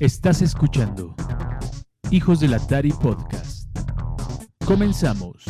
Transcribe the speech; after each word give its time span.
Estás 0.00 0.42
escuchando 0.42 1.12
Hijos 2.12 2.38
del 2.38 2.54
Atari 2.54 2.92
Podcast. 2.92 3.68
Comenzamos. 4.64 5.44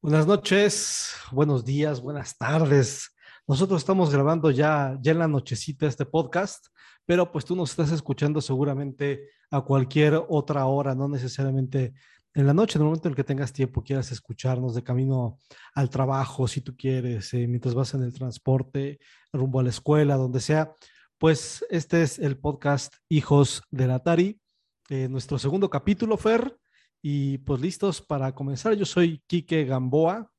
Buenas 0.00 0.28
noches, 0.28 1.16
buenos 1.32 1.64
días, 1.64 2.00
buenas 2.00 2.38
tardes. 2.38 3.10
Nosotros 3.48 3.80
estamos 3.80 4.12
grabando 4.12 4.52
ya, 4.52 4.96
ya 5.02 5.10
en 5.10 5.18
la 5.18 5.26
nochecita 5.26 5.88
este 5.88 6.06
podcast, 6.06 6.68
pero 7.04 7.32
pues 7.32 7.44
tú 7.44 7.56
nos 7.56 7.70
estás 7.70 7.90
escuchando 7.90 8.40
seguramente 8.40 9.30
a 9.50 9.62
cualquier 9.62 10.22
otra 10.28 10.66
hora, 10.66 10.94
no 10.94 11.08
necesariamente 11.08 11.92
en 12.40 12.46
la 12.46 12.54
noche, 12.54 12.78
en 12.78 12.82
el 12.82 12.86
momento 12.86 13.08
en 13.08 13.12
el 13.12 13.16
que 13.16 13.24
tengas 13.24 13.52
tiempo, 13.52 13.82
quieras 13.82 14.10
escucharnos 14.12 14.74
de 14.74 14.82
camino 14.82 15.38
al 15.74 15.90
trabajo, 15.90 16.48
si 16.48 16.60
tú 16.62 16.76
quieres, 16.76 17.32
eh, 17.34 17.46
mientras 17.46 17.74
vas 17.74 17.94
en 17.94 18.02
el 18.02 18.12
transporte, 18.12 18.98
rumbo 19.32 19.60
a 19.60 19.62
la 19.62 19.68
escuela, 19.68 20.16
donde 20.16 20.40
sea, 20.40 20.72
pues 21.18 21.64
este 21.68 22.02
es 22.02 22.18
el 22.18 22.38
podcast 22.38 22.94
Hijos 23.08 23.62
del 23.70 23.90
Atari, 23.90 24.40
eh, 24.88 25.08
nuestro 25.08 25.38
segundo 25.38 25.68
capítulo, 25.68 26.16
Fer, 26.16 26.56
y 27.02 27.38
pues 27.38 27.60
listos 27.60 28.00
para 28.00 28.34
comenzar. 28.34 28.74
Yo 28.74 28.86
soy 28.86 29.22
Quique 29.26 29.64
Gamboa 29.64 30.30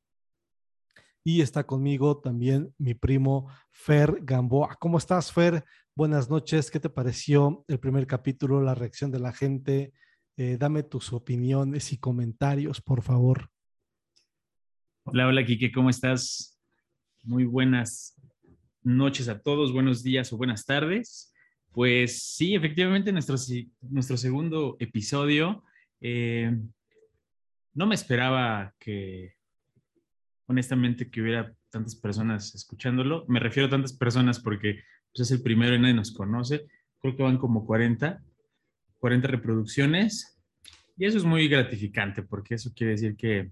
y 1.23 1.41
está 1.41 1.65
conmigo 1.65 2.19
también 2.19 2.73
mi 2.77 2.95
primo 2.95 3.47
Fer 3.71 4.19
Gamboa. 4.21 4.75
¿Cómo 4.79 4.97
estás, 4.97 5.31
Fer? 5.31 5.63
Buenas 5.95 6.29
noches. 6.29 6.71
¿Qué 6.71 6.79
te 6.79 6.89
pareció 6.89 7.63
el 7.67 7.79
primer 7.79 8.07
capítulo, 8.07 8.61
la 8.61 8.75
reacción 8.75 9.11
de 9.11 9.19
la 9.19 9.31
gente? 9.31 9.93
Eh, 10.37 10.57
dame 10.57 10.83
tus 10.83 11.11
opiniones 11.11 11.91
y 11.91 11.97
comentarios, 11.97 12.81
por 12.81 13.01
favor. 13.01 13.49
Hola, 15.03 15.27
hola, 15.27 15.45
Kike, 15.45 15.71
¿cómo 15.71 15.89
estás? 15.89 16.57
Muy 17.23 17.43
buenas 17.43 18.15
noches 18.81 19.27
a 19.27 19.39
todos, 19.39 19.73
buenos 19.73 20.03
días 20.03 20.31
o 20.31 20.37
buenas 20.37 20.65
tardes. 20.65 21.33
Pues 21.71 22.23
sí, 22.23 22.55
efectivamente, 22.55 23.11
nuestro, 23.11 23.35
nuestro 23.81 24.17
segundo 24.17 24.77
episodio. 24.79 25.63
Eh, 25.99 26.51
no 27.73 27.85
me 27.85 27.95
esperaba 27.95 28.73
que, 28.79 29.35
honestamente, 30.47 31.09
que 31.09 31.21
hubiera 31.21 31.53
tantas 31.69 31.95
personas 31.95 32.55
escuchándolo. 32.55 33.25
Me 33.27 33.39
refiero 33.39 33.67
a 33.67 33.71
tantas 33.71 33.93
personas 33.93 34.39
porque 34.39 34.81
pues, 35.13 35.27
es 35.29 35.31
el 35.37 35.43
primero 35.43 35.75
y 35.75 35.79
nadie 35.79 35.93
nos 35.93 36.11
conoce. 36.11 36.67
Creo 36.99 37.15
que 37.15 37.23
van 37.23 37.37
como 37.37 37.65
40 37.65 38.21
40 39.01 39.27
reproducciones. 39.27 40.39
Y 40.95 41.05
eso 41.05 41.17
es 41.17 41.25
muy 41.25 41.47
gratificante 41.47 42.21
porque 42.21 42.55
eso 42.55 42.71
quiere 42.73 42.91
decir 42.91 43.17
que, 43.17 43.51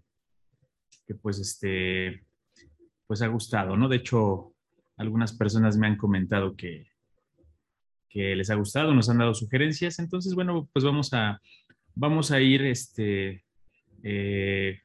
que 1.05 1.15
pues 1.15 1.39
este, 1.39 2.23
pues 3.07 3.21
ha 3.23 3.27
gustado, 3.27 3.75
¿no? 3.75 3.89
De 3.89 3.97
hecho, 3.97 4.53
algunas 4.95 5.33
personas 5.33 5.75
me 5.75 5.87
han 5.87 5.97
comentado 5.97 6.55
que, 6.55 6.91
que 8.07 8.35
les 8.35 8.51
ha 8.51 8.55
gustado, 8.55 8.93
nos 8.93 9.09
han 9.09 9.17
dado 9.17 9.33
sugerencias. 9.33 9.97
Entonces, 9.97 10.35
bueno, 10.35 10.69
pues 10.71 10.85
vamos 10.85 11.11
a, 11.13 11.41
vamos 11.95 12.29
a 12.29 12.39
ir, 12.39 12.61
este, 12.61 13.43
eh, 14.03 14.79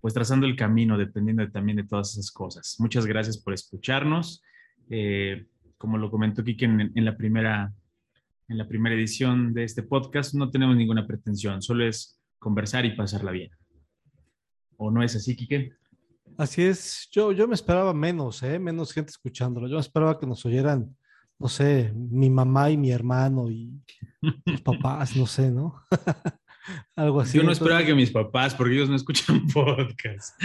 pues 0.00 0.12
trazando 0.12 0.46
el 0.46 0.56
camino, 0.56 0.98
dependiendo 0.98 1.48
también 1.52 1.76
de 1.76 1.84
todas 1.84 2.12
esas 2.12 2.32
cosas. 2.32 2.74
Muchas 2.80 3.06
gracias 3.06 3.38
por 3.38 3.54
escucharnos. 3.54 4.42
Eh, 4.90 5.46
como 5.78 5.98
lo 5.98 6.10
comentó 6.10 6.42
Kike 6.42 6.64
en 6.64 7.04
la 7.04 7.16
primera 7.16 7.72
en 8.52 8.58
la 8.58 8.68
primera 8.68 8.94
edición 8.94 9.54
de 9.54 9.64
este 9.64 9.82
podcast, 9.82 10.34
no 10.34 10.50
tenemos 10.50 10.76
ninguna 10.76 11.06
pretensión, 11.06 11.62
solo 11.62 11.86
es 11.86 12.20
conversar 12.38 12.84
y 12.84 12.94
pasarla 12.94 13.30
bien. 13.32 13.50
¿O 14.76 14.90
no 14.90 15.02
es 15.02 15.16
así, 15.16 15.34
Quique? 15.34 15.72
Así 16.36 16.62
es, 16.62 17.08
yo, 17.10 17.32
yo 17.32 17.48
me 17.48 17.54
esperaba 17.54 17.94
menos, 17.94 18.42
¿eh? 18.42 18.58
menos 18.58 18.92
gente 18.92 19.10
escuchándolo. 19.10 19.68
Yo 19.68 19.78
esperaba 19.78 20.18
que 20.20 20.26
nos 20.26 20.44
oyeran, 20.44 20.94
no 21.38 21.48
sé, 21.48 21.92
mi 21.94 22.28
mamá 22.28 22.70
y 22.70 22.76
mi 22.76 22.90
hermano 22.90 23.50
y 23.50 23.72
mis 24.44 24.60
papás, 24.60 25.16
no 25.16 25.26
sé, 25.26 25.50
¿no? 25.50 25.82
Algo 26.94 27.20
así. 27.22 27.38
Yo 27.38 27.44
no 27.44 27.52
esperaba 27.52 27.84
que 27.84 27.94
mis 27.94 28.10
papás, 28.10 28.54
porque 28.54 28.74
ellos 28.74 28.90
no 28.90 28.96
escuchan 28.96 29.46
podcast. 29.54 30.38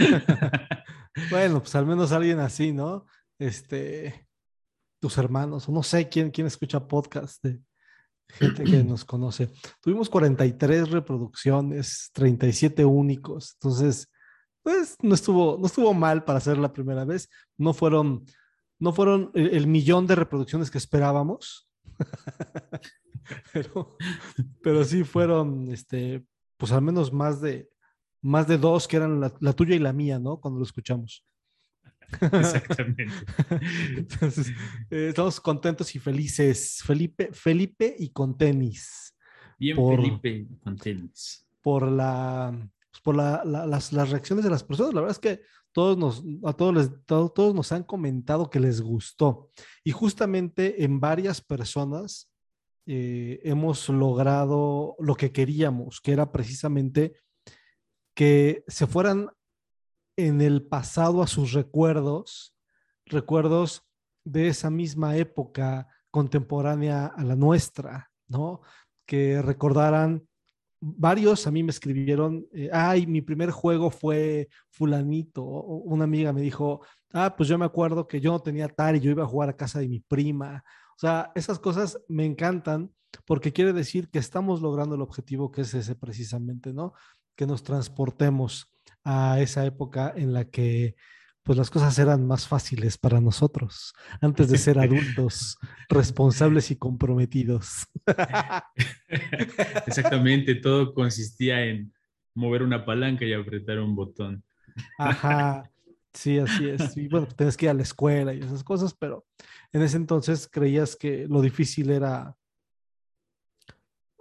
bueno, 1.30 1.60
pues 1.60 1.76
al 1.76 1.86
menos 1.86 2.14
alguien 2.14 2.40
así, 2.40 2.72
¿no? 2.72 3.06
Este, 3.38 4.28
tus 5.02 5.18
hermanos, 5.18 5.68
o 5.68 5.74
no 5.74 5.84
sé 5.84 6.08
quién, 6.08 6.32
quién 6.32 6.48
escucha 6.48 6.88
podcast 6.88 7.44
de, 7.44 7.60
gente 8.30 8.64
que 8.64 8.84
nos 8.84 9.06
conoce. 9.06 9.50
Tuvimos 9.82 10.10
43 10.10 10.90
reproducciones, 10.92 12.10
37 12.14 12.86
únicos. 12.86 13.56
Entonces, 13.56 14.12
pues 14.64 14.98
no 15.02 15.16
estuvo, 15.16 15.58
no 15.58 15.68
estuvo 15.68 15.94
mal 15.94 16.24
para 16.24 16.40
ser 16.40 16.58
la 16.58 16.74
primera 16.74 17.06
vez. 17.06 17.30
No 17.58 17.74
fueron, 17.74 18.26
no 18.80 18.94
fueron 18.94 19.32
el, 19.34 19.68
millón 19.68 20.08
de 20.08 20.16
reproducciones 20.16 20.70
que 20.70 20.78
esperábamos. 20.78 21.70
pero, 23.54 23.98
pero 24.62 24.84
sí 24.84 25.04
fueron, 25.04 25.72
este, 25.72 26.26
pues 26.58 26.72
al 26.72 26.82
menos 26.82 27.14
más 27.14 27.42
de, 27.42 27.70
más 28.22 28.48
de 28.48 28.58
dos 28.58 28.88
que 28.88 28.98
eran 28.98 29.20
la, 29.22 29.34
la 29.40 29.54
tuya 29.54 29.76
y 29.76 29.80
la 29.80 29.94
mía, 29.94 30.20
¿no? 30.20 30.40
Cuando 30.40 30.60
lo 30.60 30.66
escuchamos. 30.66 31.26
Exactamente. 32.22 33.08
Entonces, 33.96 34.50
eh, 34.90 35.08
estamos 35.10 35.40
contentos 35.40 35.94
y 35.96 36.00
felices. 36.00 36.82
Felipe, 36.86 37.30
Felipe 37.34 37.96
y 37.98 38.10
con 38.10 38.38
tenis. 38.38 39.14
Bien, 39.60 39.76
Felipe 39.76 40.48
con 40.64 40.78
tenis. 40.78 41.46
Por 41.62 41.92
la, 41.92 42.52
pues, 42.92 43.02
por 43.02 43.16
la, 43.16 43.44
las, 43.44 43.92
las, 43.92 44.10
reacciones 44.10 44.44
de 44.44 44.52
las 44.52 44.64
personas. 44.64 44.94
La 44.94 45.02
verdad 45.02 45.16
es 45.16 45.20
que 45.20 45.42
todos 45.72 45.98
nos, 45.98 46.24
a 46.44 46.54
todos, 46.54 46.74
les, 46.74 46.90
todos 47.06 47.54
nos 47.54 47.72
han 47.72 47.84
comentado 47.84 48.50
que 48.50 48.60
les 48.60 48.82
gustó. 48.82 49.52
Y 49.84 49.92
justamente 49.92 50.84
en 50.84 51.00
varias 51.00 51.42
personas 51.42 52.32
eh, 52.86 53.42
hemos 53.44 53.90
logrado 53.90 54.96
lo 55.00 55.16
que 55.16 55.32
queríamos, 55.32 56.00
que 56.00 56.14
era 56.14 56.32
precisamente 56.32 57.14
que 58.16 58.64
se 58.68 58.88
fueran 58.88 59.30
en 60.18 60.42
el 60.42 60.64
pasado 60.64 61.22
a 61.22 61.28
sus 61.28 61.54
recuerdos, 61.54 62.56
recuerdos 63.06 63.84
de 64.26 64.50
esa 64.50 64.70
misma 64.70 65.16
época 65.16 65.88
contemporánea 66.12 67.06
a 67.06 67.24
la 67.24 67.36
nuestra, 67.36 68.12
¿no? 68.28 68.62
Que 69.06 69.42
recordaran, 69.42 70.28
varios 70.82 71.48
a 71.48 71.52
mí 71.52 71.64
me 71.64 71.70
escribieron, 71.70 72.46
eh, 72.54 72.70
ay, 72.74 73.08
mi 73.08 73.22
primer 73.22 73.52
juego 73.52 73.90
fue 73.92 74.50
fulanito, 74.70 75.44
una 75.44 76.04
amiga 76.04 76.34
me 76.34 76.42
dijo, 76.42 76.82
ah, 77.14 77.36
pues 77.38 77.48
yo 77.48 77.58
me 77.58 77.66
acuerdo 77.66 78.08
que 78.08 78.20
yo 78.20 78.32
no 78.32 78.40
tenía 78.42 78.66
Atari, 78.66 79.00
yo 79.00 79.12
iba 79.12 79.24
a 79.24 79.28
jugar 79.28 79.50
a 79.50 79.56
casa 79.56 79.80
de 79.80 79.88
mi 79.88 80.00
prima, 80.00 80.64
o 80.96 81.00
sea, 81.00 81.32
esas 81.36 81.60
cosas 81.60 82.00
me 82.08 82.26
encantan 82.26 82.92
porque 83.26 83.54
quiere 83.54 83.72
decir 83.72 84.10
que 84.10 84.20
estamos 84.20 84.62
logrando 84.62 84.96
el 84.96 85.02
objetivo 85.02 85.52
que 85.52 85.62
es 85.62 85.74
ese 85.74 85.96
precisamente, 85.96 86.74
¿no? 86.74 86.94
Que 87.36 87.46
nos 87.46 87.62
transportemos 87.62 88.68
a 89.10 89.40
esa 89.40 89.66
época 89.66 90.14
en 90.18 90.34
la 90.34 90.50
que 90.50 90.96
pues 91.42 91.58
las 91.58 91.70
cosas 91.70 91.98
eran 91.98 92.28
más 92.28 92.46
fáciles 92.46 92.98
para 92.98 93.22
nosotros 93.22 93.94
antes 94.20 94.50
de 94.50 94.58
ser 94.58 94.78
adultos 94.80 95.58
responsables 95.90 96.72
y 96.72 96.76
comprometidos. 96.76 97.88
Exactamente, 99.88 100.56
todo 100.56 100.94
consistía 100.94 101.64
en 101.64 101.94
mover 102.36 102.64
una 102.64 102.84
palanca 102.84 103.24
y 103.24 103.32
apretar 103.32 103.80
un 103.80 103.96
botón. 103.96 104.44
Ajá, 104.98 105.72
sí, 106.12 106.38
así 106.38 106.68
es. 106.68 106.98
Y 106.98 107.08
bueno, 107.08 107.28
tienes 107.28 107.56
que 107.56 107.68
ir 107.68 107.70
a 107.70 107.76
la 107.76 107.84
escuela 107.84 108.34
y 108.34 108.40
esas 108.40 108.62
cosas, 108.62 108.94
pero 108.94 109.26
en 109.72 109.84
ese 109.84 109.96
entonces 109.96 110.50
creías 110.52 110.98
que 110.98 111.28
lo 111.30 111.42
difícil 111.42 111.92
era 111.92 112.36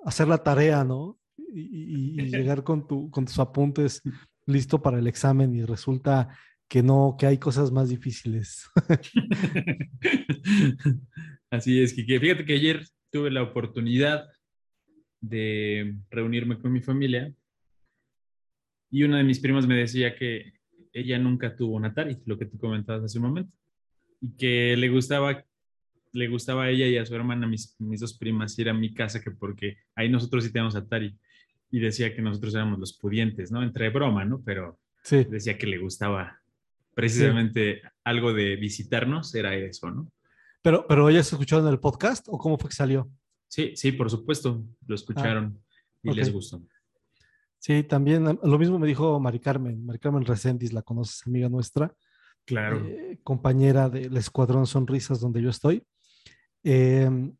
hacer 0.05 0.29
la 0.29 0.39
tarea, 0.39 0.85
¿no? 0.85 1.19
Y, 1.37 2.23
y 2.23 2.27
llegar 2.31 2.62
con, 2.62 2.87
tu, 2.87 3.11
con 3.11 3.25
tus 3.25 3.41
apuntes 3.41 4.00
listo 4.46 4.81
para 4.81 4.98
el 4.98 5.06
examen 5.06 5.54
y 5.54 5.64
resulta 5.64 6.28
que 6.69 6.82
no, 6.82 7.16
que 7.19 7.26
hay 7.26 7.38
cosas 7.38 7.70
más 7.70 7.88
difíciles. 7.88 8.69
Así 11.50 11.81
es, 11.81 11.93
Kike. 11.93 12.20
Fíjate 12.20 12.44
que 12.44 12.54
ayer 12.54 12.84
tuve 13.10 13.31
la 13.31 13.43
oportunidad 13.43 14.26
de 15.20 15.96
reunirme 16.10 16.58
con 16.58 16.72
mi 16.72 16.81
familia 16.81 17.32
y 18.90 19.02
una 19.02 19.19
de 19.19 19.25
mis 19.25 19.40
primas 19.40 19.66
me 19.66 19.76
decía 19.76 20.14
que 20.14 20.52
ella 20.93 21.19
nunca 21.19 21.54
tuvo 21.54 21.76
un 21.76 21.84
Atari, 21.84 22.19
lo 22.25 22.38
que 22.38 22.46
tú 22.46 22.58
comentabas 22.58 23.04
hace 23.04 23.19
un 23.19 23.26
momento, 23.26 23.52
y 24.20 24.34
que 24.37 24.76
le 24.76 24.88
gustaba, 24.88 25.44
le 26.12 26.28
gustaba 26.28 26.64
a 26.64 26.70
ella 26.70 26.87
y 26.87 26.96
a 26.96 27.04
su 27.04 27.14
hermana, 27.14 27.46
mis, 27.46 27.76
mis 27.78 28.00
dos 28.00 28.16
primas, 28.16 28.58
ir 28.58 28.70
a 28.70 28.75
mi 28.75 28.94
casa, 28.94 29.20
que 29.20 29.31
porque 29.31 29.76
ahí 29.94 30.08
nosotros 30.08 30.44
sí 30.44 30.52
tenemos 30.52 30.75
Atari 30.75 31.19
y 31.71 31.81
decía 31.81 32.15
que 32.15 32.23
nosotros 32.23 32.55
éramos 32.55 32.79
los 32.79 32.97
pudientes, 32.97 33.51
¿no? 33.51 33.63
Entre 33.63 33.91
broma, 33.91 34.25
¿no? 34.25 34.41
Pero 34.45 34.79
sí. 35.03 35.25
decía 35.25 35.59
que 35.59 35.67
le 35.67 35.79
gustaba 35.79 36.41
precisamente 36.95 37.83
algo 38.05 38.33
de 38.33 38.57
visitarnos, 38.57 39.35
era 39.35 39.55
eso, 39.55 39.91
¿no? 39.91 40.11
Pero, 40.63 40.87
pero 40.89 41.11
¿ya 41.11 41.23
se 41.23 41.35
escucharon 41.35 41.69
el 41.69 41.79
podcast 41.79 42.27
o 42.29 42.39
cómo 42.39 42.59
fue 42.59 42.71
que 42.71 42.77
salió? 42.77 43.09
Sí, 43.49 43.73
sí, 43.77 43.93
por 43.93 44.11
supuesto, 44.11 44.65
lo 44.87 44.95
escucharon 44.95 45.59
ah, 45.59 45.81
y 46.03 46.13
les 46.13 46.33
gustó. 46.33 46.63
Sí, 47.59 47.83
también 47.83 48.39
lo 48.43 48.59
mismo 48.59 48.79
me 48.79 48.87
dijo 48.87 49.19
Mari 49.21 49.41
Carmen, 49.41 49.85
Mari 49.85 49.99
Carmen 49.99 50.25
la 50.73 50.83
conoces, 50.83 51.27
amiga 51.27 51.49
nuestra. 51.49 51.95
Claro. 52.45 52.87
Eh, 52.87 53.19
compañera 53.23 53.89
del 53.89 54.17
Escuadrón 54.17 54.67
Sonrisas 54.67 55.21
donde 55.21 55.43
yo 55.43 55.51
estoy. 55.51 55.83
Em, 56.63 57.37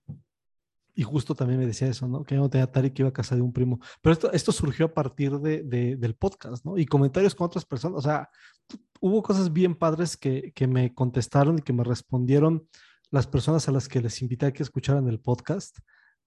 y 0.99 1.03
justo 1.03 1.35
también 1.35 1.61
me 1.61 1.67
decía 1.67 1.89
eso, 1.89 2.09
¿no? 2.09 2.25
Que 2.25 2.37
yo 2.37 2.41
no 2.41 2.49
tenía 2.49 2.65
Atari, 2.65 2.91
que 2.91 3.03
iba 3.03 3.11
a 3.11 3.13
casa 3.13 3.37
de 3.37 3.43
un 3.43 3.53
primo. 3.53 3.79
Pero 4.01 4.15
esto, 4.15 4.33
esto 4.33 4.51
surgió 4.51 4.87
a 4.87 4.95
partir 4.95 5.39
de, 5.39 5.63
del 5.63 6.15
podcast, 6.15 6.65
¿no? 6.65 6.79
Y 6.79 6.87
comentarios 6.87 7.35
con 7.35 7.47
otras 7.47 7.67
personas. 7.67 7.99
O 7.99 8.03
sea, 8.03 8.31
hubo 9.01 9.23
cosas 9.23 9.53
bien 9.53 9.75
padres 9.75 10.17
que, 10.17 10.53
que, 10.55 10.67
me 10.67 10.95
contestaron 10.95 11.59
y 11.59 11.63
que 11.63 11.75
me 11.75 11.85
respondieron 11.85 12.67
las 13.11 13.27
personas 13.27 13.69
a 13.69 13.73
las 13.73 13.89
que 13.89 14.01
les 14.01 14.23
invité 14.23 14.47
a 14.47 14.53
que 14.53 14.63
escucharan 14.63 15.07
el 15.07 15.21
podcast 15.21 15.79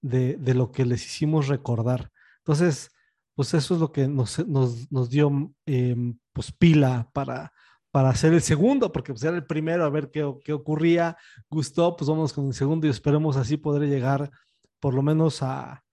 de, 0.01 0.37
de 0.37 0.53
lo 0.53 0.71
que 0.71 0.85
les 0.85 1.03
hicimos 1.03 1.47
recordar. 1.47 2.11
Entonces, 2.37 2.91
pues 3.33 3.55
eso 3.55 3.73
es 3.73 3.79
lo 3.79 3.91
que 3.91 4.07
nos, 4.07 4.45
nos, 4.47 4.91
nos 4.91 5.09
dio 5.09 5.51
eh, 5.65 5.95
pues 6.31 6.51
pila 6.51 7.09
para, 7.11 7.51
para 7.89 8.09
hacer 8.09 8.33
el 8.33 8.43
segundo, 8.43 8.91
porque 8.91 9.13
pues 9.13 9.23
era 9.23 9.35
el 9.35 9.47
primero 9.47 9.83
a 9.83 9.89
ver 9.89 10.11
qué, 10.11 10.31
qué 10.43 10.53
ocurría. 10.53 11.17
Gustó, 11.49 11.95
pues 11.95 12.07
vamos 12.07 12.33
con 12.33 12.45
el 12.45 12.53
segundo 12.53 12.85
y 12.85 12.91
esperemos 12.91 13.35
así 13.35 13.57
poder 13.57 13.89
llegar 13.89 14.29
por 14.79 14.93
lo 14.93 15.01
menos 15.01 15.41
a, 15.43 15.83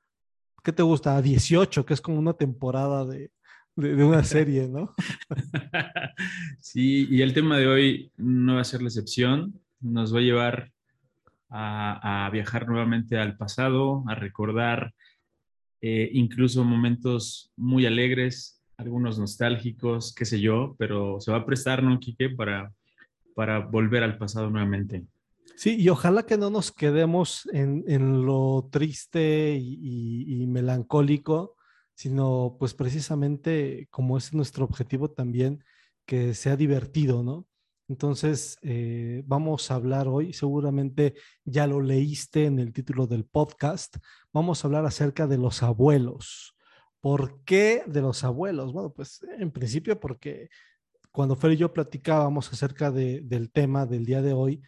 ¿qué 0.62 0.72
te 0.72 0.82
gusta? 0.82 1.16
A 1.16 1.22
18, 1.22 1.86
que 1.86 1.94
es 1.94 2.00
como 2.00 2.18
una 2.18 2.34
temporada 2.34 3.04
de, 3.04 3.30
de, 3.76 4.04
una 4.04 4.24
serie, 4.24 4.68
¿no? 4.68 4.94
Sí, 6.60 7.06
y 7.10 7.22
el 7.22 7.34
tema 7.34 7.58
de 7.58 7.66
hoy 7.66 8.12
no 8.16 8.56
va 8.56 8.62
a 8.62 8.64
ser 8.64 8.82
la 8.82 8.88
excepción, 8.88 9.60
nos 9.80 10.14
va 10.14 10.18
a 10.18 10.22
llevar 10.22 10.72
a, 11.50 12.28
viajar 12.32 12.66
nuevamente 12.66 13.18
al 13.18 13.36
pasado, 13.36 14.02
a 14.08 14.14
recordar 14.14 14.94
eh, 15.80 16.10
incluso 16.12 16.64
momentos 16.64 17.52
muy 17.56 17.86
alegres, 17.86 18.62
algunos 18.76 19.18
nostálgicos, 19.18 20.14
qué 20.14 20.24
sé 20.24 20.40
yo, 20.40 20.74
pero 20.78 21.20
se 21.20 21.30
va 21.30 21.38
a 21.38 21.46
prestar, 21.46 21.82
¿no, 21.82 21.98
Quique? 22.00 22.30
Para, 22.30 22.72
para 23.34 23.60
volver 23.60 24.02
al 24.02 24.18
pasado 24.18 24.50
nuevamente. 24.50 25.04
Sí, 25.56 25.76
y 25.80 25.88
ojalá 25.88 26.26
que 26.26 26.36
no 26.36 26.50
nos 26.50 26.70
quedemos 26.70 27.48
en, 27.52 27.82
en 27.88 28.26
lo 28.26 28.68
triste 28.70 29.56
y, 29.58 30.42
y, 30.42 30.46
melancólico, 30.46 31.56
sino 31.94 32.56
pues 32.58 32.74
precisamente 32.74 33.88
como 33.90 34.18
es 34.18 34.34
nuestro 34.34 34.66
objetivo 34.66 35.10
también, 35.10 35.64
que 36.04 36.34
sea 36.34 36.56
divertido, 36.56 37.22
¿no? 37.22 37.46
Entonces, 37.88 38.58
eh, 38.60 39.22
vamos 39.26 39.70
a 39.70 39.76
hablar 39.76 40.08
hoy, 40.08 40.34
seguramente 40.34 41.14
ya 41.44 41.66
lo 41.66 41.80
leíste 41.80 42.44
en 42.44 42.58
el 42.58 42.74
título 42.74 43.06
del 43.06 43.24
podcast, 43.24 43.96
vamos 44.32 44.62
a 44.62 44.68
hablar 44.68 44.84
acerca 44.84 45.26
de 45.26 45.38
los 45.38 45.62
abuelos. 45.62 46.54
¿Por 47.00 47.42
qué 47.44 47.82
de 47.86 48.02
los 48.02 48.24
abuelos? 48.24 48.72
Bueno, 48.74 48.92
pues 48.92 49.20
en 49.38 49.50
principio 49.52 49.98
porque 49.98 50.50
cuando 51.12 51.34
Fer 51.34 51.52
y 51.52 51.56
yo 51.56 51.72
platicábamos 51.72 52.52
acerca 52.52 52.90
de, 52.90 53.22
del 53.22 53.50
tema 53.50 53.86
del 53.86 54.04
día 54.04 54.20
de 54.20 54.34
hoy, 54.34 54.60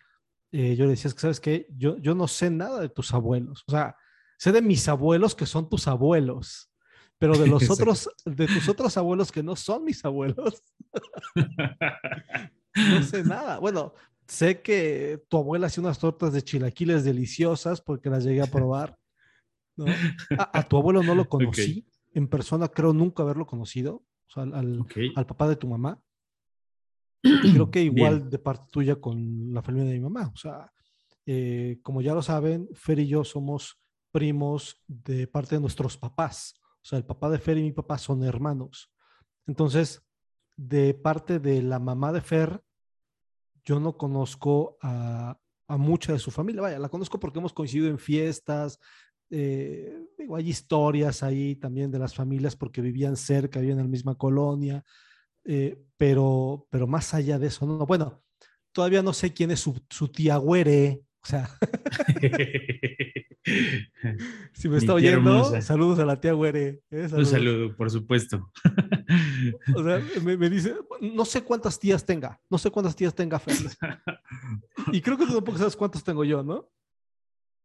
eh, 0.53 0.77
yo 0.77 0.85
le 0.85 0.93
decía, 0.93 1.11
que 1.11 1.21
sabes 1.21 1.41
qué, 1.41 1.67
yo, 1.77 1.99
yo 1.99 2.15
no 2.15 2.29
sé 2.29 2.51
nada 2.51 2.81
de 2.81 2.89
tus 2.89 3.13
abuelos, 3.13 3.65
o 3.67 3.71
sea, 3.71 3.97
sé 4.39 4.53
de 4.53 4.63
mis 4.63 4.89
abuelos 4.89 5.35
que 5.35 5.47
son 5.47 5.69
tus 5.69 5.89
abuelos, 5.89 6.71
pero 7.19 7.37
de 7.37 7.47
los 7.49 7.69
otros, 7.71 8.09
de 8.25 8.47
tus 8.47 8.69
otros 8.69 8.97
abuelos 8.97 9.33
que 9.33 9.43
no 9.43 9.57
son 9.57 9.85
mis 9.85 10.05
abuelos, 10.05 10.63
no 12.75 13.03
sé 13.03 13.25
nada. 13.25 13.59
Bueno, 13.59 13.95
sé 14.27 14.63
que 14.63 15.25
tu 15.29 15.39
abuela 15.39 15.67
hacía 15.67 15.83
unas 15.83 15.99
tortas 15.99 16.33
de 16.33 16.43
chilaquiles 16.43 17.05
deliciosas 17.05 17.81
porque 17.81 18.11
las 18.11 18.25
llegué 18.25 18.43
a 18.43 18.47
probar. 18.47 18.97
¿no? 19.77 19.87
A, 20.39 20.63
tu 20.63 20.77
abuelo 20.77 21.03
no 21.03 21.15
lo 21.15 21.29
conocí 21.29 21.87
en 22.15 22.29
persona, 22.29 22.69
creo 22.69 22.93
nunca 22.93 23.23
haberlo 23.23 23.47
conocido, 23.47 24.05
o 24.29 24.31
sea, 24.31 24.43
al, 24.45 24.85
al 25.15 25.27
papá 25.27 25.49
de 25.49 25.57
tu 25.57 25.69
mamá. 25.69 26.01
Creo 27.23 27.71
que 27.71 27.83
igual 27.83 28.31
de 28.31 28.39
parte 28.39 28.67
tuya 28.71 28.97
con 28.97 29.53
la 29.53 29.63
familia 29.63 29.89
de 29.89 29.95
mi 29.95 30.01
mamá. 30.01 30.31
O 30.33 30.37
sea, 30.37 30.71
eh, 31.27 31.79
como 31.83 32.01
ya 32.03 32.15
lo 32.15 32.23
saben, 32.23 32.69
Fer 32.75 32.99
y 33.01 33.09
yo 33.09 33.25
somos 33.25 33.81
primos 34.11 34.83
de 34.87 35.27
parte 35.27 35.57
de 35.57 35.61
nuestros 35.61 35.97
papás. 35.97 36.55
O 36.77 36.85
sea, 36.85 36.99
el 36.99 37.05
papá 37.05 37.29
de 37.31 37.39
Fer 37.39 37.59
y 37.59 37.63
mi 37.63 37.73
papá 37.73 37.99
son 37.99 38.23
hermanos. 38.25 38.91
Entonces, 39.47 40.03
de 40.57 40.95
parte 40.95 41.39
de 41.39 41.63
la 41.63 41.79
mamá 41.79 42.13
de 42.13 42.21
Fer, 42.21 42.63
yo 43.65 43.81
no 43.81 43.97
conozco 43.97 44.79
a, 44.81 45.39
a 45.69 45.77
mucha 45.77 46.13
de 46.13 46.19
su 46.19 46.31
familia. 46.31 46.63
Vaya, 46.63 46.79
la 46.79 46.89
conozco 46.89 47.21
porque 47.21 47.39
hemos 47.39 47.53
coincidido 47.53 47.89
en 47.89 47.99
fiestas. 47.99 48.81
Eh, 49.31 50.07
digo, 50.17 50.37
hay 50.37 50.49
historias 50.49 51.23
ahí 51.23 51.55
también 51.57 51.91
de 51.91 51.99
las 51.99 52.15
familias 52.15 52.57
porque 52.57 52.81
vivían 52.81 53.17
cerca, 53.17 53.61
vivían 53.61 53.79
en 53.79 53.85
la 53.85 53.91
misma 53.91 54.17
colonia. 54.17 54.85
Eh, 55.51 55.83
pero, 55.97 56.67
pero 56.69 56.87
más 56.87 57.15
allá 57.15 57.39
de 57.39 57.47
eso, 57.47 57.65
no, 57.65 57.87
bueno, 57.87 58.23
todavía 58.71 59.03
no 59.03 59.15
sé 59.15 59.33
quién 59.33 59.51
es 59.51 59.61
su, 59.61 59.81
su 59.89 60.09
tía 60.09 60.37
Güere, 60.37 61.05
o 61.23 61.27
sea, 61.27 61.49
si 64.53 64.69
me 64.69 64.77
está 64.77 64.93
oyendo, 64.93 65.59
saludos 65.63 66.01
a 66.01 66.05
la 66.05 66.21
tía 66.21 66.35
Güere. 66.35 66.83
¿eh? 66.91 67.09
Un 67.11 67.25
saludo, 67.25 67.75
por 67.75 67.91
supuesto. 67.91 68.53
o 69.75 69.83
sea, 69.83 70.03
me, 70.23 70.37
me, 70.37 70.51
dice, 70.51 70.75
no 71.01 71.25
sé 71.25 71.43
cuántas 71.43 71.81
tías 71.81 72.05
tenga, 72.05 72.39
no 72.51 72.59
sé 72.59 72.71
cuántas 72.71 72.95
tías 72.95 73.15
tenga 73.15 73.41
y 74.93 75.01
creo 75.01 75.17
que 75.17 75.25
tú 75.25 75.33
tampoco 75.33 75.57
sabes 75.57 75.77
cuántas 75.77 76.05
tengo 76.05 76.25
yo, 76.25 76.43
¿no? 76.43 76.69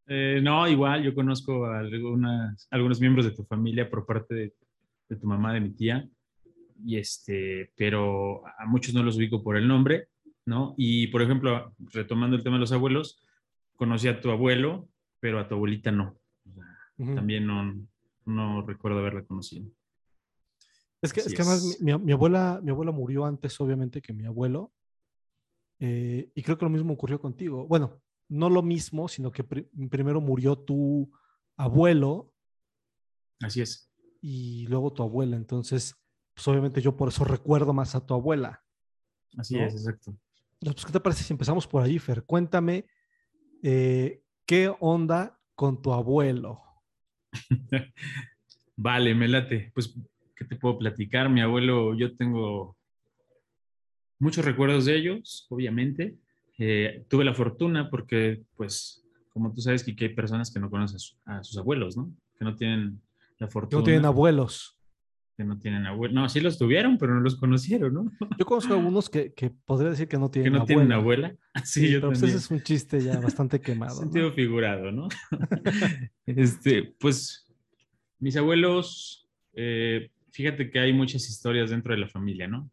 Eh, 0.07 0.39
no, 0.41 0.69
igual, 0.69 1.03
yo 1.03 1.13
conozco 1.13 1.65
a 1.65 1.79
algunas, 1.79 2.65
algunos 2.71 3.01
miembros 3.01 3.25
de 3.25 3.31
tu 3.31 3.43
familia 3.43 3.89
por 3.89 4.05
parte 4.05 4.33
de, 4.33 4.53
de 5.09 5.15
tu 5.17 5.27
mamá, 5.27 5.53
de 5.53 5.59
mi 5.59 5.71
tía 5.71 6.09
y 6.83 6.97
este, 6.97 7.71
pero 7.75 8.45
a 8.45 8.65
muchos 8.65 8.93
no 8.93 9.03
los 9.03 9.17
ubico 9.17 9.43
por 9.43 9.57
el 9.57 9.67
nombre, 9.67 10.09
¿no? 10.45 10.73
Y 10.77 11.07
por 11.07 11.21
ejemplo, 11.21 11.73
retomando 11.91 12.35
el 12.35 12.43
tema 12.43 12.57
de 12.57 12.61
los 12.61 12.71
abuelos, 12.71 13.23
conocí 13.75 14.07
a 14.07 14.19
tu 14.19 14.31
abuelo, 14.31 14.89
pero 15.19 15.39
a 15.39 15.47
tu 15.47 15.55
abuelita 15.55 15.91
no. 15.91 16.17
También 16.97 17.47
no, 17.47 17.75
no 18.25 18.61
recuerdo 18.65 18.99
haberla 18.99 19.23
conocido. 19.23 19.65
Es 21.01 21.11
que, 21.11 21.19
es 21.19 21.33
que 21.33 21.41
además 21.41 21.77
mi, 21.81 21.97
mi, 21.97 22.11
abuela, 22.13 22.61
mi 22.63 22.71
abuela 22.71 22.91
murió 22.91 23.25
antes, 23.25 23.59
obviamente, 23.59 24.01
que 24.01 24.13
mi 24.13 24.25
abuelo. 24.25 24.71
Eh, 25.79 26.31
y 26.33 26.41
creo 26.43 26.57
que 26.57 26.65
lo 26.65 26.71
mismo 26.71 26.93
ocurrió 26.93 27.19
contigo. 27.19 27.67
Bueno, 27.67 28.01
no 28.29 28.49
lo 28.49 28.61
mismo, 28.61 29.09
sino 29.09 29.31
que 29.31 29.43
pr 29.43 29.67
primero 29.89 30.21
murió 30.21 30.55
tu 30.57 31.11
abuelo. 31.57 32.31
Así 33.41 33.59
es. 33.59 33.91
Y 34.21 34.65
luego 34.67 34.93
tu 34.93 35.03
abuela. 35.03 35.35
Entonces, 35.35 35.95
pues 36.33 36.47
obviamente 36.47 36.81
yo 36.81 36.95
por 36.95 37.09
eso 37.09 37.23
recuerdo 37.23 37.73
más 37.73 37.95
a 37.95 38.05
tu 38.05 38.13
abuela. 38.13 38.63
Así 39.37 39.55
¿no? 39.55 39.65
es, 39.65 39.73
exacto. 39.73 40.15
Pues, 40.59 40.85
¿qué 40.85 40.91
te 40.91 40.99
parece 40.99 41.23
si 41.23 41.33
empezamos 41.33 41.67
por 41.67 41.83
ahí, 41.83 41.99
Fer? 41.99 42.23
Cuéntame, 42.23 42.85
eh, 43.61 44.21
¿qué 44.45 44.73
onda 44.79 45.39
con 45.55 45.81
tu 45.81 45.93
abuelo? 45.93 46.61
vale, 48.75 49.13
me 49.13 49.27
late. 49.27 49.71
Pues, 49.73 49.95
¿qué 50.35 50.45
te 50.45 50.55
puedo 50.55 50.77
platicar? 50.77 51.29
Mi 51.29 51.41
abuelo, 51.41 51.95
yo 51.95 52.15
tengo 52.15 52.77
muchos 54.19 54.45
recuerdos 54.45 54.85
de 54.85 54.95
ellos, 54.95 55.47
obviamente. 55.49 56.17
Eh, 56.57 57.05
tuve 57.09 57.25
la 57.25 57.33
fortuna 57.33 57.89
porque, 57.89 58.43
pues, 58.55 59.03
como 59.29 59.53
tú 59.53 59.61
sabes, 59.61 59.83
que 59.83 59.95
hay 59.99 60.13
personas 60.13 60.51
que 60.51 60.59
no 60.59 60.69
conocen 60.69 60.99
a 61.25 61.43
sus 61.43 61.57
abuelos, 61.57 61.97
¿no? 61.97 62.11
Que 62.37 62.45
no 62.45 62.55
tienen 62.55 63.01
la 63.37 63.47
fortuna. 63.47 63.69
Que 63.69 63.75
no 63.77 63.83
tienen 63.83 64.05
abuelos 64.05 64.77
que 65.35 65.43
no 65.43 65.57
tienen 65.57 65.85
abuela. 65.87 66.13
No, 66.13 66.29
sí 66.29 66.39
los 66.39 66.57
tuvieron, 66.57 66.97
pero 66.97 67.15
no 67.15 67.21
los 67.21 67.35
conocieron, 67.35 67.93
¿no? 67.93 68.11
Yo 68.37 68.45
conozco 68.45 68.73
algunos 68.73 69.09
que, 69.09 69.33
que 69.33 69.49
podría 69.49 69.89
decir 69.89 70.07
que 70.07 70.17
no 70.17 70.29
tienen 70.29 70.55
abuela. 70.55 70.65
Que 70.65 70.73
no 70.73 70.79
tienen 70.79 70.91
abuela. 70.91 71.35
Sí, 71.63 71.87
sí 71.87 71.93
pero 71.93 72.09
pues 72.09 72.23
ese 72.23 72.37
es 72.37 72.51
un 72.51 72.61
chiste 72.61 73.01
ya 73.01 73.19
bastante 73.19 73.61
quemado. 73.61 73.95
Sentido 73.95 74.29
¿no? 74.29 74.33
figurado, 74.33 74.91
¿no? 74.91 75.07
este, 76.25 76.95
pues, 76.99 77.47
mis 78.19 78.35
abuelos, 78.37 79.29
eh, 79.53 80.11
fíjate 80.31 80.69
que 80.69 80.79
hay 80.79 80.93
muchas 80.93 81.27
historias 81.29 81.69
dentro 81.69 81.93
de 81.93 81.99
la 81.99 82.07
familia, 82.07 82.47
¿no? 82.47 82.69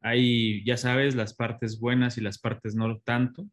Hay, 0.00 0.64
ya 0.64 0.76
sabes, 0.76 1.14
las 1.14 1.34
partes 1.34 1.80
buenas 1.80 2.18
y 2.18 2.20
las 2.20 2.38
partes 2.38 2.74
no 2.74 2.98
tanto, 2.98 3.48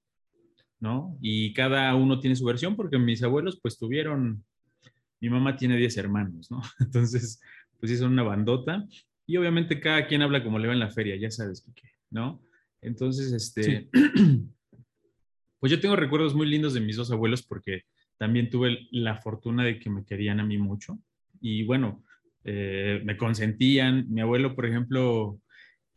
¿no? 0.79 1.17
Y 1.21 1.53
cada 1.53 1.93
uno 1.95 2.19
tiene 2.19 2.35
su 2.35 2.45
versión 2.45 2.75
porque 2.75 2.97
mis 2.97 3.23
abuelos, 3.23 3.59
pues, 3.61 3.77
tuvieron, 3.77 4.43
mi 5.19 5.29
mamá 5.29 5.55
tiene 5.55 5.77
10 5.77 5.97
hermanos, 5.97 6.51
¿no? 6.51 6.61
Entonces, 6.79 7.39
pues 7.81 7.91
sí 7.91 7.97
son 7.97 8.13
una 8.13 8.23
bandota. 8.23 8.87
Y 9.25 9.35
obviamente 9.37 9.79
cada 9.81 10.07
quien 10.07 10.21
habla 10.21 10.43
como 10.43 10.59
le 10.59 10.67
va 10.67 10.73
en 10.73 10.79
la 10.79 10.91
feria, 10.91 11.15
ya 11.17 11.31
sabes, 11.31 11.61
Kike, 11.61 11.89
¿no? 12.11 12.41
Entonces, 12.81 13.33
este, 13.33 13.63
sí. 13.63 13.89
pues 15.59 15.71
yo 15.71 15.79
tengo 15.79 15.95
recuerdos 15.95 16.35
muy 16.35 16.47
lindos 16.47 16.73
de 16.73 16.79
mis 16.79 16.95
dos 16.95 17.11
abuelos 17.11 17.41
porque 17.41 17.83
también 18.17 18.49
tuve 18.49 18.87
la 18.91 19.17
fortuna 19.17 19.63
de 19.63 19.79
que 19.79 19.89
me 19.89 20.05
querían 20.05 20.39
a 20.39 20.45
mí 20.45 20.57
mucho. 20.57 20.99
Y 21.39 21.63
bueno, 21.63 22.03
eh, 22.43 23.01
me 23.03 23.17
consentían. 23.17 24.05
Mi 24.09 24.21
abuelo, 24.21 24.55
por 24.55 24.67
ejemplo... 24.67 25.39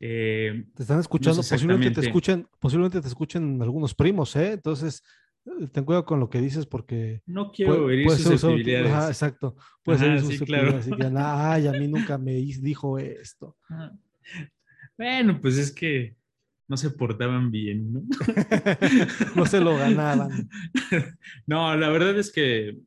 Eh, 0.01 0.65
te 0.75 0.83
están 0.83 1.01
escuchando, 1.01 1.43
no 1.43 1.49
posiblemente 1.49 2.01
te 2.01 2.07
escuchen, 2.07 2.49
posiblemente 2.59 3.01
te 3.01 3.09
escuchen 3.09 3.61
algunos 3.63 3.95
primos, 3.95 4.35
¿eh? 4.37 4.53
Entonces, 4.53 5.03
ten 5.73 5.85
cuidado 5.85 6.05
con 6.05 6.21
lo 6.21 6.31
que 6.31 6.41
dices 6.41 6.67
porque 6.67 7.23
No 7.27 7.53
quiero 7.53 7.83
puede, 7.83 7.95
herir 7.95 8.07
puede 8.07 8.39
ser. 8.39 8.87
Ajá, 8.87 9.09
exacto. 9.09 9.57
Puede 9.83 9.99
Ajá, 9.99 10.19
ser 10.21 10.39
sí, 10.39 10.45
claro. 10.45 10.77
así 10.77 10.91
que, 10.91 11.11
ay, 11.17 11.67
a 11.67 11.73
mí 11.73 11.89
nunca 11.89 12.19
me 12.19 12.33
dijo 12.35 12.99
esto. 12.99 13.57
Ajá. 13.69 13.93
Bueno, 14.97 15.41
pues 15.41 15.59
es 15.59 15.73
que 15.73 16.17
no 16.69 16.77
se 16.77 16.91
portaban 16.91 17.51
bien, 17.51 17.93
¿no? 17.93 18.03
No 19.37 19.47
se 19.47 19.61
lo 19.61 19.77
ganaban. 19.77 20.49
No, 21.47 21.77
la 21.77 21.89
verdad 21.91 22.19
es 22.19 22.33
que, 22.33 22.79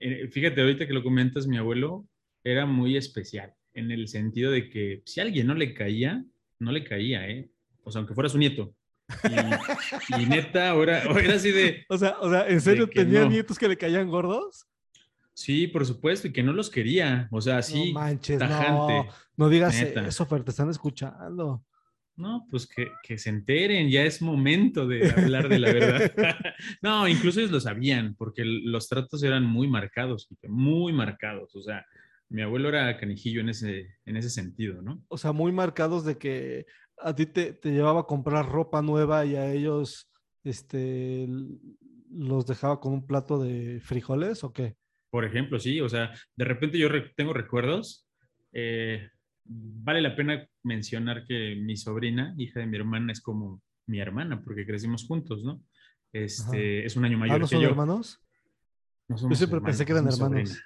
eh, 0.00 0.28
fíjate, 0.28 0.60
ahorita 0.60 0.86
que 0.86 0.92
lo 0.92 1.02
comentas, 1.02 1.46
mi 1.46 1.56
abuelo 1.56 2.06
era 2.42 2.66
muy 2.66 2.96
especial, 2.96 3.54
en 3.74 3.90
el 3.90 4.08
sentido 4.08 4.50
de 4.50 4.68
que 4.68 5.02
si 5.04 5.20
a 5.20 5.24
alguien 5.24 5.46
no 5.46 5.54
le 5.54 5.72
caía, 5.74 6.24
no 6.58 6.72
le 6.72 6.84
caía, 6.84 7.28
¿eh? 7.28 7.50
O 7.82 7.90
sea, 7.90 8.00
aunque 8.00 8.14
fuera 8.14 8.28
su 8.28 8.38
nieto. 8.38 8.74
Y, 10.18 10.22
y 10.22 10.26
neta, 10.26 10.70
ahora, 10.70 11.02
ahora 11.06 11.24
era 11.24 11.34
así 11.34 11.50
de, 11.50 11.84
O 11.88 11.98
sea, 11.98 12.16
o 12.20 12.30
sea, 12.30 12.48
¿en 12.48 12.60
serio 12.60 12.88
tenía 12.88 13.20
no. 13.20 13.30
nietos 13.30 13.58
que 13.58 13.68
le 13.68 13.76
caían 13.76 14.08
gordos? 14.08 14.66
sí, 15.36 15.66
por 15.66 15.84
supuesto, 15.84 16.28
y 16.28 16.32
que 16.32 16.44
no 16.44 16.52
los 16.52 16.70
quería, 16.70 17.26
o 17.32 17.40
sea, 17.40 17.58
así, 17.58 17.92
no 17.92 18.00
manches, 18.00 18.38
tajante. 18.38 18.94
no. 18.94 19.08
No 19.36 19.48
digas 19.48 19.74
Neta. 19.74 20.06
eso, 20.06 20.24
Fer, 20.26 20.44
te 20.44 20.52
están 20.52 20.70
escuchando. 20.70 21.64
No, 22.16 22.46
pues 22.48 22.68
que, 22.68 22.86
que 23.02 23.18
se 23.18 23.30
enteren, 23.30 23.90
ya 23.90 24.04
es 24.04 24.22
momento 24.22 24.86
de 24.86 25.10
hablar 25.10 25.48
de 25.48 25.58
la 25.58 25.72
verdad. 25.72 26.12
no, 26.82 27.08
incluso 27.08 27.40
ellos 27.40 27.50
lo 27.50 27.60
sabían, 27.60 28.14
porque 28.14 28.44
los 28.44 28.88
tratos 28.88 29.22
eran 29.24 29.44
muy 29.44 29.66
marcados, 29.66 30.28
muy 30.46 30.92
marcados. 30.92 31.56
O 31.56 31.62
sea, 31.62 31.84
mi 32.28 32.42
abuelo 32.42 32.68
era 32.68 32.96
canijillo 32.96 33.40
en 33.40 33.48
ese, 33.48 33.96
en 34.06 34.16
ese 34.16 34.30
sentido, 34.30 34.80
¿no? 34.80 35.02
O 35.08 35.18
sea, 35.18 35.32
muy 35.32 35.50
marcados 35.50 36.04
de 36.04 36.16
que 36.16 36.66
a 36.98 37.14
ti 37.14 37.26
te, 37.26 37.52
te 37.52 37.70
llevaba 37.72 38.00
a 38.00 38.06
comprar 38.06 38.48
ropa 38.48 38.82
nueva 38.82 39.24
y 39.26 39.36
a 39.36 39.52
ellos 39.52 40.10
este, 40.44 41.26
los 42.10 42.46
dejaba 42.46 42.80
con 42.80 42.92
un 42.92 43.06
plato 43.06 43.38
de 43.38 43.80
frijoles 43.80 44.44
o 44.44 44.52
qué? 44.52 44.76
Por 45.10 45.24
ejemplo, 45.24 45.58
sí, 45.58 45.80
o 45.80 45.88
sea, 45.88 46.12
de 46.36 46.44
repente 46.44 46.78
yo 46.78 46.88
re- 46.88 47.12
tengo 47.16 47.32
recuerdos. 47.32 48.06
eh, 48.52 49.08
vale 49.46 50.00
la 50.00 50.16
pena 50.16 50.46
mencionar 50.62 51.24
que 51.26 51.54
mi 51.56 51.76
sobrina, 51.76 52.34
hija 52.38 52.60
de 52.60 52.66
mi 52.66 52.76
hermana, 52.78 53.12
es 53.12 53.20
como 53.20 53.60
mi 53.86 54.00
hermana, 54.00 54.42
porque 54.42 54.64
crecimos 54.66 55.06
juntos, 55.06 55.44
¿no? 55.44 55.62
Este, 56.12 56.86
es 56.86 56.96
un 56.96 57.04
año 57.04 57.18
mayor 57.18 57.36
¿Ah, 57.36 57.38
no 57.40 57.46
que 57.46 57.54
son 57.54 57.62
yo. 57.62 57.68
hermanos? 57.70 58.20
No 59.08 59.16
Yo 59.16 59.34
siempre 59.34 59.60
pensé 59.60 59.84
que 59.84 59.92
eran 59.92 60.06
hermanos. 60.08 60.58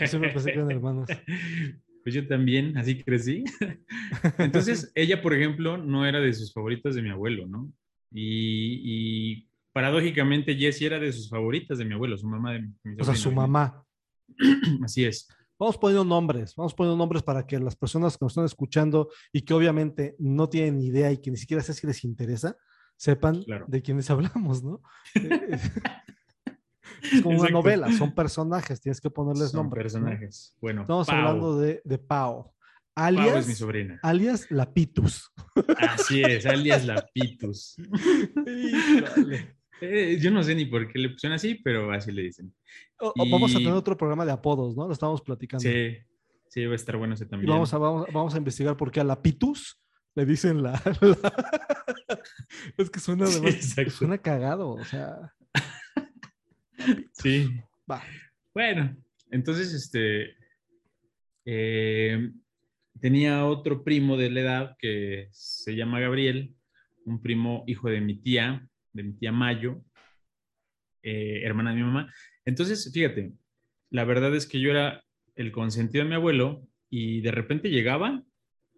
Yo 0.00 0.06
siempre 0.06 0.30
pensé 0.32 0.52
que 0.52 0.58
eran 0.58 0.70
hermanos. 0.70 1.10
Pues 2.06 2.14
yo 2.14 2.24
también, 2.28 2.78
así 2.78 3.02
crecí. 3.02 3.42
Entonces, 4.38 4.92
ella, 4.94 5.20
por 5.20 5.34
ejemplo, 5.34 5.76
no 5.76 6.06
era 6.06 6.20
de 6.20 6.32
sus 6.32 6.52
favoritas 6.52 6.94
de 6.94 7.02
mi 7.02 7.10
abuelo, 7.10 7.48
¿no? 7.48 7.72
Y, 8.12 8.80
y 8.84 9.48
paradójicamente, 9.72 10.54
Jessie 10.54 10.86
era 10.86 11.00
de 11.00 11.12
sus 11.12 11.28
favoritas 11.28 11.78
de 11.78 11.84
mi 11.84 11.94
abuelo, 11.94 12.16
su 12.16 12.28
mamá 12.28 12.52
de 12.52 12.60
mi 12.60 13.00
O 13.00 13.04
sea, 13.04 13.16
su 13.16 13.32
mamá. 13.32 13.84
Así 14.84 15.04
es. 15.04 15.26
Vamos 15.58 15.76
poniendo 15.78 16.04
nombres, 16.04 16.54
vamos 16.54 16.74
poniendo 16.74 16.96
nombres 16.96 17.24
para 17.24 17.44
que 17.44 17.58
las 17.58 17.74
personas 17.74 18.16
que 18.16 18.24
nos 18.24 18.34
están 18.34 18.44
escuchando 18.44 19.08
y 19.32 19.40
que 19.42 19.52
obviamente 19.54 20.14
no 20.20 20.48
tienen 20.48 20.80
idea 20.80 21.10
y 21.10 21.18
que 21.18 21.32
ni 21.32 21.36
siquiera 21.36 21.60
sé 21.60 21.74
si 21.74 21.88
les 21.88 22.04
interesa, 22.04 22.56
sepan 22.94 23.42
Claro. 23.42 23.64
de 23.66 23.82
quiénes 23.82 24.08
hablamos, 24.12 24.62
¿no? 24.62 24.80
Es 27.12 27.22
como 27.22 27.40
una 27.40 27.50
novela, 27.50 27.90
son 27.92 28.14
personajes, 28.14 28.80
tienes 28.80 29.00
que 29.00 29.10
ponerles 29.10 29.50
Son 29.50 29.62
nombres. 29.62 29.94
¿no? 29.94 30.00
personajes. 30.00 30.54
Bueno, 30.60 30.82
Estamos 30.82 31.06
Pau. 31.06 31.16
hablando 31.16 31.58
de, 31.58 31.80
de 31.84 31.98
Pau, 31.98 32.44
Pau 32.44 32.52
alias, 32.94 33.36
es 33.40 33.48
mi 33.48 33.54
sobrina. 33.54 34.00
alias 34.02 34.50
Lapitus. 34.50 35.30
Así 35.78 36.22
es, 36.22 36.46
alias 36.46 36.84
Lapitus. 36.86 37.76
Híjole. 38.46 39.56
Eh, 39.80 40.18
yo 40.20 40.30
no 40.30 40.42
sé 40.42 40.54
ni 40.54 40.64
por 40.64 40.90
qué 40.90 40.98
le 40.98 41.10
pusieron 41.10 41.34
así, 41.36 41.56
pero 41.56 41.92
así 41.92 42.10
le 42.10 42.22
dicen. 42.22 42.54
O- 42.98 43.12
vamos 43.30 43.54
a 43.54 43.58
tener 43.58 43.72
otro 43.74 43.96
programa 43.96 44.24
de 44.24 44.32
apodos, 44.32 44.74
¿no? 44.76 44.86
Lo 44.86 44.92
estamos 44.94 45.20
platicando. 45.20 45.62
Sí, 45.62 45.96
sí, 46.48 46.64
va 46.64 46.72
a 46.72 46.76
estar 46.76 46.96
bueno 46.96 47.12
ese 47.14 47.24
Y 47.24 47.28
también. 47.28 47.50
vamos 47.50 47.74
a, 47.74 47.78
vamos, 47.78 48.06
vamos 48.12 48.34
a 48.34 48.38
investigar 48.38 48.76
por 48.76 48.90
qué 48.90 49.00
a 49.00 49.04
Lapitus 49.04 49.78
le 50.14 50.24
dicen 50.24 50.62
la... 50.62 50.72
la- 51.02 51.44
es 52.78 52.88
que 52.88 53.00
suena, 53.00 53.26
además- 53.26 53.74
suena 53.92 54.16
cagado, 54.16 54.70
o 54.70 54.84
sea... 54.84 55.34
Sí. 57.12 57.48
Va. 57.90 58.02
Bueno, 58.54 58.96
entonces, 59.30 59.72
este, 59.72 60.34
eh, 61.44 62.30
tenía 63.00 63.46
otro 63.46 63.84
primo 63.84 64.16
de 64.16 64.30
la 64.30 64.40
edad 64.40 64.76
que 64.78 65.28
se 65.30 65.74
llama 65.74 66.00
Gabriel, 66.00 66.54
un 67.04 67.22
primo 67.22 67.64
hijo 67.66 67.88
de 67.88 68.00
mi 68.00 68.16
tía, 68.16 68.68
de 68.92 69.02
mi 69.02 69.12
tía 69.12 69.32
Mayo, 69.32 69.82
eh, 71.02 71.42
hermana 71.44 71.70
de 71.70 71.76
mi 71.76 71.82
mamá. 71.82 72.12
Entonces, 72.44 72.90
fíjate, 72.92 73.32
la 73.90 74.04
verdad 74.04 74.34
es 74.34 74.46
que 74.46 74.60
yo 74.60 74.70
era 74.70 75.04
el 75.36 75.52
consentido 75.52 76.04
de 76.04 76.10
mi 76.10 76.16
abuelo 76.16 76.66
y 76.90 77.20
de 77.20 77.30
repente 77.30 77.70
llegaba 77.70 78.24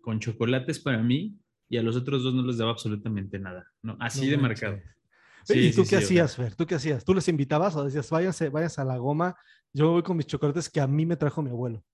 con 0.02 0.20
chocolates 0.20 0.78
para 0.78 1.02
mí 1.02 1.38
y 1.68 1.76
a 1.76 1.82
los 1.82 1.96
otros 1.96 2.22
dos 2.22 2.34
no 2.34 2.42
les 2.42 2.58
daba 2.58 2.72
absolutamente 2.72 3.38
nada, 3.38 3.70
¿no? 3.82 3.96
Así 4.00 4.26
No 4.26 4.30
de 4.32 4.36
marcado. 4.38 4.76
¿Y 4.76 4.97
Sí, 5.44 5.72
tú 5.72 5.82
sí, 5.82 5.82
qué 5.82 5.84
sí, 5.84 5.86
sea, 5.88 5.98
hacías, 5.98 6.36
Fer? 6.36 6.54
¿Tú 6.54 6.66
qué 6.66 6.74
hacías? 6.76 7.04
¿Tú 7.04 7.14
les 7.14 7.26
invitabas 7.28 7.74
o 7.76 7.84
decías, 7.84 8.08
váyanse, 8.10 8.48
váyanse 8.48 8.80
a 8.80 8.84
la 8.84 8.96
goma? 8.98 9.36
Yo 9.72 9.90
voy 9.92 10.02
con 10.02 10.16
mis 10.16 10.26
chocolates 10.26 10.68
que 10.68 10.80
a 10.80 10.86
mí 10.86 11.06
me 11.06 11.16
trajo 11.16 11.42
mi 11.42 11.50
abuelo. 11.50 11.84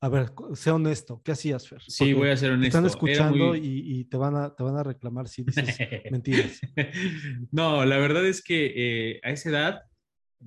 A 0.00 0.08
ver, 0.08 0.32
sé 0.54 0.70
honesto, 0.70 1.22
¿qué 1.24 1.32
hacías, 1.32 1.66
Fer? 1.66 1.80
Sí, 1.82 2.04
Porque 2.04 2.14
voy 2.14 2.28
a 2.30 2.36
ser 2.36 2.50
te 2.50 2.54
honesto. 2.54 2.78
Están 2.78 2.86
escuchando 2.86 3.46
muy- 3.46 3.58
y, 3.58 4.00
y 4.00 4.04
te, 4.04 4.16
van 4.16 4.36
a, 4.36 4.54
te 4.54 4.62
van 4.62 4.76
a 4.76 4.82
reclamar 4.82 5.28
si 5.28 5.44
dices 5.44 5.78
mentiras. 6.10 6.60
no, 7.50 7.84
la 7.84 7.96
verdad 7.98 8.26
es 8.26 8.42
que 8.42 8.72
eh, 9.16 9.20
a 9.22 9.30
esa 9.30 9.48
edad 9.48 9.82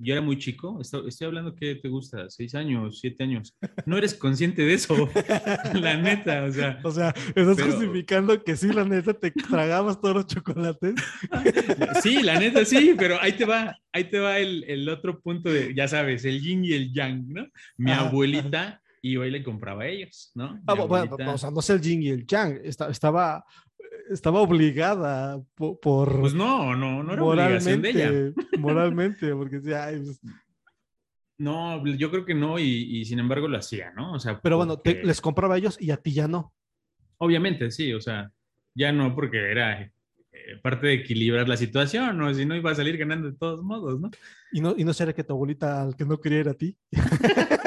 yo 0.00 0.12
era 0.14 0.22
muy 0.22 0.38
chico. 0.38 0.80
Estoy, 0.80 1.08
estoy 1.08 1.26
hablando 1.26 1.54
que 1.54 1.74
te 1.76 1.88
gusta, 1.88 2.28
seis 2.30 2.54
años, 2.54 2.98
siete 3.00 3.24
años. 3.24 3.56
No 3.86 3.96
eres 3.98 4.14
consciente 4.14 4.62
de 4.62 4.74
eso, 4.74 4.94
la 5.74 5.96
neta, 5.96 6.44
o 6.44 6.52
sea. 6.52 6.78
O 6.82 6.90
sea, 6.90 7.08
estás 7.08 7.56
Pero- 7.56 7.72
justificando 7.72 8.42
que 8.42 8.56
sí, 8.56 8.68
la 8.72 8.84
neta, 8.84 9.14
te 9.14 9.30
tragabas 9.30 10.00
todos 10.00 10.14
los 10.16 10.26
chocolates. 10.26 10.94
Sí, 12.02 12.22
la 12.22 12.38
neta 12.38 12.64
sí, 12.64 12.94
pero 12.96 13.20
ahí 13.20 13.32
te 13.32 13.44
va, 13.44 13.76
ahí 13.92 14.04
te 14.04 14.18
va 14.18 14.38
el, 14.38 14.64
el 14.68 14.88
otro 14.88 15.20
punto 15.20 15.50
de, 15.50 15.74
ya 15.74 15.88
sabes, 15.88 16.24
el 16.24 16.40
yin 16.40 16.64
y 16.64 16.72
el 16.72 16.92
yang, 16.92 17.26
¿no? 17.28 17.46
Mi 17.76 17.90
abuelita 17.90 18.80
iba 19.02 19.26
y 19.26 19.30
le 19.30 19.42
compraba 19.42 19.82
a 19.84 19.86
ellos, 19.88 20.30
¿no? 20.34 20.60
Ah, 20.66 20.74
bu- 20.74 20.86
bueno, 20.88 21.16
o 21.32 21.38
sea, 21.38 21.50
no 21.50 21.60
es 21.60 21.70
el 21.70 21.80
yin 21.80 22.02
y 22.02 22.08
el 22.08 22.26
yang, 22.26 22.60
esta- 22.64 22.88
estaba, 22.90 23.44
estaba 24.10 24.40
obligada 24.40 25.40
po- 25.54 25.78
por, 25.80 26.20
pues 26.20 26.34
no, 26.34 26.74
no, 26.76 27.02
no 27.02 27.12
era 27.12 27.22
obligación 27.22 27.82
de 27.82 27.90
ella. 27.90 28.12
moralmente, 28.58 29.32
porque 29.34 29.56
decía, 29.56 29.84
"Ay, 29.84 30.00
pues", 30.04 30.20
No, 31.38 31.86
yo 31.86 32.10
creo 32.10 32.24
que 32.24 32.34
no, 32.34 32.58
y, 32.58 32.64
y 33.00 33.04
sin 33.04 33.18
embargo 33.20 33.46
lo 33.48 33.58
hacía, 33.58 33.92
¿no? 33.92 34.12
O 34.14 34.18
sea, 34.18 34.40
pero 34.40 34.56
bueno, 34.56 34.78
te- 34.78 35.02
les 35.04 35.20
compraba 35.20 35.54
a 35.54 35.58
ellos 35.58 35.76
y 35.80 35.90
a 35.90 35.96
ti 35.96 36.12
ya 36.12 36.26
no. 36.26 36.52
Obviamente, 37.18 37.70
sí, 37.70 37.92
o 37.92 38.00
sea, 38.00 38.30
ya 38.74 38.92
no 38.92 39.14
porque 39.14 39.38
era 39.50 39.82
eh, 39.82 39.92
parte 40.62 40.86
de 40.88 40.94
equilibrar 40.94 41.48
la 41.48 41.56
situación, 41.56 42.18
¿no? 42.18 42.32
Si 42.34 42.44
no 42.44 42.56
iba 42.56 42.70
a 42.70 42.74
salir 42.74 42.96
ganando 42.96 43.30
de 43.30 43.36
todos 43.36 43.62
modos, 43.62 44.00
¿no? 44.00 44.10
Y 44.52 44.60
no, 44.60 44.74
y 44.76 44.84
no 44.84 44.92
será 44.92 45.12
que 45.12 45.24
tu 45.24 45.32
abuelita 45.32 45.82
al 45.82 45.96
que 45.96 46.04
no 46.04 46.18
quería 46.20 46.38
era 46.40 46.50
a 46.52 46.54
ti. 46.54 46.76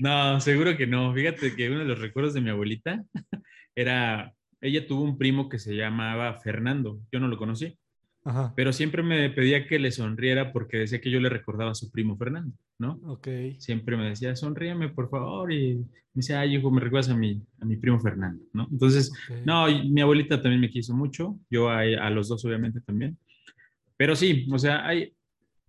No, 0.00 0.40
seguro 0.40 0.76
que 0.76 0.86
no. 0.86 1.12
Fíjate 1.14 1.54
que 1.54 1.68
uno 1.70 1.80
de 1.80 1.84
los 1.84 1.98
recuerdos 1.98 2.34
de 2.34 2.40
mi 2.40 2.50
abuelita 2.50 3.04
era, 3.74 4.34
ella 4.60 4.86
tuvo 4.86 5.02
un 5.02 5.18
primo 5.18 5.48
que 5.48 5.58
se 5.58 5.74
llamaba 5.74 6.38
Fernando, 6.40 7.00
yo 7.12 7.20
no 7.20 7.28
lo 7.28 7.36
conocí, 7.36 7.78
Ajá. 8.24 8.52
pero 8.56 8.72
siempre 8.72 9.02
me 9.02 9.30
pedía 9.30 9.66
que 9.66 9.78
le 9.78 9.90
sonriera 9.92 10.52
porque 10.52 10.78
decía 10.78 11.00
que 11.00 11.10
yo 11.10 11.20
le 11.20 11.28
recordaba 11.28 11.70
a 11.70 11.74
su 11.74 11.90
primo 11.90 12.16
Fernando, 12.16 12.54
¿no? 12.78 13.00
Ok. 13.04 13.28
Siempre 13.58 13.96
me 13.96 14.08
decía, 14.08 14.34
sonríeme, 14.36 14.88
por 14.88 15.08
favor, 15.08 15.52
y 15.52 15.76
me 15.76 15.86
decía, 16.14 16.40
ay, 16.40 16.56
hijo, 16.56 16.70
me 16.70 16.80
recuerdas 16.80 17.10
a 17.10 17.16
mi, 17.16 17.40
a 17.60 17.64
mi 17.64 17.76
primo 17.76 18.00
Fernando, 18.00 18.44
¿no? 18.52 18.68
Entonces. 18.70 19.12
No, 19.44 19.66
mi 19.66 20.00
abuelita 20.00 20.40
también 20.42 20.60
me 20.60 20.70
quiso 20.70 20.94
mucho, 20.94 21.38
yo 21.48 21.68
a, 21.70 21.80
a 21.80 22.10
los 22.10 22.28
dos 22.28 22.44
obviamente 22.44 22.80
también. 22.80 23.16
Pero 23.96 24.14
sí, 24.14 24.46
o 24.50 24.58
sea, 24.58 24.86
hay 24.86 25.12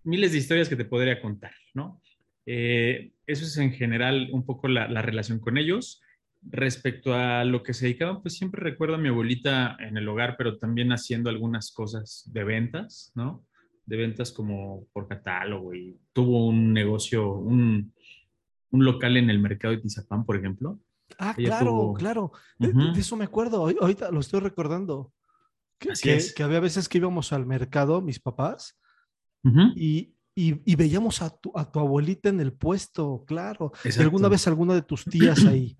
miles 0.04 0.32
de 0.32 0.38
historias 0.38 0.68
que 0.68 0.76
te 0.76 0.84
podría 0.84 1.20
contar, 1.20 1.52
¿no? 1.74 2.00
Eh, 2.46 3.12
eso 3.26 3.44
es 3.44 3.56
en 3.58 3.72
general 3.72 4.28
un 4.32 4.44
poco 4.44 4.66
la, 4.66 4.88
la 4.88 5.02
relación 5.02 5.38
con 5.38 5.56
ellos. 5.58 6.02
Respecto 6.42 7.12
a 7.14 7.44
lo 7.44 7.62
que 7.62 7.74
se 7.74 7.84
dedicaban, 7.86 8.22
pues 8.22 8.34
siempre 8.36 8.62
recuerdo 8.62 8.94
a 8.94 8.98
mi 8.98 9.08
abuelita 9.08 9.76
en 9.78 9.96
el 9.98 10.08
hogar, 10.08 10.36
pero 10.38 10.56
también 10.58 10.90
haciendo 10.92 11.28
algunas 11.28 11.70
cosas 11.70 12.22
de 12.32 12.44
ventas, 12.44 13.12
¿no? 13.14 13.44
De 13.84 13.96
ventas 13.96 14.32
como 14.32 14.86
por 14.92 15.06
catálogo 15.06 15.74
y 15.74 15.98
tuvo 16.14 16.46
un 16.46 16.72
negocio, 16.72 17.32
un, 17.34 17.92
un 18.70 18.84
local 18.84 19.16
en 19.18 19.28
el 19.28 19.38
mercado 19.38 19.74
de 19.74 19.80
Tizapán, 19.82 20.24
por 20.24 20.36
ejemplo. 20.36 20.78
Ah, 21.18 21.34
ella 21.36 21.48
claro, 21.48 21.66
tuvo- 21.72 21.94
claro. 21.94 22.32
De, 22.58 22.72
eso 22.98 23.16
me 23.16 23.24
acuerdo. 23.24 23.58
Ahor- 23.66 23.76
Ahorita 23.80 24.10
lo 24.10 24.20
estoy 24.20 24.40
recordando. 24.40 25.12
Que, 25.78 25.90
Así 25.92 26.04
que- 26.04 26.14
es. 26.16 26.34
que 26.34 26.42
había 26.42 26.60
veces 26.60 26.88
que 26.88 26.98
íbamos 26.98 27.32
al 27.34 27.44
mercado, 27.46 28.00
mis 28.00 28.18
papás, 28.20 28.78
y, 29.74 30.14
y- 30.48 30.62
y 30.64 30.74
veíamos 30.76 31.20
a 31.22 31.30
tu, 31.30 31.52
a 31.54 31.70
tu 31.70 31.78
abuelita 31.80 32.28
en 32.28 32.40
el 32.40 32.52
puesto, 32.52 33.24
claro. 33.26 33.72
¿Y 33.84 33.88
Exacto. 33.88 34.02
alguna 34.04 34.28
vez 34.28 34.46
alguna 34.46 34.74
de 34.74 34.82
tus 34.82 35.04
tías 35.04 35.44
ahí? 35.46 35.76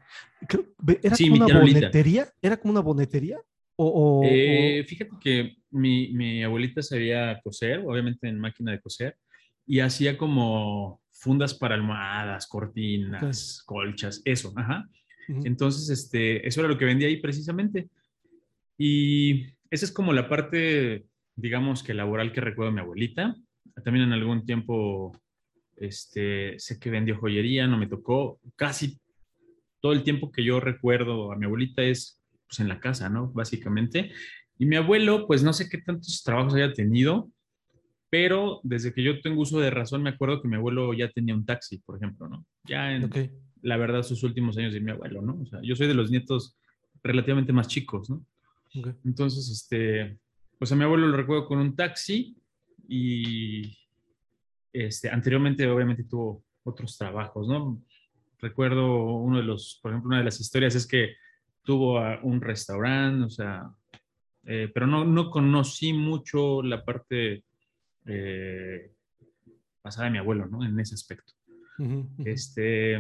¿Era 1.03 1.17
Sí, 1.17 1.29
como 1.29 1.45
una 1.45 1.59
bonetería? 1.61 2.29
¿Era 2.43 2.57
como 2.59 2.73
una 2.73 2.81
bonetería? 2.81 3.39
O, 3.77 3.87
o- 3.87 4.25
Eh, 4.25 4.85
fíjate 4.87 5.13
que 5.21 5.57
mi, 5.71 6.13
mi 6.13 6.43
abuelita 6.43 6.83
sabía 6.83 7.41
coser, 7.43 7.83
obviamente 7.87 8.29
en 8.29 8.39
máquina 8.39 8.73
de 8.73 8.81
coser, 8.81 9.17
y 9.67 9.81
hacía 9.81 10.19
como 10.19 11.01
fundas 11.13 11.55
para 11.55 11.75
almohadas, 11.75 12.47
cortinas, 12.47 13.63
colchas, 13.67 14.21
eso, 14.25 14.53
ajá. 14.57 14.85
o- 14.89 15.33
Ujú. 15.33 15.43
Entonces, 15.47 15.89
este, 15.91 16.47
eso 16.49 16.61
era 16.61 16.69
lo 16.69 16.77
que 16.77 16.85
vendía 16.87 17.07
ahí 17.09 17.19
precisamente. 17.19 17.89
Y 18.77 19.47
esa 19.71 19.85
es 19.85 19.93
como 19.93 20.13
la 20.13 20.29
parte, 20.29 21.07
digamos 21.37 21.83
que 21.83 21.95
laboral 21.95 22.33
que 22.33 22.41
recuerdo 22.41 22.71
de 22.71 22.75
mi 22.77 22.81
abuelita. 22.81 23.37
También 23.85 24.07
en 24.07 24.13
algún 24.13 24.45
tiempo, 24.45 25.13
este, 25.77 26.59
sé 26.59 26.79
que 26.79 26.91
vendió 26.91 27.19
joyería, 27.19 27.67
no 27.67 27.79
me 27.79 27.87
tocó. 27.87 28.39
Casi 28.57 28.99
todo 29.81 29.93
el 29.93 30.03
tiempo 30.03 30.31
que 30.31 30.45
yo 30.45 30.61
recuerdo 30.61 31.33
a 31.33 31.37
mi 31.37 31.47
abuelita 31.47 31.83
es 31.83 32.21
pues, 32.49 32.61
en 32.61 32.69
la 32.69 32.81
casa, 32.81 33.09
¿no? 33.09 33.29
Básicamente. 33.33 34.13
Y 34.59 34.67
mi 34.67 34.77
abuelo, 34.77 35.27
pues 35.27 35.43
no 35.43 35.53
sé 35.53 35.69
qué 35.69 35.79
tantos 35.79 36.23
trabajos 36.23 36.55
haya 36.55 36.73
tenido, 36.73 37.31
pero 38.11 38.61
desde 38.63 38.93
que 38.93 39.03
yo 39.03 39.21
tengo 39.21 39.41
uso 39.41 39.61
de 39.61 39.71
razón, 39.71 40.03
me 40.03 40.11
acuerdo 40.11 40.43
que 40.43 40.49
mi 40.49 40.57
abuelo 40.57 40.93
ya 40.93 41.11
tenía 41.11 41.35
un 41.35 41.47
taxi, 41.47 41.79
por 41.79 41.97
ejemplo, 41.97 42.29
¿no? 42.29 42.45
Ya 42.65 42.95
en, 42.95 43.05
Ok. 43.05 43.17
la 43.63 43.77
verdad, 43.77 44.03
sus 44.03 44.23
últimos 44.23 44.59
años 44.59 44.75
de 44.75 44.81
mi 44.81 44.91
abuelo, 44.91 45.23
¿no? 45.23 45.39
O 45.41 45.47
sea, 45.47 45.61
yo 45.63 45.77
soy 45.77 45.87
de 45.87 45.95
los 45.95 46.11
nietos 46.11 46.59
relativamente 47.03 47.53
más 47.53 47.69
chicos, 47.69 48.11
¿no? 48.11 48.27
Entonces, 49.05 49.49
este, 49.49 50.19
pues 50.59 50.71
a 50.71 50.77
mi 50.77 50.85
abuelo 50.85 51.09
lo 51.09 51.17
recuerdo 51.17 51.47
con 51.47 51.59
un 51.59 51.75
taxi 51.75 52.37
y 52.93 53.79
este, 54.73 55.09
anteriormente 55.09 55.67
obviamente 55.69 56.05
tuvo 56.05 56.43
otros 56.65 56.99
trabajos, 56.99 57.47
¿no? 57.47 57.81
Recuerdo 58.41 59.15
uno 59.15 59.37
de 59.37 59.45
los, 59.45 59.79
por 59.81 59.93
ejemplo, 59.93 60.09
una 60.09 60.19
de 60.19 60.25
las 60.25 60.41
historias 60.41 60.75
es 60.75 60.89
que 60.89 61.15
tuvo 61.63 61.99
a 61.99 62.19
un 62.23 62.41
restaurante, 62.41 63.25
o 63.25 63.31
sea, 63.31 63.71
eh, 64.45 64.69
pero 64.75 64.89
no, 64.89 65.05
no 65.05 65.31
conocí 65.31 65.93
mucho 65.93 66.63
la 66.63 66.85
parte 66.85 67.45
eh, 68.07 68.91
pasada 69.81 70.07
de 70.07 70.13
mi 70.13 70.19
abuelo, 70.19 70.47
¿no? 70.47 70.65
En 70.65 70.79
ese 70.81 70.95
aspecto. 70.95 71.35
Este, 72.25 72.99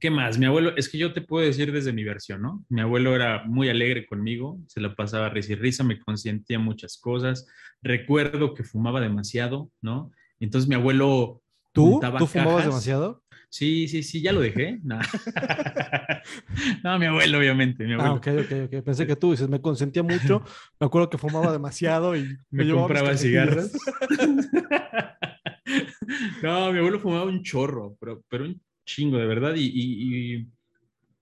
¿qué 0.00 0.10
más? 0.10 0.38
Mi 0.38 0.46
abuelo, 0.46 0.76
es 0.76 0.88
que 0.88 0.98
yo 0.98 1.12
te 1.12 1.20
puedo 1.20 1.46
decir 1.46 1.72
desde 1.72 1.92
mi 1.92 2.04
versión, 2.04 2.42
¿no? 2.42 2.64
Mi 2.68 2.80
abuelo 2.80 3.14
era 3.14 3.44
muy 3.44 3.68
alegre 3.68 4.06
conmigo, 4.06 4.58
se 4.66 4.80
la 4.80 4.94
pasaba 4.94 5.28
risa 5.28 5.52
y 5.52 5.56
risa, 5.56 5.84
me 5.84 6.00
consentía 6.00 6.58
muchas 6.58 6.98
cosas. 6.98 7.46
Recuerdo 7.82 8.54
que 8.54 8.64
fumaba 8.64 9.00
demasiado, 9.00 9.70
¿no? 9.80 10.10
Entonces 10.40 10.68
mi 10.68 10.74
abuelo 10.74 11.42
¿Tú? 11.72 12.00
¿Tú 12.18 12.26
fumabas 12.26 12.54
cajas. 12.54 12.64
demasiado? 12.64 13.22
Sí, 13.48 13.88
sí, 13.88 14.02
sí, 14.02 14.22
ya 14.22 14.32
lo 14.32 14.40
dejé. 14.40 14.80
No, 14.82 14.98
No, 16.84 16.98
mi 16.98 17.06
abuelo, 17.06 17.38
obviamente, 17.38 17.84
mi 17.84 17.94
abuelo. 17.94 18.12
Ah, 18.12 18.14
ok, 18.14 18.26
ok, 18.44 18.52
ok. 18.66 18.84
Pensé 18.84 19.06
que 19.06 19.16
tú 19.16 19.32
dices, 19.32 19.48
me 19.48 19.60
consentía 19.60 20.02
mucho. 20.02 20.42
Me 20.80 20.86
acuerdo 20.86 21.10
que 21.10 21.18
fumaba 21.18 21.52
demasiado 21.52 22.16
y 22.16 22.38
me 22.50 22.64
mis 22.64 22.72
compraba 22.72 23.16
cigarros. 23.16 23.72
no, 26.42 26.72
mi 26.72 26.78
abuelo 26.78 27.00
fumaba 27.00 27.24
un 27.24 27.42
chorro, 27.42 27.96
pero, 28.00 28.22
pero 28.28 28.44
un 28.44 28.60
chingo, 28.94 29.18
de 29.18 29.26
verdad. 29.26 29.54
Y, 29.56 29.64
y- 29.66 30.34
y 30.36 30.48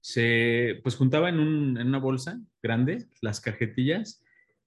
se, 0.00 0.80
pues 0.82 0.96
juntaba 0.96 1.28
en, 1.28 1.38
un- 1.38 1.78
en 1.78 1.86
una 1.88 1.98
bolsa 1.98 2.40
grande 2.62 3.06
las 3.20 3.40
cajetillas 3.40 4.22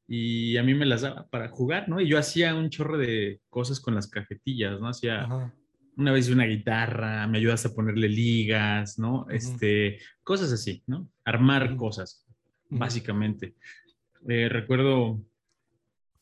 y 0.08 0.58
a 0.58 0.64
mí 0.64 0.74
me 0.74 0.86
las 0.86 1.02
daba 1.02 1.28
para 1.30 1.48
jugar, 1.50 1.88
¿no? 1.90 2.00
Y 2.02 2.08
yo 2.08 2.18
hacía 2.18 2.54
un 2.54 2.70
chorro 2.70 2.98
de 2.98 3.40
cosas 3.50 3.80
con 3.80 3.96
las 3.96 4.08
cajetillas, 4.10 4.80
¿no? 4.80 4.88
Hacía 4.90 5.24
Ajá. 5.24 5.54
una 5.96 6.12
vez 6.12 6.30
una 6.30 6.46
guitarra, 6.46 7.28
me 7.28 7.38
ayudaste 7.38 7.70
a 7.70 7.74
ponerle 7.74 8.10
ligas, 8.10 9.00
¿no? 9.00 9.26
Este, 9.30 10.00
cosas 10.24 10.52
así, 10.52 10.84
¿no? 10.86 11.10
Armar 11.24 11.70
Ujú. 11.70 11.78
cosas, 11.78 12.26
básicamente. 12.70 13.56
Eh, 14.28 14.50
recuerdo, 14.50 15.24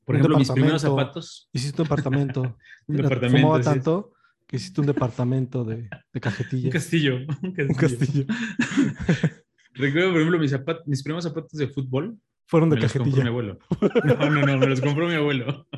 por 0.05 0.15
Un 0.15 0.21
ejemplo, 0.21 0.37
mis 0.39 0.51
primeros 0.51 0.81
zapatos. 0.83 1.49
Hiciste 1.51 1.81
un 1.81 1.85
departamento. 1.87 2.57
Un 2.87 2.95
departamento, 2.97 3.47
Fumaba 3.47 3.61
tanto 3.61 4.13
que 4.49 4.55
hiciste 4.57 4.81
un 4.81 4.87
departamento 4.87 5.63
de, 5.63 5.75
de 5.83 5.89
Un 6.15 6.19
cajetillas. 6.21 6.73
castillo, 6.73 7.17
un 7.43 7.51
castillo. 7.53 7.67
Un 7.69 7.75
castillo. 7.75 8.25
Recuerdo, 9.75 10.09
por 10.11 10.17
ejemplo, 10.21 10.39
mis, 10.39 10.55
mis 10.87 11.03
primeros 11.03 11.23
zapatos 11.23 11.51
de 11.51 11.67
fútbol. 11.67 12.17
Fueron 12.47 12.71
de 12.71 12.77
me 12.77 12.81
los 12.81 12.91
compró 12.91 13.05
mi 13.05 13.11
cajetilla. 13.11 13.29
abuelo. 13.29 13.59
No, 14.03 14.29
no, 14.31 14.41
no, 14.45 14.57
me 14.57 14.67
los 14.67 14.81
compró 14.81 15.07
mi 15.07 15.13
abuelo. 15.15 15.67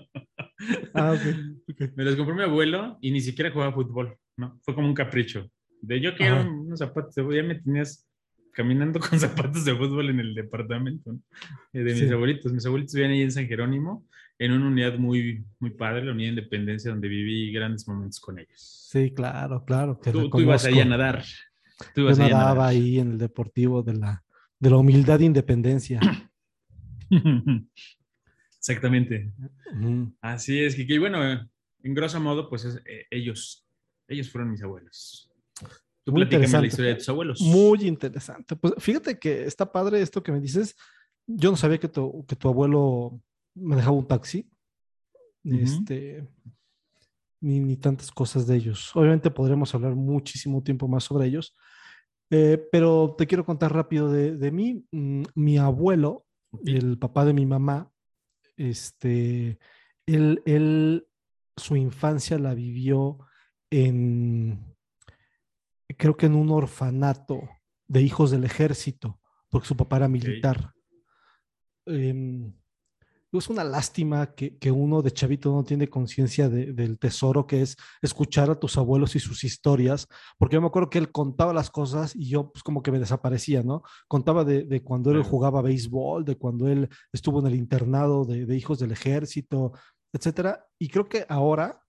Ah, 0.93 1.13
ok. 1.13 1.21
ok. 1.71 1.91
Me 1.95 2.03
los 2.03 2.15
compró 2.15 2.35
mi 2.35 2.43
abuelo 2.43 2.99
y 3.01 3.09
ni 3.09 3.19
siquiera 3.19 3.49
jugaba 3.49 3.73
fútbol, 3.73 4.15
¿no? 4.37 4.59
Fue 4.63 4.75
como 4.75 4.85
un 4.87 4.93
capricho. 4.93 5.49
De 5.81 5.99
yo 5.99 6.15
quiero 6.15 6.35
Ajá. 6.35 6.49
unos 6.51 6.77
zapatos 6.77 7.15
ya 7.15 7.41
me 7.41 7.55
tenías 7.55 8.07
caminando 8.53 8.99
con 8.99 9.19
zapatos 9.19 9.65
de 9.65 9.75
fútbol 9.75 10.11
en 10.11 10.19
el 10.19 10.35
departamento 10.35 11.13
¿no? 11.13 11.19
Eh, 11.73 11.79
de 11.79 11.93
mis 11.93 11.99
Sí. 12.01 12.09
abuelitos. 12.11 12.53
Mis 12.53 12.63
abuelitos 12.67 12.93
vivían 12.93 13.11
ahí 13.13 13.21
en 13.23 13.31
San 13.31 13.47
Jerónimo, 13.47 14.05
en 14.43 14.51
una 14.53 14.67
unidad 14.67 14.97
muy, 14.97 15.45
muy 15.59 15.69
padre, 15.69 16.03
la 16.03 16.13
unidad 16.13 16.29
de 16.33 16.39
Independencia, 16.41 16.89
donde 16.91 17.07
viví 17.07 17.51
grandes 17.51 17.87
momentos 17.87 18.19
con 18.19 18.39
ellos. 18.39 18.87
Sí, 18.89 19.11
claro, 19.11 19.63
claro. 19.65 19.99
que 19.99 20.11
Tú, 20.11 20.29
tú 20.29 20.39
ibas 20.39 20.65
ahí 20.65 20.79
a 20.79 20.85
nadar. 20.85 21.23
Tú 21.93 22.01
Yo 22.01 22.03
ibas 22.03 22.19
ahí 22.19 22.25
a 22.31 22.33
nadaba 22.33 22.53
nadar. 22.55 22.69
ahí 22.69 22.99
en 22.99 23.11
el 23.11 23.17
deportivo 23.19 23.83
de 23.83 23.93
la, 23.93 24.23
de 24.59 24.69
la 24.71 24.77
humildad 24.77 25.21
e 25.21 25.25
independencia. 25.25 25.99
Exactamente. 28.57 29.31
Así 30.21 30.59
es, 30.63 30.75
que, 30.75 30.99
bueno, 30.99 31.23
en 31.23 31.93
grosso 31.93 32.19
modo, 32.19 32.49
pues 32.49 32.65
es- 32.65 32.81
eh, 32.85 33.05
ellos, 33.09 33.65
ellos 34.07 34.29
fueron 34.29 34.51
mis 34.51 34.63
abuelos. 34.63 35.29
Tú 36.03 36.11
Muy 36.11 36.25
platícame 36.25 36.61
la 36.61 36.67
historia 36.67 36.89
de 36.91 36.95
tus 36.97 37.09
abuelos. 37.09 37.41
Muy 37.41 37.83
interesante. 37.87 38.55
Pues 38.55 38.73
fíjate 38.79 39.19
que 39.19 39.43
está 39.45 39.71
padre 39.71 40.01
esto 40.01 40.23
que 40.23 40.31
me 40.31 40.39
dices. 40.39 40.75
Yo 41.27 41.51
no 41.51 41.57
sabía 41.57 41.77
que 41.79 41.87
tu, 41.87 42.25
que 42.27 42.35
tu 42.35 42.47
abuelo 42.49 43.21
manejaba 43.55 43.97
un 43.97 44.07
taxi. 44.07 44.49
Este, 45.43 46.27
ni, 47.39 47.59
ni 47.59 47.77
tantas 47.77 48.11
cosas 48.11 48.45
de 48.45 48.55
ellos. 48.55 48.95
Obviamente 48.95 49.31
podremos 49.31 49.73
hablar 49.73 49.95
muchísimo 49.95 50.61
tiempo 50.61 50.87
más 50.87 51.03
sobre 51.03 51.27
ellos. 51.27 51.55
Eh, 52.29 52.63
pero 52.71 53.15
te 53.17 53.27
quiero 53.27 53.45
contar 53.45 53.73
rápido 53.73 54.09
de, 54.09 54.37
de 54.37 54.51
mí. 54.51 54.85
Mm, 54.91 55.23
Mi 55.35 55.57
abuelo, 55.57 56.25
el 56.65 56.97
papá 56.97 57.25
de 57.25 57.33
mi 57.33 57.45
mamá, 57.45 57.91
este, 58.55 59.59
él, 60.05 60.41
él, 60.45 61.07
su 61.57 61.75
infancia 61.75 62.37
la 62.39 62.53
vivió 62.53 63.19
en, 63.69 64.75
creo 65.97 66.15
que 66.15 66.27
en 66.27 66.35
un 66.35 66.51
orfanato 66.51 67.49
de 67.87 68.01
hijos 68.01 68.31
del 68.31 68.43
ejército, 68.43 69.19
porque 69.49 69.67
su 69.67 69.75
papá 69.75 69.97
era 69.97 70.07
militar. 70.07 70.73
Em, 71.85 72.53
es 73.39 73.47
una 73.49 73.63
lástima 73.63 74.33
que, 74.33 74.57
que 74.57 74.71
uno 74.71 75.01
de 75.01 75.11
chavito 75.11 75.51
no 75.53 75.63
tiene 75.63 75.87
conciencia 75.89 76.49
de- 76.49 76.73
del 76.73 76.99
tesoro 76.99 77.47
que 77.47 77.61
es 77.61 77.77
escuchar 78.01 78.49
a 78.49 78.59
tus 78.59 78.77
abuelos 78.77 79.15
y 79.15 79.19
sus 79.19 79.43
historias, 79.43 80.07
porque 80.37 80.55
yo 80.55 80.61
me 80.61 80.67
acuerdo 80.67 80.89
que 80.89 80.97
él 80.97 81.11
contaba 81.11 81.53
las 81.53 81.69
cosas 81.69 82.15
y 82.15 82.27
yo 82.29 82.51
pues 82.51 82.63
como 82.63 82.81
que 82.83 82.91
me 82.91 82.99
desaparecía, 82.99 83.63
¿no? 83.63 83.83
Contaba 84.07 84.43
de, 84.43 84.63
de 84.63 84.83
cuando 84.83 85.11
él 85.11 85.23
jugaba 85.23 85.61
béisbol, 85.61 86.25
de 86.25 86.35
cuando 86.37 86.67
él 86.67 86.89
estuvo 87.13 87.39
en 87.39 87.47
el 87.47 87.55
internado 87.55 88.25
de, 88.25 88.45
de 88.45 88.57
hijos 88.57 88.79
del 88.79 88.91
ejército, 88.91 89.71
etcétera. 90.13 90.65
Y 90.77 90.89
creo 90.89 91.07
que 91.07 91.25
ahora 91.29 91.81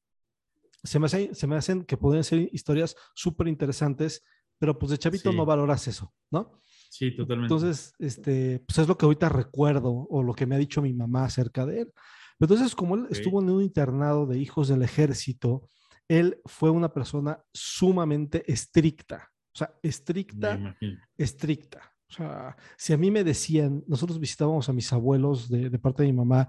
se 0.85 0.99
me, 0.99 1.07
hace- 1.07 1.35
se 1.35 1.47
me 1.47 1.57
hacen 1.57 1.85
que 1.85 1.97
pueden 1.97 2.25
ser 2.25 2.49
historias 2.53 2.95
súper 3.15 3.49
interesantes, 3.49 4.23
pero 4.59 4.79
pues 4.79 4.91
de 4.91 4.99
chavito 4.99 5.31
Sí. 5.31 5.37
no 5.37 5.45
valoras 5.45 5.89
eso, 5.89 6.13
¿no? 6.31 6.61
Sí, 6.93 7.11
totalmente. 7.17 7.55
Entonces, 7.55 7.95
este, 7.99 8.63
pues 8.67 8.77
es 8.77 8.87
lo 8.87 8.99
que 8.99 9.07
ahorita 9.07 9.31
recuerdo 9.31 10.07
o 10.11 10.23
lo 10.23 10.35
que 10.35 10.45
me 10.45 10.55
ha 10.55 10.59
dicho 10.59 10.83
mi 10.83 10.93
mamá 10.93 11.25
acerca 11.25 11.65
de 11.65 11.81
él. 11.81 11.93
Pero 12.39 12.53
entonces, 12.53 12.77
como 12.77 12.97
él 12.97 13.07
estuvo 13.09 13.41
en 13.41 13.49
un 13.49 13.63
internado 13.63 14.27
de 14.27 14.39
hijos 14.39 14.69
del 14.69 14.83
ejército, 14.83 15.71
él 16.07 16.39
fue 16.45 16.69
una 16.69 16.93
persona 16.93 17.43
sumamente 17.51 18.45
estricta. 18.47 19.31
O 19.55 19.59
sea, 19.59 19.75
estricta, 19.83 20.77
estricta. 21.17 21.81
O 22.11 22.13
sea, 22.13 22.55
si 22.77 22.93
a 22.93 22.99
mí 22.99 23.11
me 23.11 23.25
decían, 23.25 23.83
nosotros 23.87 24.21
visitábamos 24.21 24.69
a 24.69 24.75
mis 24.75 24.93
abuelos 24.93 25.49
de, 25.49 25.71
de 25.71 25.79
parte 25.79 26.03
de 26.03 26.13
mi 26.13 26.19
mamá, 26.19 26.47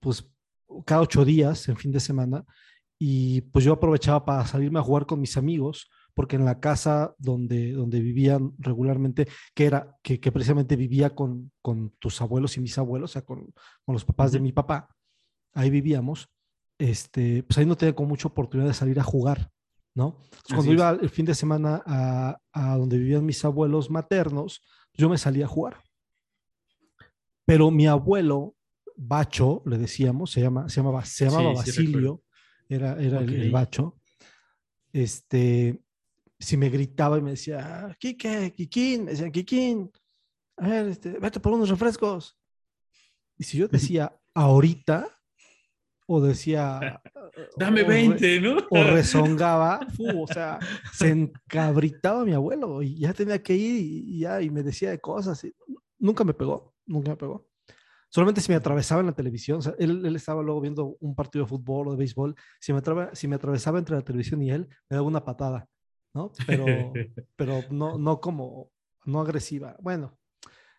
pues 0.00 0.30
cada 0.84 1.00
ocho 1.00 1.24
días 1.24 1.66
en 1.70 1.78
fin 1.78 1.92
de 1.92 2.00
semana, 2.00 2.44
y 2.98 3.40
pues 3.40 3.64
yo 3.64 3.72
aprovechaba 3.72 4.22
para 4.22 4.46
salirme 4.46 4.80
a 4.80 4.82
jugar 4.82 5.06
con 5.06 5.18
mis 5.18 5.38
amigos, 5.38 5.88
porque 6.18 6.34
en 6.34 6.44
la 6.44 6.58
casa 6.58 7.14
donde, 7.16 7.70
donde 7.70 8.00
vivían 8.00 8.52
regularmente, 8.58 9.28
que 9.54 9.66
era, 9.66 9.96
que, 10.02 10.18
que 10.18 10.32
precisamente 10.32 10.74
vivía 10.74 11.14
con, 11.14 11.52
con 11.62 11.90
tus 12.00 12.20
abuelos 12.20 12.56
y 12.56 12.60
mis 12.60 12.76
abuelos, 12.76 13.10
o 13.10 13.12
sea, 13.12 13.22
con, 13.22 13.54
con 13.84 13.92
los 13.92 14.04
papás 14.04 14.32
de 14.32 14.40
mi 14.40 14.50
papá, 14.50 14.88
ahí 15.54 15.70
vivíamos, 15.70 16.28
este, 16.76 17.44
pues 17.44 17.56
ahí 17.58 17.66
no 17.66 17.76
tenía 17.76 17.94
con 17.94 18.08
mucha 18.08 18.26
oportunidad 18.26 18.66
de 18.66 18.74
salir 18.74 18.98
a 18.98 19.04
jugar, 19.04 19.52
¿no? 19.94 20.16
Entonces, 20.24 20.42
cuando 20.56 20.72
es. 20.72 20.78
iba 20.78 20.90
el 20.90 21.08
fin 21.08 21.24
de 21.24 21.36
semana 21.36 21.84
a, 21.86 22.36
a 22.52 22.76
donde 22.76 22.98
vivían 22.98 23.24
mis 23.24 23.44
abuelos 23.44 23.88
maternos, 23.88 24.60
yo 24.94 25.08
me 25.08 25.18
salía 25.18 25.44
a 25.44 25.48
jugar. 25.48 25.76
Pero 27.44 27.70
mi 27.70 27.86
abuelo, 27.86 28.56
Bacho, 28.96 29.62
le 29.66 29.78
decíamos, 29.78 30.32
se, 30.32 30.40
llama, 30.40 30.68
se, 30.68 30.80
llamaba, 30.80 31.04
se 31.04 31.26
llamaba 31.26 31.62
Sí, 31.62 31.70
sí 31.70 31.82
Basilio, 31.84 32.22
era, 32.68 33.00
era 33.00 33.20
el- 33.20 33.34
el, 33.34 33.46
Ok. 33.50 33.52
Bacho. 33.52 34.00
Este, 34.92 35.80
si 36.38 36.56
me 36.56 36.68
gritaba 36.70 37.18
y 37.18 37.22
me 37.22 37.30
decía, 37.32 37.96
Quique, 37.98 38.52
Kikín, 38.56 39.04
me 39.04 39.10
decían, 39.12 39.32
Kikín, 39.32 39.90
a 40.56 40.68
ver, 40.68 40.88
este, 40.88 41.18
vete 41.18 41.40
por 41.40 41.52
unos 41.52 41.68
refrescos. 41.68 42.36
Y 43.36 43.44
si 43.44 43.58
yo 43.58 43.68
decía 43.68 44.16
ahorita, 44.34 45.08
o 46.06 46.20
decía... 46.20 47.00
Dame 47.56 47.82
o 47.82 47.86
re- 47.88 48.08
20, 48.08 48.40
¿no? 48.40 48.56
o 48.70 48.82
rezongaba, 48.84 49.80
fu, 49.94 50.22
o 50.22 50.26
sea, 50.26 50.58
se 50.92 51.10
encabritaba 51.10 52.24
mi 52.24 52.32
abuelo 52.32 52.82
y 52.82 52.98
ya 52.98 53.12
tenía 53.12 53.42
que 53.42 53.54
ir 53.54 53.76
y, 53.80 54.16
y 54.16 54.18
ya, 54.20 54.40
y 54.40 54.50
me 54.50 54.62
decía 54.62 54.90
de 54.90 54.98
cosas. 55.00 55.42
y 55.44 55.54
nunca 55.98 56.24
me 56.24 56.34
pegó, 56.34 56.74
nunca 56.86 57.10
me 57.10 57.16
pegó. 57.16 57.46
Solamente 58.10 58.40
si 58.40 58.50
me 58.50 58.56
atravesaba 58.56 59.00
en 59.00 59.06
la 59.08 59.12
televisión, 59.14 59.58
o 59.58 59.62
sea, 59.62 59.74
él, 59.78 60.04
él 60.06 60.16
estaba 60.16 60.42
luego 60.42 60.60
viendo 60.62 60.96
un 61.00 61.14
partido 61.14 61.44
de 61.44 61.48
fútbol 61.50 61.88
o 61.88 61.90
de 61.92 61.98
béisbol, 61.98 62.34
si 62.58 62.72
me, 62.72 62.78
atrava- 62.80 63.10
si 63.14 63.28
me 63.28 63.36
atravesaba 63.36 63.78
entre 63.78 63.96
la 63.96 64.02
televisión 64.02 64.40
y 64.42 64.50
él, 64.50 64.66
me 64.88 64.94
daba 64.96 65.06
una 65.06 65.22
patada, 65.24 65.68
¿no? 66.14 66.32
Pero, 66.46 66.92
pero 67.36 67.62
no, 67.70 67.98
no 67.98 68.20
como, 68.20 68.70
no 69.04 69.20
agresiva. 69.20 69.76
Bueno, 69.80 70.18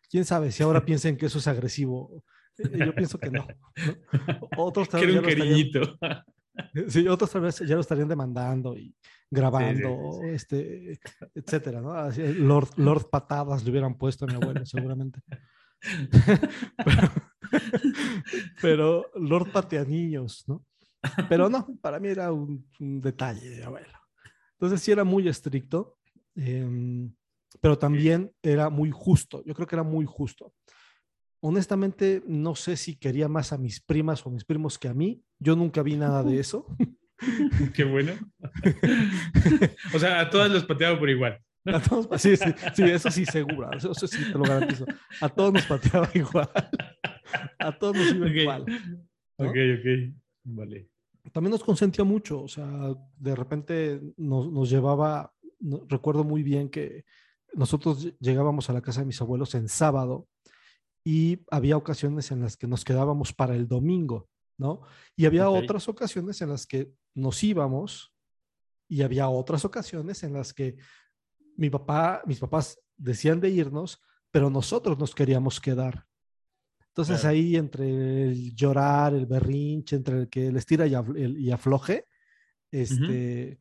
quién 0.09 0.25
sabe 0.25 0.51
si 0.51 0.63
ahora 0.63 0.83
piensen 0.85 1.17
que 1.17 1.27
eso 1.27 1.39
es 1.39 1.47
agresivo. 1.47 2.23
Eh, 2.57 2.85
Yo 2.85 2.93
pienso 2.93 3.17
que 3.17 3.31
no. 3.31 3.45
¿no? 3.47 4.49
Otros 4.57 4.89
tal 4.89 5.05
vez 5.05 5.15
un 5.17 5.25
estarían-. 5.25 5.99
Sí, 6.89 7.07
otros 7.07 7.31
tal 7.31 7.41
vez 7.43 7.59
ya 7.59 7.75
lo 7.75 7.79
estarían 7.79 8.09
demandando 8.09 8.75
y 8.75 8.93
grabando, 9.31 10.19
este, 10.23 10.99
etcétera, 11.33 11.79
¿no? 11.79 11.93
Así, 11.93 12.21
Lord, 12.33 12.71
Lord 12.75 13.09
Patadas 13.09 13.63
le 13.63 13.71
hubieran 13.71 13.97
puesto 13.97 14.25
a 14.25 14.27
mi 14.27 14.33
abuelo, 14.33 14.65
seguramente. 14.65 15.21
pero, 16.83 17.07
pero 18.61 19.05
Lord 19.15 19.53
Pateaniños, 19.53 20.43
¿no? 20.49 20.65
Pero 21.29 21.49
no, 21.49 21.65
para 21.81 21.97
mí 21.99 22.09
era 22.09 22.33
un, 22.33 22.67
un 22.81 22.99
detalle 22.99 23.49
de 23.49 23.63
abuelo. 23.63 23.98
Entonces 24.59 24.81
sí 24.81 24.91
era 24.91 25.03
muy 25.05 25.27
estricto, 25.27 25.97
em, 26.35 27.13
pero 27.61 27.77
también 27.77 28.31
era 28.43 28.69
muy 28.69 28.91
justo. 28.91 29.41
Yo 29.45 29.53
creo 29.53 29.65
que 29.67 29.75
era 29.75 29.83
muy 29.83 30.05
justo. 30.05 30.53
Honestamente, 31.41 32.21
no 32.27 32.55
sé 32.55 32.75
si 32.75 32.97
quería 32.97 33.29
más 33.29 33.53
a 33.53 33.57
mis 33.57 33.79
primas 33.79 34.25
o 34.25 34.29
a 34.29 34.33
mis 34.33 34.43
primos 34.43 34.77
que 34.77 34.89
a 34.89 34.93
mí. 34.93 35.23
Yo 35.39 35.55
nunca 35.55 35.81
vi 35.81 35.95
nada 35.95 36.23
de 36.23 36.39
eso. 36.41 36.65
Qué 37.73 37.83
bueno. 37.85 38.13
o 39.93 39.99
sea, 39.99 40.19
a 40.19 40.29
todas 40.29 40.51
los 40.51 40.65
pateaba 40.65 40.99
por 40.99 41.09
igual. 41.09 41.39
A 41.65 41.79
todos, 41.81 42.21
sí, 42.21 42.35
sí, 42.35 42.49
sí, 42.73 42.83
eso 42.83 43.11
sí, 43.11 43.25
seguro. 43.25 43.71
Eso, 43.73 43.91
eso 43.91 44.07
sí, 44.07 44.23
te 44.25 44.37
lo 44.37 44.43
garantizo. 44.43 44.85
A 45.21 45.29
todos 45.29 45.53
nos 45.53 45.65
pateaba 45.65 46.09
igual. 46.13 46.49
A 47.59 47.77
todos 47.77 47.95
nos 47.95 48.13
iba 48.13 48.25
Ok. 48.27 48.33
igual. 48.35 48.65
¿no? 49.37 49.47
Ok, 49.47 49.55
ok. 49.79 50.15
Vale. 50.45 50.89
También 51.31 51.51
nos 51.51 51.63
consentía 51.63 52.03
mucho. 52.03 52.41
O 52.43 52.47
sea, 52.47 52.67
de 53.17 53.35
repente 53.35 54.01
nos, 54.17 54.51
nos 54.51 54.69
llevaba. 54.69 55.33
no- 55.59 55.81
recuerdo 55.87 56.23
muy 56.23 56.41
bien 56.43 56.69
que 56.69 57.03
nosotros 57.53 58.05
ll- 58.05 58.15
llegábamos 58.19 58.69
a 58.69 58.73
la 58.73 58.81
casa 58.81 59.01
de 59.01 59.05
mis 59.07 59.21
abuelos 59.21 59.53
en 59.55 59.67
sábado 59.67 60.27
y 61.03 61.39
había 61.51 61.75
ocasiones 61.77 62.31
en 62.31 62.41
las 62.41 62.55
que 62.57 62.67
nos 62.67 62.83
quedábamos 62.85 63.33
para 63.33 63.55
el 63.55 63.67
domingo, 63.67 64.29
¿no? 64.57 64.81
Y 65.15 65.25
había 65.25 65.43
otras 65.63 65.87
ocasiones 65.89 66.41
en 66.41 66.49
las 66.49 66.65
que 66.65 66.91
nos 67.15 67.43
íbamos 67.43 68.13
y 68.87 69.01
había 69.01 69.27
otras 69.29 69.65
ocasiones 69.65 70.23
en 70.23 70.33
las 70.33 70.53
que 70.53 70.77
mi 71.57 71.69
papá, 71.69 72.21
mis 72.25 72.39
papás 72.39 72.79
decían 72.97 73.39
de 73.39 73.49
irnos, 73.49 74.01
pero 74.31 74.49
nosotros 74.49 74.97
nos 74.97 75.13
queríamos 75.13 75.59
quedar. 75.59 76.05
Entonces 76.89 77.21
Claro. 77.21 77.33
ahí 77.35 77.55
entre 77.55 78.23
el 78.23 78.53
llorar, 78.55 79.13
el 79.13 79.25
berrinche, 79.25 79.95
entre 79.95 80.19
el 80.21 80.29
que 80.29 80.47
el 80.47 80.57
estira 80.57 80.85
y, 80.87 81.51
afloje, 81.51 82.05
este, 82.71 83.59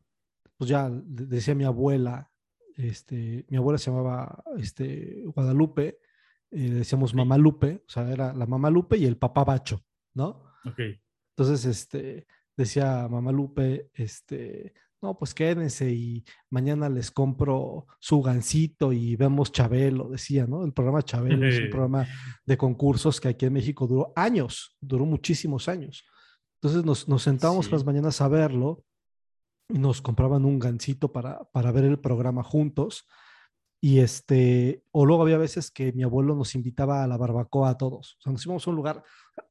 pues 0.57 0.69
ya 0.69 0.89
de- 0.89 1.25
decía 1.25 1.55
mi 1.55 1.63
abuela, 1.63 2.31
este, 2.75 3.45
mi 3.49 3.57
abuela 3.57 3.77
se 3.77 3.91
llamaba 3.91 4.43
este, 4.57 5.23
Guadalupe, 5.27 5.99
eh, 6.51 6.67
le 6.69 6.75
decíamos 6.75 7.11
Ok. 7.11 7.17
mamá 7.17 7.37
Lupe, 7.37 7.83
o 7.87 7.89
sea, 7.89 8.11
era 8.11 8.33
la 8.33 8.45
mamá 8.45 8.69
Lupe 8.69 8.97
y 8.97 9.05
el 9.05 9.17
papá 9.17 9.43
Bacho, 9.43 9.83
¿no? 10.13 10.43
Ok. 10.65 10.79
Entonces, 11.35 11.65
este, 11.65 12.27
decía 12.57 13.07
mamá 13.09 13.31
Lupe, 13.31 13.89
este, 13.93 14.73
no, 15.01 15.17
pues 15.17 15.33
quédense 15.33 15.91
y 15.91 16.25
mañana 16.49 16.89
les 16.89 17.11
compro 17.11 17.87
su 17.99 18.21
gancito 18.21 18.91
y 18.91 19.15
vemos 19.15 19.51
Chabelo, 19.51 20.09
decía, 20.09 20.45
¿no? 20.45 20.65
El 20.65 20.73
programa 20.73 21.01
Chabelo 21.03 21.47
es 21.47 21.59
un 21.59 21.69
programa 21.71 22.07
de 22.45 22.57
concursos 22.57 23.21
que 23.21 23.29
aquí 23.29 23.45
en 23.45 23.53
México 23.53 23.87
duró 23.87 24.11
años, 24.15 24.75
duró 24.81 25.05
muchísimos 25.05 25.69
años. 25.69 26.05
Entonces 26.61 26.83
nos, 26.83 27.07
nos 27.07 27.23
sentábamos 27.23 27.67
Sí. 27.67 27.71
las 27.71 27.85
mañanas 27.85 28.19
a 28.21 28.27
verlo 28.27 28.83
y 29.69 29.79
nos 29.79 30.01
compraban 30.01 30.43
un 30.45 30.59
gancito 30.59 31.11
para, 31.11 31.43
para 31.51 31.71
ver 31.71 31.85
el 31.85 31.99
programa 31.99 32.43
juntos. 32.43 33.05
Y 33.81 33.99
este, 33.99 34.83
o 34.91 35.05
luego 35.05 35.23
había 35.23 35.37
veces 35.37 35.71
que 35.71 35.93
mi 35.93 36.03
abuelo 36.03 36.35
nos 36.35 36.53
invitaba 36.55 37.01
a 37.01 37.07
la 37.07 37.15
barbacoa 37.15 37.69
a 37.69 37.77
todos. 37.77 38.17
O 38.19 38.21
sea, 38.21 38.33
nos 38.33 38.45
íbamos 38.45 38.67
a 38.67 38.69
un 38.71 38.75
lugar, 38.75 39.03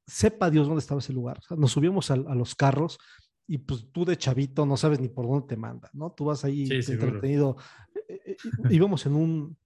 sepa 0.06 0.50
Dios 0.50 0.66
dónde 0.66 0.80
estaba 0.80 1.00
ese 1.00 1.14
lugar. 1.14 1.38
O 1.38 1.42
sea, 1.42 1.56
nos 1.56 1.72
subíamos 1.72 2.10
a, 2.10 2.16
los 2.16 2.54
carros 2.54 2.98
y 3.50 3.58
pues 3.58 3.86
tú 3.90 4.04
de 4.04 4.16
chavito 4.16 4.64
no 4.66 4.76
sabes 4.76 5.00
ni 5.00 5.08
por 5.08 5.26
dónde 5.26 5.46
te 5.48 5.56
manda, 5.56 5.90
¿no? 5.94 6.12
Tú 6.12 6.26
vas 6.26 6.44
ahí 6.44 6.66
Sí, 6.82 6.92
entretenido. 6.92 7.56
Eh, 8.08 8.20
eh, 8.26 8.36
íbamos 8.70 9.04
en 9.06 9.14
un, 9.14 9.56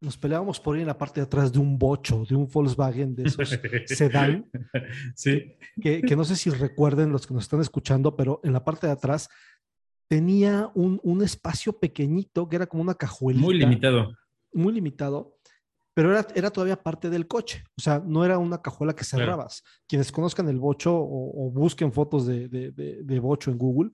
nos 0.00 0.16
peleábamos 0.16 0.58
por 0.60 0.76
ir 0.76 0.80
en 0.82 0.86
la 0.88 0.96
parte 0.98 1.20
de 1.20 1.26
atrás 1.26 1.52
de 1.52 1.58
un 1.58 1.78
bocho, 1.78 2.24
de 2.28 2.34
un 2.34 2.48
Volkswagen 2.48 3.14
de 3.14 3.24
esos 3.24 3.48
sedán, 3.86 4.50
Sí. 5.14 5.56
que, 5.80 6.00
que 6.02 6.16
no 6.16 6.24
sé 6.24 6.36
si 6.36 6.50
recuerden 6.50 7.12
los 7.12 7.26
que 7.26 7.34
nos 7.34 7.44
están 7.44 7.60
escuchando, 7.60 8.16
pero 8.16 8.40
en 8.44 8.52
la 8.52 8.64
parte 8.64 8.86
de 8.86 8.94
atrás 8.94 9.28
tenía 10.08 10.70
un, 10.74 10.98
un 11.02 11.22
espacio 11.22 11.78
pequeñito 11.78 12.48
que 12.48 12.56
era 12.56 12.66
como 12.66 12.82
una 12.82 12.94
cajuelita. 12.94 13.44
Muy 13.44 13.58
limitado. 13.58 14.16
Muy 14.54 14.72
limitado, 14.72 15.37
pero 15.98 16.12
era, 16.12 16.24
era 16.36 16.48
todavía 16.52 16.80
parte 16.80 17.10
del 17.10 17.26
coche. 17.26 17.64
O 17.76 17.80
sea, 17.80 17.98
no 17.98 18.24
era 18.24 18.38
una 18.38 18.62
cajuela 18.62 18.94
que 18.94 19.04
Claro. 19.04 19.24
cerrabas. 19.24 19.64
Quienes 19.88 20.12
conozcan 20.12 20.48
el 20.48 20.60
bocho 20.60 20.94
o, 20.96 21.48
o 21.48 21.50
busquen 21.50 21.92
fotos 21.92 22.24
de, 22.24 22.46
de, 22.48 22.70
de- 22.70 23.02
de 23.02 23.18
bocho 23.18 23.50
en 23.50 23.58
Google 23.58 23.90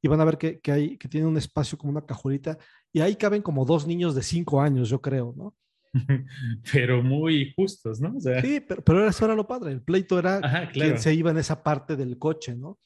y 0.00 0.06
van 0.06 0.20
a 0.20 0.24
ver 0.24 0.38
que, 0.38 0.60
que, 0.60 0.70
hay, 0.70 0.96
que 0.96 1.08
tiene 1.08 1.26
un 1.26 1.36
espacio 1.36 1.76
como 1.76 1.90
una 1.90 2.06
cajuelita 2.06 2.56
y 2.92 3.00
ahí 3.00 3.16
caben 3.16 3.42
como 3.42 3.64
dos 3.64 3.84
niños 3.84 4.14
de 4.14 4.22
cinco 4.22 4.60
años, 4.60 4.88
yo 4.88 5.00
creo, 5.00 5.34
¿no? 5.36 5.56
Pero 6.72 7.02
muy 7.02 7.52
justos, 7.56 8.00
¿no? 8.00 8.16
O 8.16 8.20
sea, 8.20 8.40
Sí, 8.40 8.60
pero, 8.60 8.80
pero 8.84 9.08
eso 9.08 9.24
era 9.24 9.34
lo 9.34 9.48
padre. 9.48 9.72
El 9.72 9.82
pleito 9.82 10.20
era 10.20 10.36
ajá, 10.36 10.70
quien 10.70 10.86
claro. 10.86 10.98
se 10.98 11.12
iba 11.14 11.32
en 11.32 11.38
esa 11.38 11.64
parte 11.64 11.96
del 11.96 12.16
coche, 12.16 12.54
¿no? 12.54 12.78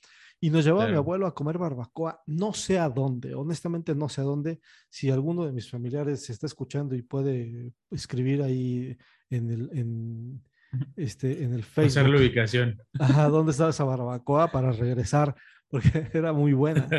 Y 0.44 0.50
nos 0.50 0.62
llevaba 0.62 0.90
mi 0.90 0.96
abuelo 0.96 1.26
a 1.26 1.34
comer 1.34 1.56
barbacoa, 1.56 2.22
no 2.26 2.52
sé 2.52 2.78
a 2.78 2.90
dónde, 2.90 3.34
honestamente 3.34 3.94
no 3.94 4.10
sé 4.10 4.20
a 4.20 4.24
dónde. 4.24 4.60
Si 4.90 5.10
alguno 5.10 5.46
de 5.46 5.52
mis 5.52 5.70
familiares 5.70 6.26
se 6.26 6.34
está 6.34 6.44
escuchando 6.44 6.94
y 6.94 7.00
puede 7.00 7.72
escribir 7.90 8.42
ahí 8.42 8.94
en 9.30 9.50
el, 9.50 9.70
en, 9.72 10.44
este, 10.96 11.44
en 11.44 11.54
el 11.54 11.62
Pasar 11.62 12.02
la 12.04 12.10
Facebook, 12.10 12.16
ubicación. 12.16 12.78
ajá, 12.98 13.30
dónde 13.30 13.52
estaba 13.52 13.70
esa 13.70 13.84
barbacoa 13.84 14.52
para 14.52 14.70
regresar, 14.70 15.34
porque 15.66 16.10
era 16.12 16.34
muy 16.34 16.52
buena. 16.52 16.90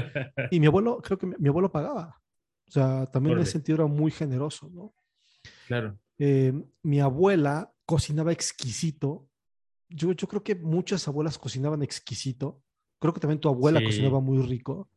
Y 0.50 0.60
mi 0.60 0.66
abuelo, 0.66 1.00
creo 1.04 1.20
que 1.20 1.28
mi, 1.28 1.36
mi 1.38 1.50
abuelo 1.50 1.72
pagaba. 1.72 2.20
O 2.68 2.72
sea, 2.72 3.06
también 3.06 3.36
en 3.38 3.44
ese 3.44 3.52
sentido 3.52 3.76
era 3.76 3.86
muy 3.86 4.10
generoso, 4.10 4.72
¿no? 4.74 4.96
claro. 5.68 6.00
Eh, 6.18 6.52
mi 6.82 7.00
abuela 7.00 7.72
cocinaba 7.86 8.32
exquisito. 8.32 9.30
Yo, 9.88 10.14
yo 10.14 10.28
creo 10.28 10.44
que 10.44 10.56
muchas 10.56 11.08
abuelas 11.08 11.38
cocinaban 11.38 11.84
exquisito. 11.84 12.65
Creo 13.06 13.14
que 13.14 13.20
también 13.20 13.40
tu 13.40 13.50
abuela 13.50 13.78
Sí. 13.80 13.86
cocinaba 13.86 14.20
muy 14.20 14.42
rico. 14.48 14.90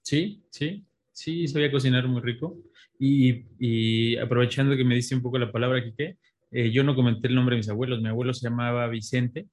Sí, 0.00 0.42
sí, 0.48 0.82
sí, 1.12 1.46
sabía 1.46 1.70
cocinar 1.70 2.08
muy 2.08 2.22
rico. 2.22 2.56
Y, 2.98 3.44
y 3.58 4.16
aprovechando 4.16 4.74
que 4.74 4.82
me 4.84 4.94
diste 4.94 5.14
un 5.14 5.20
poco 5.20 5.36
la 5.36 5.52
palabra, 5.52 5.84
Quique, 5.84 6.16
eh, 6.50 6.70
yo 6.70 6.82
no 6.84 6.94
comenté 6.94 7.28
el 7.28 7.34
nombre 7.34 7.54
de 7.56 7.58
mis 7.58 7.68
abuelos. 7.68 8.00
Mi 8.00 8.08
abuelo 8.08 8.32
se 8.32 8.48
llamaba 8.48 8.86
Vicente 8.88 9.46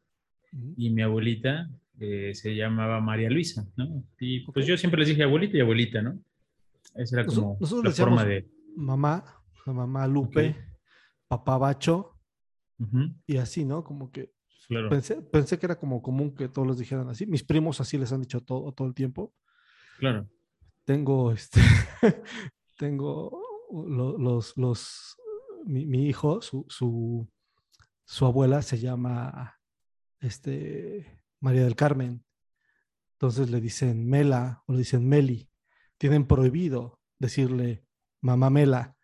y 0.77 0.89
mi 0.89 1.01
abuelita 1.01 1.69
eh, 1.99 2.31
se 2.33 2.55
llamaba 2.55 3.01
María 3.01 3.29
Luisa, 3.29 3.67
¿no? 3.75 4.05
Y 4.21 4.39
pues 4.51 4.65
yo 4.65 4.77
siempre 4.77 4.99
les 5.01 5.09
dije 5.09 5.23
abuelita 5.23 5.57
y 5.57 5.59
abuelita, 5.59 6.01
¿no? 6.01 6.17
Esa 6.95 7.19
era 7.19 7.25
como 7.25 7.57
nosotros 7.59 7.97
la 7.97 8.05
forma 8.05 8.23
de... 8.23 8.47
Mamá, 8.77 9.25
mamá 9.65 10.07
Lupe, 10.07 10.55
papá 11.27 11.57
Bacho 11.57 12.13
y 13.27 13.35
así, 13.35 13.65
¿no? 13.65 13.83
Como 13.83 14.11
que 14.11 14.31
claro. 14.71 14.89
pensé, 14.89 15.21
pensé 15.21 15.59
que 15.59 15.65
era 15.65 15.77
como 15.77 16.01
común 16.01 16.33
que 16.33 16.47
todos 16.49 16.67
les 16.67 16.77
dijeran 16.77 17.09
así. 17.09 17.25
Mis 17.25 17.43
primos 17.43 17.79
así 17.81 17.97
les 17.97 18.11
han 18.11 18.21
dicho 18.21 18.41
todo, 18.41 18.71
todo 18.71 18.87
el 18.87 18.93
tiempo. 18.93 19.33
Claro. 19.99 20.27
tengo 20.85 21.31
este 21.33 21.59
tengo 22.77 23.41
lo- 23.71 24.17
los 24.17 24.57
los 24.57 25.15
mi, 25.65 25.85
mi 25.85 26.07
hijo 26.07 26.41
su, 26.41 26.65
su 26.69 27.27
su 28.05 28.25
abuela 28.25 28.61
se 28.63 28.79
llama 28.79 29.59
este 30.19 31.05
María 31.39 31.63
del 31.63 31.75
Carmen 31.75 32.23
entonces 33.13 33.51
le 33.51 33.61
dicen 33.61 34.07
Mela 34.09 34.63
o 34.65 34.73
le 34.73 34.79
dicen 34.79 35.07
Meli 35.07 35.49
tienen 35.99 36.25
prohibido 36.25 36.99
decirle 37.19 37.85
mamá 38.21 38.49
Mela 38.49 38.95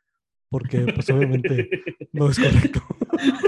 porque 0.49 0.91
pues 0.95 1.07
obviamente 1.11 1.69
no 2.11 2.29
es 2.29 2.39
correcto 2.39 2.81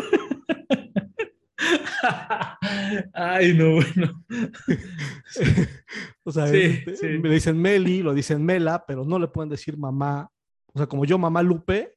Ay, 3.13 3.54
no, 3.54 3.76
bueno. 3.76 4.26
o 6.24 6.32
sea 6.32 6.48
Sí, 6.48 6.62
este, 6.62 6.95
sí. 6.95 7.08
le 7.08 7.30
dicen 7.30 7.62
Meli 7.62 8.02
lo 8.02 8.13
dicen 8.13 8.43
Mela 8.45 8.86
pero 8.88 9.06
no 9.06 9.19
le 9.19 9.28
pueden 9.28 9.50
decir 9.50 9.78
mamá 9.78 10.30
o 10.74 10.78
sea 10.78 10.88
como 10.88 11.06
yo 11.06 11.17
mamá 11.17 11.41
Lupe 11.43 11.95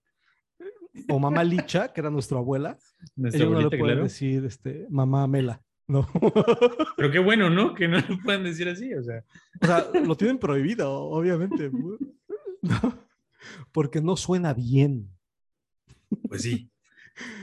o 1.08 1.18
mamá 1.18 1.42
Licha, 1.44 1.92
que 1.92 2.00
era 2.00 2.10
nuestra 2.10 2.38
abuela, 2.38 2.78
Nuestra 3.16 3.42
ellos 3.44 3.54
no 3.54 3.60
le 3.60 3.68
pueden 3.68 3.84
claro. 3.86 4.02
decir 4.02 4.44
este, 4.44 4.86
mamá 4.90 5.26
Mela. 5.26 5.62
No. 5.88 6.08
Pero 6.96 7.10
qué 7.10 7.18
bueno, 7.18 7.50
¿no? 7.50 7.74
Que 7.74 7.88
no 7.88 7.98
lo 7.98 8.18
puedan 8.22 8.44
decir 8.44 8.68
así, 8.68 8.92
o 8.94 9.02
sea. 9.02 9.24
O 9.60 9.66
sea, 9.66 9.86
lo 10.04 10.16
tienen 10.16 10.38
prohibido, 10.38 10.92
obviamente. 10.92 11.70
No, 12.62 12.98
porque 13.72 14.00
no 14.00 14.16
suena 14.16 14.54
bien, 14.54 15.10
Pues 16.28 16.42
sí, 16.42 16.70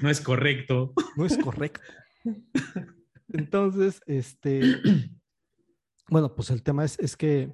no 0.01 0.09
es 0.09 0.21
correcto. 0.21 0.93
no 1.17 1.25
es 1.25 1.37
correcto. 1.37 1.81
Entonces, 3.31 4.01
este, 4.05 4.61
bueno, 6.09 6.35
pues 6.35 6.49
el 6.49 6.63
tema 6.63 6.83
es, 6.85 6.97
es 6.99 7.15
que 7.15 7.53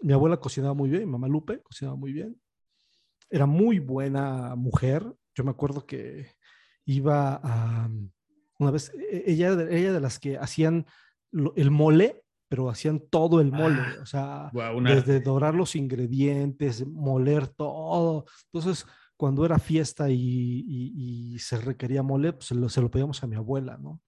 mi 0.00 0.12
abuela 0.12 0.38
cocinaba 0.38 0.74
muy 0.74 0.90
bien, 0.90 1.04
mi 1.04 1.12
mamá 1.12 1.28
Lupe 1.28 1.60
cocinaba 1.62 1.96
muy 1.96 2.12
bien. 2.12 2.40
Era 3.30 3.46
muy 3.46 3.78
buena 3.78 4.54
mujer. 4.56 5.04
Yo 5.34 5.44
me 5.44 5.50
acuerdo 5.50 5.86
que 5.86 6.26
iba 6.84 7.40
a, 7.42 7.88
una 8.58 8.70
vez, 8.70 8.92
e- 8.94 9.24
ella 9.26 9.46
era 9.48 9.56
de, 9.56 9.78
ella 9.78 9.92
de 9.92 10.00
las 10.00 10.18
que 10.18 10.36
hacían 10.36 10.86
el 11.56 11.70
mole, 11.70 12.24
pero 12.48 12.68
hacían 12.68 13.00
todo 13.08 13.40
el 13.40 13.52
mole. 13.52 13.80
Ah, 13.80 14.02
o 14.02 14.06
sea, 14.06 14.50
Guau, 14.52 14.76
una- 14.78 14.94
desde 14.94 15.20
dorar 15.20 15.54
los 15.54 15.76
ingredientes, 15.76 16.86
moler 16.86 17.46
todo. 17.48 18.26
Entonces, 18.52 18.86
cuando 19.22 19.44
era 19.46 19.60
fiesta 19.60 20.10
y, 20.10 20.16
y- 20.16 21.34
y 21.34 21.38
se 21.38 21.56
requería 21.58 22.02
mole, 22.02 22.32
pues 22.32 22.46
se 22.46 22.56
lo, 22.56 22.68
se 22.68 22.80
lo 22.80 22.90
pedíamos 22.90 23.22
a 23.22 23.28
mi 23.28 23.36
abuela, 23.36 23.78
¿no? 23.78 24.00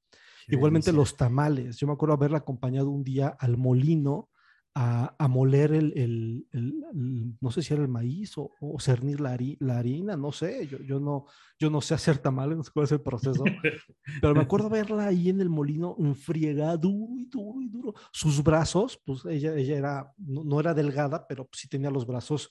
qué 0.47 0.57
Igualmente 0.57 0.91
delicia. 0.91 0.93
los 0.93 1.17
tamales. 1.17 1.77
Yo 1.79 1.87
me 1.87 1.93
acuerdo 1.93 2.15
haberla 2.17 2.39
acompañado 2.39 2.91
un 2.91 3.05
día 3.05 3.29
al 3.29 3.57
molino 3.57 4.31
a, 4.75 5.15
a 5.21 5.29
moler 5.29 5.73
el, 5.73 5.93
el- 5.97 6.49
el- 6.51 6.85
el- 6.93 7.35
no 7.41 7.51
sé 7.53 7.63
si 7.63 7.73
era 7.75 7.83
el 7.85 7.89
maíz 7.89 8.37
o, 8.39 8.51
o 8.61 8.81
cernir 8.81 9.21
la, 9.21 9.35
hari- 9.37 9.57
la 9.61 9.79
harina, 9.79 10.17
no 10.17 10.33
sé. 10.33 10.67
Yo, 10.67 10.79
yo, 10.83 10.99
no, 10.99 11.27
yo 11.61 11.71
no 11.71 11.81
sé 11.81 11.95
hacer 11.95 12.19
tamales, 12.19 12.57
no 12.57 12.65
sé 12.65 12.73
cuál 12.75 12.87
es 12.87 12.93
el 12.93 13.01
proceso. 13.01 13.45
Pero 14.21 14.35
me 14.35 14.43
acuerdo 14.43 14.69
verla 14.69 15.07
ahí 15.07 15.29
en 15.29 15.41
el 15.41 15.49
molino, 15.51 15.97
enfriega, 16.01 16.77
duro 16.77 17.15
y 17.19 17.27
duro 17.27 17.63
y 17.63 17.69
duro. 17.69 17.95
Sus 18.13 18.43
brazos, 18.43 19.01
pues 19.07 19.25
ella, 19.27 19.55
ella 19.57 19.77
era, 19.79 20.13
no, 20.19 20.45
no 20.45 20.61
era 20.61 20.75
delgada, 20.75 21.27
pero 21.29 21.49
sí 21.53 21.69
tenía 21.69 21.91
los 21.91 22.07
brazos, 22.07 22.51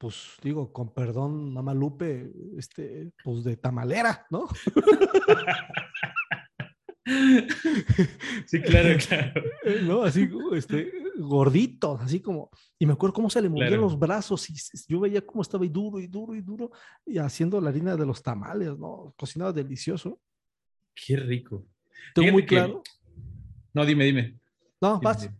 pues 0.00 0.38
digo, 0.42 0.72
con 0.72 0.94
perdón, 0.94 1.52
mamá 1.52 1.74
Lupe, 1.74 2.32
este, 2.56 3.12
pues 3.22 3.44
de 3.44 3.58
tamalera, 3.58 4.26
¿no? 4.30 4.48
Sí, 8.46 8.60
claro, 8.62 8.98
claro. 9.08 9.42
Eh, 9.64 9.80
¿no? 9.82 10.02
Así, 10.02 10.28
este, 10.54 10.90
gorditos, 11.18 12.00
así 12.00 12.20
como, 12.20 12.50
y 12.78 12.86
me 12.86 12.92
acuerdo 12.94 13.12
cómo 13.14 13.28
se 13.30 13.42
le 13.42 13.48
movían 13.48 13.68
Claro. 13.68 13.82
los 13.82 13.98
brazos 13.98 14.48
y 14.50 14.54
yo 14.88 15.00
veía 15.00 15.20
cómo 15.24 15.42
estaba 15.42 15.64
ahí 15.64 15.68
duro 15.70 15.98
y 16.00 16.06
duro 16.06 16.34
y 16.34 16.40
duro 16.40 16.70
y 17.04 17.18
haciendo 17.18 17.60
la 17.60 17.68
harina 17.70 17.96
de 17.96 18.06
los 18.06 18.22
tamales, 18.22 18.78
¿no? 18.78 19.14
Cocinaba 19.18 19.52
delicioso. 19.52 20.18
Qué 20.94 21.16
rico. 21.16 21.66
Tengo 22.14 22.32
muy 22.32 22.42
que- 22.46 22.56
claro. 22.56 22.82
No, 23.74 23.84
dime, 23.84 24.04
dime. 24.04 24.38
No, 24.80 24.94
Dime, 24.94 25.04
vas. 25.04 25.20
dime. 25.22 25.36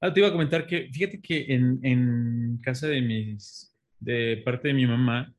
Ah, 0.00 0.12
te 0.12 0.20
iba 0.20 0.28
a 0.28 0.32
comentar 0.32 0.66
que, 0.66 0.88
fíjate 0.92 1.20
que 1.20 1.46
en, 1.54 1.80
en 1.82 2.58
casa 2.62 2.86
de 2.86 3.00
mis, 3.00 3.74
de 3.98 4.42
parte 4.44 4.68
de 4.68 4.74
mi 4.74 4.86
mamá, 4.86 5.32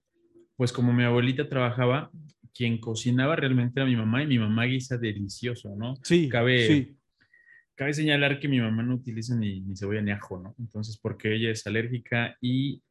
pues 0.55 0.71
como 0.73 0.93
mi 0.93 1.03
abuelita 1.03 1.47
trabajaba, 1.47 2.09
quien 2.53 2.79
cocinaba 2.79 3.35
realmente 3.35 3.79
era 3.79 3.87
mi 3.87 3.95
mamá 3.95 4.23
y 4.23 4.27
mi 4.27 4.39
mamá 4.39 4.63
guisa 4.65 4.97
delicioso, 4.97 5.75
¿no? 5.75 5.95
Sí, 6.03 6.27
cabe- 6.27 6.67
sí. 6.67 6.93
Cabe 7.75 7.93
señalar 7.93 8.39
que 8.39 8.47
mi 8.47 8.59
mamá 8.59 8.81
no 8.81 8.95
utiliza 8.95 9.35
ni, 9.35 9.61
ni 9.61 9.75
cebolla 9.75 10.01
ni 10.01 10.09
ajo, 10.09 10.39
¿no? 10.39 10.55
Entonces, 10.57 10.97
porque 10.99 11.35
ella 11.35 11.51
es 11.51 11.67
alérgica 11.67 12.35
y 12.41 12.81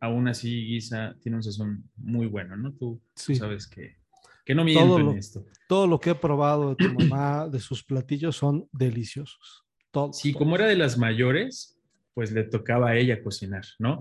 aún 0.00 0.28
así 0.28 0.64
guisa, 0.64 1.14
tiene 1.20 1.36
un 1.36 1.42
sazón 1.42 1.84
muy 1.96 2.26
bueno, 2.26 2.56
¿no? 2.56 2.72
Tú, 2.72 3.02
sabes 3.34 3.66
que, 3.66 3.98
que 4.46 4.54
no 4.54 4.64
miento 4.64 4.96
en 5.00 5.06
lo- 5.06 5.12
esto. 5.14 5.44
Todo 5.68 5.86
lo 5.86 6.00
que 6.00 6.10
he 6.10 6.14
probado 6.14 6.70
de 6.70 6.76
tu 6.76 6.88
mamá, 6.88 7.46
de 7.50 7.60
sus 7.60 7.84
platillos, 7.84 8.34
son 8.36 8.66
deliciosos. 8.72 9.66
Todo. 9.90 10.12
Sí, 10.12 10.32
todo. 10.32 10.38
como 10.40 10.56
era 10.56 10.66
de 10.66 10.76
las 10.76 10.98
mayores, 10.98 11.78
pues 12.14 12.32
le 12.32 12.44
tocaba 12.44 12.90
a 12.90 12.96
ella 12.96 13.22
cocinar, 13.22 13.64
¿no? 13.78 14.00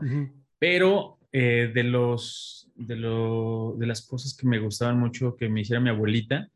Pero 0.58 1.18
eh, 1.32 1.72
de 1.74 1.84
los 1.84 2.72
de, 2.76 2.96
lo, 2.96 3.76
de 3.78 3.86
las 3.88 4.06
cosas 4.06 4.36
que 4.36 4.48
me 4.48 4.60
gustaban 4.60 4.98
mucho 5.00 5.36
que 5.36 5.50
me 5.50 5.62
hiciera 5.62 5.82
mi 5.82 5.90
abuelita, 5.90 6.48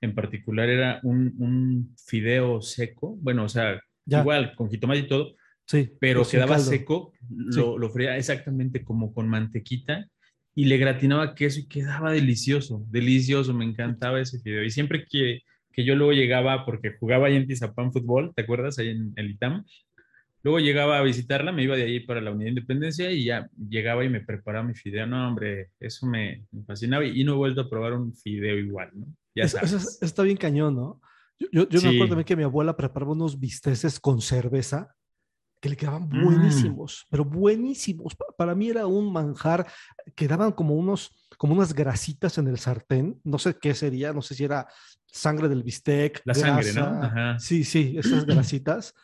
en 0.00 0.14
particular 0.14 0.68
era 0.68 1.00
un, 1.02 1.34
un 1.38 1.94
fideo 2.04 2.60
seco, 2.62 3.16
bueno, 3.20 3.44
o 3.44 3.48
sea, 3.48 3.80
Ya. 4.06 4.20
igual 4.20 4.54
con 4.56 4.68
jitomate 4.70 5.00
y 5.00 5.08
todo, 5.08 5.34
Sí. 5.66 5.90
pero 6.00 6.24
sin 6.24 6.38
quedaba 6.38 6.56
caldo. 6.56 6.70
seco, 6.70 7.12
lo, 7.30 7.78
lo 7.78 7.90
freía 7.90 8.16
exactamente 8.16 8.82
como 8.82 9.12
con 9.12 9.28
mantequita 9.28 10.08
y 10.54 10.64
le 10.64 10.78
gratinaba 10.78 11.34
queso 11.34 11.60
y 11.60 11.66
quedaba 11.68 12.10
delicioso, 12.10 12.84
delicioso, 12.90 13.52
me 13.54 13.64
encantaba 13.64 14.20
ese 14.20 14.40
fideo. 14.40 14.64
Y 14.64 14.70
siempre 14.70 15.04
que, 15.08 15.42
que 15.78 15.84
yo 15.84 15.94
luego 15.94 16.12
llegaba, 16.12 16.64
porque 16.66 16.96
jugaba 16.98 17.28
ahí 17.28 17.36
en 17.36 17.46
Tizapán 17.46 17.92
Fútbol, 17.92 18.32
¿te 18.34 18.42
acuerdas? 18.42 18.80
Ahí 18.80 18.88
en 18.88 19.12
el 19.14 19.30
ITAM. 19.30 19.64
Luego 20.42 20.58
llegaba 20.58 20.98
a 20.98 21.02
visitarla, 21.02 21.52
me 21.52 21.62
iba 21.62 21.76
de 21.76 21.84
ahí 21.84 22.00
para 22.00 22.20
la 22.20 22.32
Unidad 22.32 22.46
de 22.46 22.50
Independencia 22.50 23.12
y 23.12 23.24
ya 23.24 23.48
llegaba 23.56 24.04
y 24.04 24.08
me 24.08 24.20
preparaba 24.20 24.66
mi 24.66 24.74
fideo. 24.74 25.06
No, 25.06 25.28
hombre, 25.28 25.68
eso 25.78 26.04
me, 26.08 26.46
me 26.50 26.64
fascinaba 26.64 27.04
y, 27.04 27.20
y 27.20 27.22
no 27.22 27.34
he 27.34 27.36
vuelto 27.36 27.60
a 27.60 27.70
probar 27.70 27.92
un 27.92 28.12
fideo 28.12 28.58
igual, 28.58 28.90
¿no? 28.92 29.06
Ya 29.36 29.44
Eso- 29.44 29.58
eso 29.58 29.78
sabes. 29.78 30.02
está 30.02 30.24
bien 30.24 30.36
cañón, 30.36 30.74
¿no? 30.74 31.00
Yo, 31.38 31.46
yo, 31.52 31.68
yo 31.68 31.80
me 31.80 31.90
Sí. 31.90 31.94
acuerdo 31.94 32.08
también 32.08 32.24
que 32.26 32.34
mi 32.36 32.42
abuela 32.42 32.76
preparaba 32.76 33.12
unos 33.12 33.38
bisteces 33.38 34.00
con 34.00 34.20
cerveza 34.20 34.92
que 35.60 35.68
le 35.68 35.76
quedaban 35.76 36.08
Mm. 36.08 36.24
buenísimos, 36.24 37.06
pero 37.08 37.24
buenísimos. 37.24 38.16
Pa- 38.16 38.26
Para 38.36 38.56
mí 38.56 38.68
era 38.68 38.84
un 38.88 39.12
manjar, 39.12 39.64
quedaban 40.16 40.50
como 40.50 40.74
unos, 40.74 41.12
como 41.38 41.54
unas 41.54 41.72
grasitas 41.72 42.36
en 42.36 42.48
el 42.48 42.58
sartén. 42.58 43.18
No 43.24 43.38
sé 43.38 43.56
qué 43.58 43.74
sería, 43.74 44.12
no 44.12 44.20
sé 44.20 44.34
si 44.34 44.44
era 44.44 44.68
sangre 45.06 45.48
del 45.48 45.62
bistec. 45.62 46.20
La 46.26 46.34
sangre, 46.34 46.74
¿no? 46.74 46.82
grasa. 46.82 47.06
Ajá. 47.06 47.38
Sí, 47.38 47.64
sí, 47.64 47.96
esas 47.96 48.26
grasitas. 48.26 48.94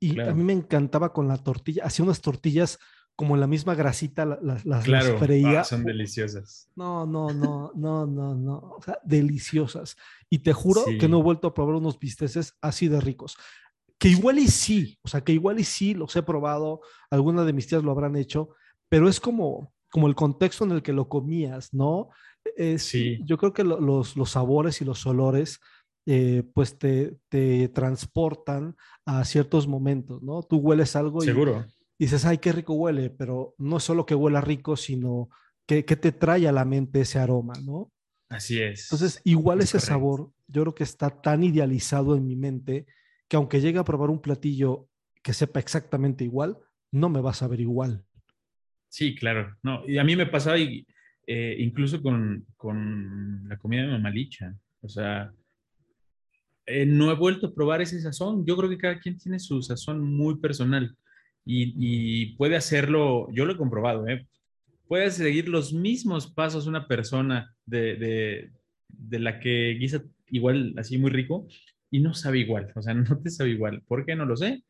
Y 0.00 0.14
Claro. 0.14 0.30
a 0.30 0.34
mí 0.34 0.42
me 0.42 0.54
encantaba 0.54 1.12
con 1.12 1.28
la 1.28 1.36
tortilla, 1.36 1.84
hacía 1.84 2.06
unas 2.06 2.22
tortillas 2.22 2.78
como 3.16 3.36
la 3.36 3.46
misma 3.46 3.74
grasita, 3.74 4.24
la- 4.24 4.36
la- 4.40 4.54
las, 4.54 4.64
las 4.64 4.84
Claro, 4.84 5.18
freía. 5.18 5.60
ah, 5.60 5.64
son 5.64 5.84
deliciosas. 5.84 6.70
No, 6.74 7.04
no, 7.04 7.34
no, 7.34 7.70
no, 7.74 8.06
no, 8.06 8.34
no. 8.34 8.56
O 8.78 8.82
sea, 8.82 8.98
deliciosas. 9.04 9.96
Y 10.30 10.38
te 10.38 10.54
juro 10.54 10.84
Sí. 10.86 10.96
que 10.96 11.06
no 11.08 11.18
he 11.18 11.22
vuelto 11.22 11.48
a 11.48 11.52
probar 11.54 11.74
unos 11.74 11.98
bisteces 11.98 12.54
así 12.62 12.88
de 12.88 12.98
ricos. 13.00 13.36
Que 13.98 14.08
igual 14.08 14.38
y 14.38 14.48
sí, 14.48 14.98
o 15.02 15.08
sea, 15.08 15.20
que 15.20 15.32
igual 15.32 15.60
y 15.60 15.64
sí 15.64 15.92
los 15.92 16.16
he 16.16 16.22
probado, 16.22 16.80
algunas 17.10 17.44
de 17.44 17.52
mis 17.52 17.66
tías 17.66 17.82
lo 17.82 17.90
habrán 17.90 18.16
hecho, 18.16 18.50
pero 18.88 19.06
es 19.06 19.20
como, 19.20 19.74
como 19.90 20.06
el 20.08 20.14
contexto 20.14 20.64
en 20.64 20.72
el 20.72 20.82
que 20.82 20.92
lo 20.92 21.08
comías, 21.08 21.72
¿no? 21.74 22.10
Es, 22.56 22.82
Sí. 22.84 23.18
Yo 23.24 23.36
creo 23.38 23.52
que 23.52 23.64
lo- 23.64 23.80
los, 23.80 24.16
los 24.16 24.30
sabores 24.30 24.80
y 24.80 24.84
los 24.84 25.06
olores, 25.06 25.60
eh, 26.06 26.42
pues 26.54 26.78
te, 26.78 27.18
te 27.28 27.68
transportan 27.68 28.76
a 29.04 29.24
ciertos 29.24 29.66
momentos, 29.68 30.22
¿no? 30.22 30.42
Tú 30.42 30.56
hueles 30.58 30.96
algo 30.96 31.22
y, 31.22 31.26
Seguro. 31.26 31.66
y 31.98 32.04
dices, 32.04 32.24
ay, 32.24 32.38
qué 32.38 32.52
rico 32.52 32.72
huele, 32.74 33.10
pero 33.10 33.54
no 33.58 33.76
es 33.76 33.82
solo 33.84 34.06
que 34.06 34.14
huela 34.14 34.40
rico, 34.40 34.76
sino 34.76 35.28
que, 35.66 35.84
que 35.84 35.96
te 35.96 36.12
trae 36.12 36.48
a 36.48 36.52
la 36.52 36.64
mente 36.64 37.02
ese 37.02 37.18
aroma, 37.18 37.52
¿no? 37.64 37.92
Así 38.28 38.60
es. 38.60 38.84
Entonces, 38.84 39.20
igual 39.24 39.58
Es 39.60 39.64
ese 39.74 39.78
correcto. 39.78 39.88
sabor, 39.88 40.32
yo 40.48 40.62
creo 40.62 40.74
que 40.74 40.84
está 40.84 41.10
tan 41.10 41.42
idealizado 41.44 42.16
en 42.16 42.26
mi 42.26 42.36
mente 42.36 42.86
que 43.28 43.36
aunque 43.36 43.60
llegue 43.60 43.78
a 43.78 43.84
probar 43.84 44.10
un 44.10 44.20
platillo 44.20 44.88
que 45.22 45.32
sepa 45.34 45.60
exactamente 45.60 46.24
igual, 46.24 46.58
no 46.92 47.08
me 47.08 47.20
va 47.20 47.30
a 47.30 47.34
saber 47.34 47.60
igual. 47.60 48.04
Sí, 48.90 49.14
claro. 49.14 49.56
No, 49.62 49.88
y 49.88 49.98
a 49.98 50.04
mí 50.04 50.16
me 50.16 50.26
pasaba 50.26 50.58
y, 50.58 50.84
eh, 51.26 51.56
incluso 51.60 52.02
con, 52.02 52.44
con 52.56 53.48
la 53.48 53.56
comida 53.56 53.82
de 53.82 53.88
mamalicha. 53.88 54.52
O 54.82 54.88
sea, 54.88 55.32
eh, 56.66 56.84
no 56.84 57.10
he 57.12 57.14
vuelto 57.14 57.46
a 57.46 57.54
probar 57.54 57.80
ese 57.80 58.00
sazón. 58.00 58.44
Yo 58.44 58.56
creo 58.56 58.68
que 58.68 58.78
cada 58.78 58.98
quien 58.98 59.16
tiene 59.16 59.38
su 59.38 59.62
sazón 59.62 60.02
muy 60.02 60.38
personal 60.40 60.96
y, 61.46 62.34
puede 62.36 62.56
hacerlo, 62.56 63.28
yo 63.32 63.44
lo 63.44 63.54
he 63.54 63.56
comprobado, 63.56 64.06
¿eh? 64.08 64.26
Puede 64.88 65.10
seguir 65.10 65.48
los 65.48 65.72
mismos 65.72 66.30
pasos 66.32 66.66
una 66.66 66.86
persona 66.88 67.54
de, 67.64 67.96
de, 67.96 68.50
de 68.88 69.18
la 69.20 69.38
que 69.38 69.76
guisa 69.78 70.02
igual, 70.28 70.74
así 70.78 70.98
muy 70.98 71.10
rico, 71.10 71.46
y 71.90 72.00
no 72.00 72.12
sabe 72.14 72.40
igual. 72.40 72.72
O 72.74 72.82
sea, 72.82 72.94
no 72.94 73.20
te 73.20 73.30
sabe 73.30 73.50
igual. 73.50 73.82
¿Por 73.86 74.04
qué? 74.04 74.16
No 74.16 74.26
lo 74.26 74.36
sé. 74.36 74.64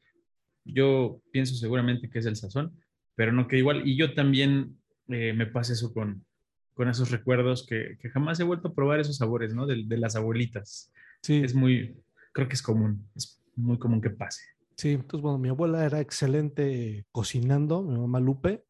Yo 0.64 1.22
pienso 1.33 1.54
seguramente 1.54 2.11
que 2.11 2.18
es 2.18 2.26
el 2.26 2.37
sazón, 2.37 2.72
pero 3.20 3.33
no 3.33 3.46
que 3.48 3.59
igual. 3.59 3.87
Y 3.87 3.96
yo 3.98 4.14
también 4.14 4.78
eh, 5.09 5.35
me 5.35 5.44
pasa 5.44 5.74
eso 5.74 5.92
con, 5.92 6.24
con 6.72 6.88
esos 6.88 7.11
recuerdos 7.11 7.66
que, 7.66 7.98
que 8.00 8.09
jamás 8.09 8.40
he 8.40 8.44
vuelto 8.44 8.68
a 8.68 8.74
probar 8.74 8.98
esos 8.98 9.18
sabores, 9.18 9.52
¿no? 9.52 9.66
De, 9.66 9.85
de 9.85 9.96
las 9.98 10.16
abuelitas. 10.16 10.90
Sí, 11.20 11.42
Es 11.44 11.54
muy, 11.54 11.98
creo 12.33 12.48
que 12.48 12.54
es 12.54 12.62
común, 12.62 13.06
es 13.14 13.38
muy 13.56 13.78
común 13.78 14.00
que 14.00 14.09
pase. 14.09 14.42
sí. 14.74 14.92
Entonces, 14.92 15.20
bueno, 15.20 15.37
mi 15.37 15.50
abuela 15.50 15.85
era 15.85 16.00
excelente 16.00 17.04
cocinando, 17.12 17.83
mi 17.83 17.98
mamá 17.98 18.20
Lupe. 18.20 18.64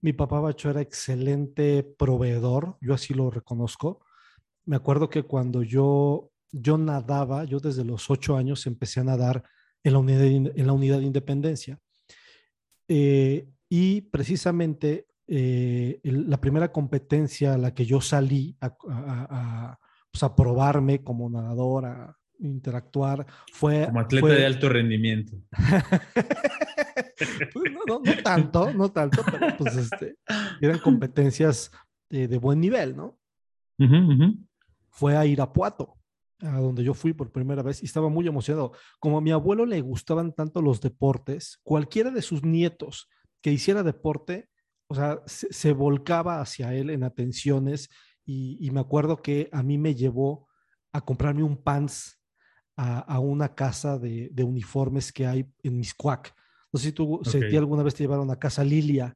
Mi 0.00 0.14
papá 0.14 0.40
Bacho 0.40 0.70
era 0.70 0.80
excelente 0.80 1.82
proveedor, 1.98 2.78
yo 2.80 2.94
así 2.94 3.12
lo 3.12 3.30
reconozco. 3.30 4.00
Me 4.64 4.76
acuerdo 4.76 5.10
que 5.10 5.22
cuando 5.24 5.62
yo, 5.62 6.30
yo 6.50 6.78
nadaba, 6.78 7.44
yo 7.44 7.60
desde 7.60 7.84
los 7.84 8.08
ocho 8.08 8.38
años 8.38 8.66
empecé 8.66 9.00
a 9.00 9.04
nadar 9.04 9.42
en 9.84 9.92
la 9.92 9.98
unidad 9.98 10.24
en 10.24 10.66
la 10.66 10.72
unidad 10.72 11.00
de 11.00 11.04
independencia. 11.04 11.78
Eh, 12.88 13.46
y 13.68 14.02
precisamente 14.02 15.06
eh, 15.28 16.00
el- 16.04 16.30
la 16.30 16.40
primera 16.40 16.70
competencia 16.70 17.54
a 17.54 17.58
la 17.58 17.74
que 17.74 17.84
yo 17.84 18.00
salí 18.00 18.56
a, 18.60 18.66
a- 18.66 18.70
a- 18.88 19.26
a, 19.72 19.78
pues, 20.12 20.22
a 20.22 20.36
probarme 20.36 21.02
como 21.02 21.28
nadador, 21.28 21.84
a 21.86 22.16
interactuar, 22.38 23.26
fue... 23.52 23.86
Como 23.86 24.00
atleta 24.00 24.26
fue- 24.26 24.36
de 24.36 24.46
alto 24.46 24.68
rendimiento. 24.68 25.36
Pues, 27.52 27.72
no, 27.72 27.80
no, 27.86 28.00
no 28.04 28.12
tanto, 28.22 28.72
no 28.74 28.90
tanto, 28.92 29.24
pero 29.24 29.56
pues 29.56 29.74
este, 29.76 30.16
eran 30.60 30.78
competencias 30.78 31.70
de, 32.10 32.28
de 32.28 32.38
buen 32.38 32.60
nivel, 32.60 32.94
¿no? 32.96 33.18
Ujú, 33.78 33.96
ujú. 34.12 34.36
Fue 34.90 35.16
a 35.16 35.24
Irapuato, 35.24 35.94
a 36.40 36.58
donde 36.58 36.84
yo 36.84 36.92
fui 36.94 37.12
por 37.14 37.32
primera 37.32 37.62
vez 37.62 37.82
y 37.82 37.86
estaba 37.86 38.08
muy 38.10 38.26
emocionado. 38.26 38.72
Como 39.00 39.16
a 39.18 39.20
mi 39.22 39.30
abuelo 39.30 39.64
le 39.66 39.80
gustaban 39.80 40.32
tanto 40.34 40.60
los 40.60 40.80
deportes, 40.80 41.58
cualquiera 41.62 42.10
de 42.10 42.22
sus 42.22 42.42
nietos 42.44 43.08
que 43.46 43.52
hiciera 43.52 43.84
deporte, 43.84 44.48
o 44.88 44.96
sea, 44.96 45.22
se, 45.24 45.52
se 45.52 45.72
volcaba 45.72 46.40
hacia 46.40 46.74
él 46.74 46.90
en 46.90 47.04
atenciones 47.04 47.88
y, 48.24 48.58
y 48.60 48.72
me 48.72 48.80
acuerdo 48.80 49.18
que 49.22 49.48
a 49.52 49.62
mí 49.62 49.78
me 49.78 49.94
llevó 49.94 50.48
a 50.90 51.00
comprarme 51.04 51.44
un 51.44 51.56
pants 51.62 52.20
a, 52.76 52.98
a 52.98 53.20
una 53.20 53.54
casa 53.54 54.00
de, 54.00 54.30
de 54.32 54.42
uniformes 54.42 55.12
que 55.12 55.28
hay 55.28 55.46
en 55.62 55.78
Miscuac. 55.78 56.34
No 56.72 56.80
sé 56.80 56.86
si 56.86 56.92
tú, 56.92 57.20
si 57.22 57.38
a 57.38 57.46
ti 57.46 57.54
Ok. 57.54 57.60
alguna 57.60 57.84
vez 57.84 57.94
te 57.94 58.02
llevaron 58.02 58.28
a 58.32 58.36
Casa 58.40 58.64
Lilia. 58.64 59.14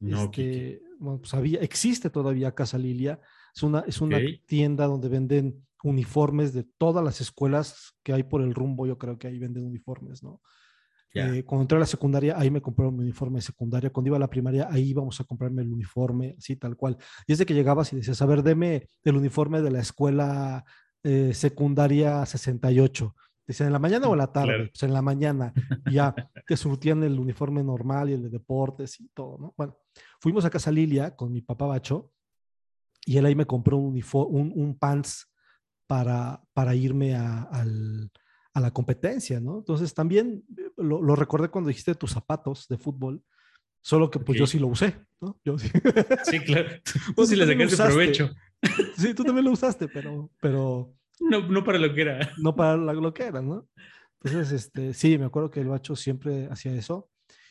No. 0.00 0.24
Este, 0.24 0.82
bueno, 0.98 1.20
pues 1.20 1.34
había, 1.34 1.60
existe 1.60 2.10
todavía 2.10 2.52
Casa 2.52 2.78
Lilia. 2.78 3.20
Es 3.54 3.62
una, 3.62 3.84
es 3.86 4.00
una 4.00 4.24
tienda 4.46 4.86
donde 4.86 5.08
venden 5.08 5.64
uniformes 5.84 6.52
de 6.52 6.64
todas 6.64 7.04
las 7.04 7.20
escuelas 7.20 7.94
que 8.02 8.12
hay 8.12 8.24
por 8.24 8.42
el 8.42 8.54
rumbo. 8.54 8.88
Yo 8.88 8.98
creo 8.98 9.18
que 9.20 9.28
ahí 9.28 9.38
venden 9.38 9.64
uniformes, 9.66 10.24
¿no? 10.24 10.40
Ya. 11.14 11.32
Eh, 11.34 11.44
cuando 11.44 11.62
entré 11.62 11.76
a 11.76 11.80
la 11.80 11.86
secundaria, 11.86 12.34
ahí 12.36 12.50
me 12.50 12.60
compraron 12.60 12.96
mi 12.96 13.02
uniforme 13.04 13.36
de 13.38 13.42
secundaria. 13.42 13.90
Cuando 13.90 14.08
iba 14.08 14.16
a 14.16 14.20
la 14.20 14.28
primaria, 14.28 14.68
ahí 14.70 14.90
íbamos 14.90 15.20
a 15.20 15.24
comprarme 15.24 15.62
el 15.62 15.72
uniforme, 15.72 16.34
así 16.36 16.56
tal 16.56 16.76
cual. 16.76 16.96
Y 17.26 17.32
es 17.32 17.38
de 17.38 17.46
que 17.46 17.54
llegabas 17.54 17.92
y 17.92 17.96
decías, 17.96 18.20
a 18.20 18.26
ver, 18.26 18.42
deme 18.42 18.88
el 19.04 19.16
uniforme 19.16 19.62
de 19.62 19.70
la 19.70 19.80
escuela 19.80 20.64
eh, 21.04 21.32
secundaria 21.32 22.26
68. 22.26 23.14
Decían, 23.46 23.66
¿en 23.68 23.72
la 23.74 23.78
mañana 23.78 24.08
o 24.08 24.12
en 24.12 24.18
la 24.18 24.32
tarde? 24.32 24.48
Claro. 24.54 24.70
Pues 24.70 24.82
en 24.82 24.92
la 24.92 25.02
mañana. 25.02 25.52
Y 25.86 25.92
ya 25.94 26.14
te 26.46 26.56
surtían 26.56 27.02
el 27.04 27.18
uniforme 27.20 27.62
normal 27.62 28.10
y 28.10 28.14
el 28.14 28.22
de 28.22 28.30
deportes 28.30 28.98
y 29.00 29.08
todo, 29.14 29.36
¿no? 29.38 29.54
Bueno, 29.56 29.76
fuimos 30.20 30.44
a 30.46 30.50
Casa 30.50 30.72
Lilia 30.72 31.14
con 31.14 31.30
mi 31.30 31.42
papá 31.42 31.66
Bacho 31.66 32.10
y 33.06 33.18
él 33.18 33.26
ahí 33.26 33.34
me 33.34 33.44
compró 33.46 33.76
un, 33.76 33.94
un, 34.12 34.52
un 34.56 34.78
pants 34.78 35.30
para, 35.86 36.42
para 36.54 36.74
irme 36.74 37.14
a, 37.14 37.42
al- 37.42 38.10
a 38.54 38.60
la 38.60 38.70
competencia, 38.70 39.40
¿no? 39.40 39.58
Entonces 39.58 39.92
también 39.92 40.42
eh, 40.56 40.70
lo, 40.84 41.02
lo 41.02 41.16
recordé 41.16 41.48
cuando 41.48 41.68
dijiste 41.68 41.94
tus 41.94 42.12
zapatos 42.12 42.68
de 42.68 42.78
fútbol, 42.78 43.22
solo 43.80 44.10
que 44.10 44.18
pues 44.20 44.38
yo 44.38 44.44
Ok. 44.44 44.50
sí 44.50 44.58
lo 44.58 44.68
usé, 44.68 44.96
¿no? 45.20 45.38
Yo 45.44 45.58
sí. 45.58 45.68
Sí, 46.24 46.40
claro. 46.40 46.68
Tú 47.16 47.26
sí 47.26 47.36
le 47.36 47.46
sacaste 47.46 47.76
provecho. 47.76 48.30
sí, 48.96 49.12
tú 49.14 49.24
también 49.24 49.44
lo 49.44 49.50
usaste, 49.52 49.88
pero, 49.88 50.30
pero 50.40 50.94
No, 51.20 51.40
no 51.48 51.64
para 51.64 51.78
lo 51.78 51.92
que 51.94 52.00
era. 52.02 52.30
no 52.38 52.54
para 52.54 52.76
lo 52.76 53.12
que 53.12 53.24
era, 53.24 53.42
¿no? 53.42 53.66
Entonces, 54.22 54.52
este, 54.52 54.94
sí, 54.94 55.18
me 55.18 55.26
acuerdo 55.26 55.50
que 55.50 55.60
el 55.60 55.68
bacho 55.68 55.96
siempre 55.96 56.48
hacía 56.50 56.72
eso. 56.72 57.10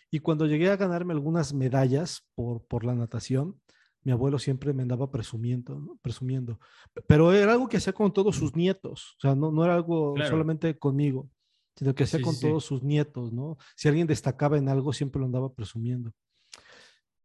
Y 0.10 0.20
cuando 0.20 0.46
llegué 0.48 0.70
a 0.70 0.76
ganarme 0.78 1.14
algunas 1.14 1.54
medallas 1.54 2.26
por, 2.36 2.66
por 2.66 2.84
la 2.84 2.96
natación, 2.96 3.60
mi 4.04 4.12
abuelo 4.12 4.38
siempre 4.40 4.74
me 4.74 4.82
andaba 4.82 5.12
presumiendo, 5.12 5.80
¿no? 5.80 5.98
presumiendo. 6.02 6.60
Pero 7.08 7.32
era 7.32 7.54
algo 7.54 7.68
que 7.70 7.78
hacía 7.78 7.94
con 7.94 8.12
todos 8.12 8.36
sus 8.36 8.56
nietos, 8.56 9.16
o 9.18 9.22
sea, 9.22 9.36
no, 9.36 9.52
no 9.52 9.64
era 9.64 9.76
algo 9.76 10.16
Claro. 10.16 10.30
solamente 10.32 10.78
conmigo, 10.78 11.30
sino 11.76 11.94
que 11.96 12.04
hacía 12.04 12.20
Sí, 12.20 12.24
con 12.24 12.36
sí, 12.36 12.42
todos 12.42 12.66
sus 12.66 12.84
nietos, 12.84 13.32
¿no? 13.34 13.58
Si 13.76 13.88
alguien 13.88 14.08
destacaba 14.08 14.58
en 14.58 14.70
algo, 14.70 14.94
siempre 14.94 15.20
lo 15.20 15.26
andaba 15.26 15.54
presumiendo. 15.54 16.12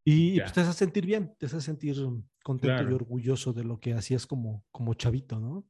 Y, 0.04 0.30
y, 0.30 0.36
Ya. 0.36 0.44
pues, 0.44 0.54
te 0.54 0.60
hace 0.62 0.72
sentir 0.72 1.04
bien, 1.04 1.34
te 1.38 1.46
hace 1.46 1.60
sentir 1.60 1.96
contento 2.42 2.82
y 2.82 2.86
Claro. 2.86 2.96
orgulloso 2.96 3.52
de 3.52 3.64
lo 3.64 3.78
que 3.78 3.92
hacías 3.92 4.26
como, 4.26 4.64
como 4.70 4.94
chavito, 4.94 5.38
¿no? 5.38 5.66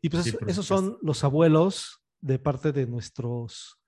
Y 0.00 0.08
pues 0.08 0.24
Sí, 0.24 0.30
eso- 0.30 0.38
esos 0.46 0.66
son 0.66 0.98
los 1.02 1.22
abuelos 1.24 2.02
de 2.20 2.38
parte 2.38 2.72
de 2.72 2.86
nuestros, 2.86 3.78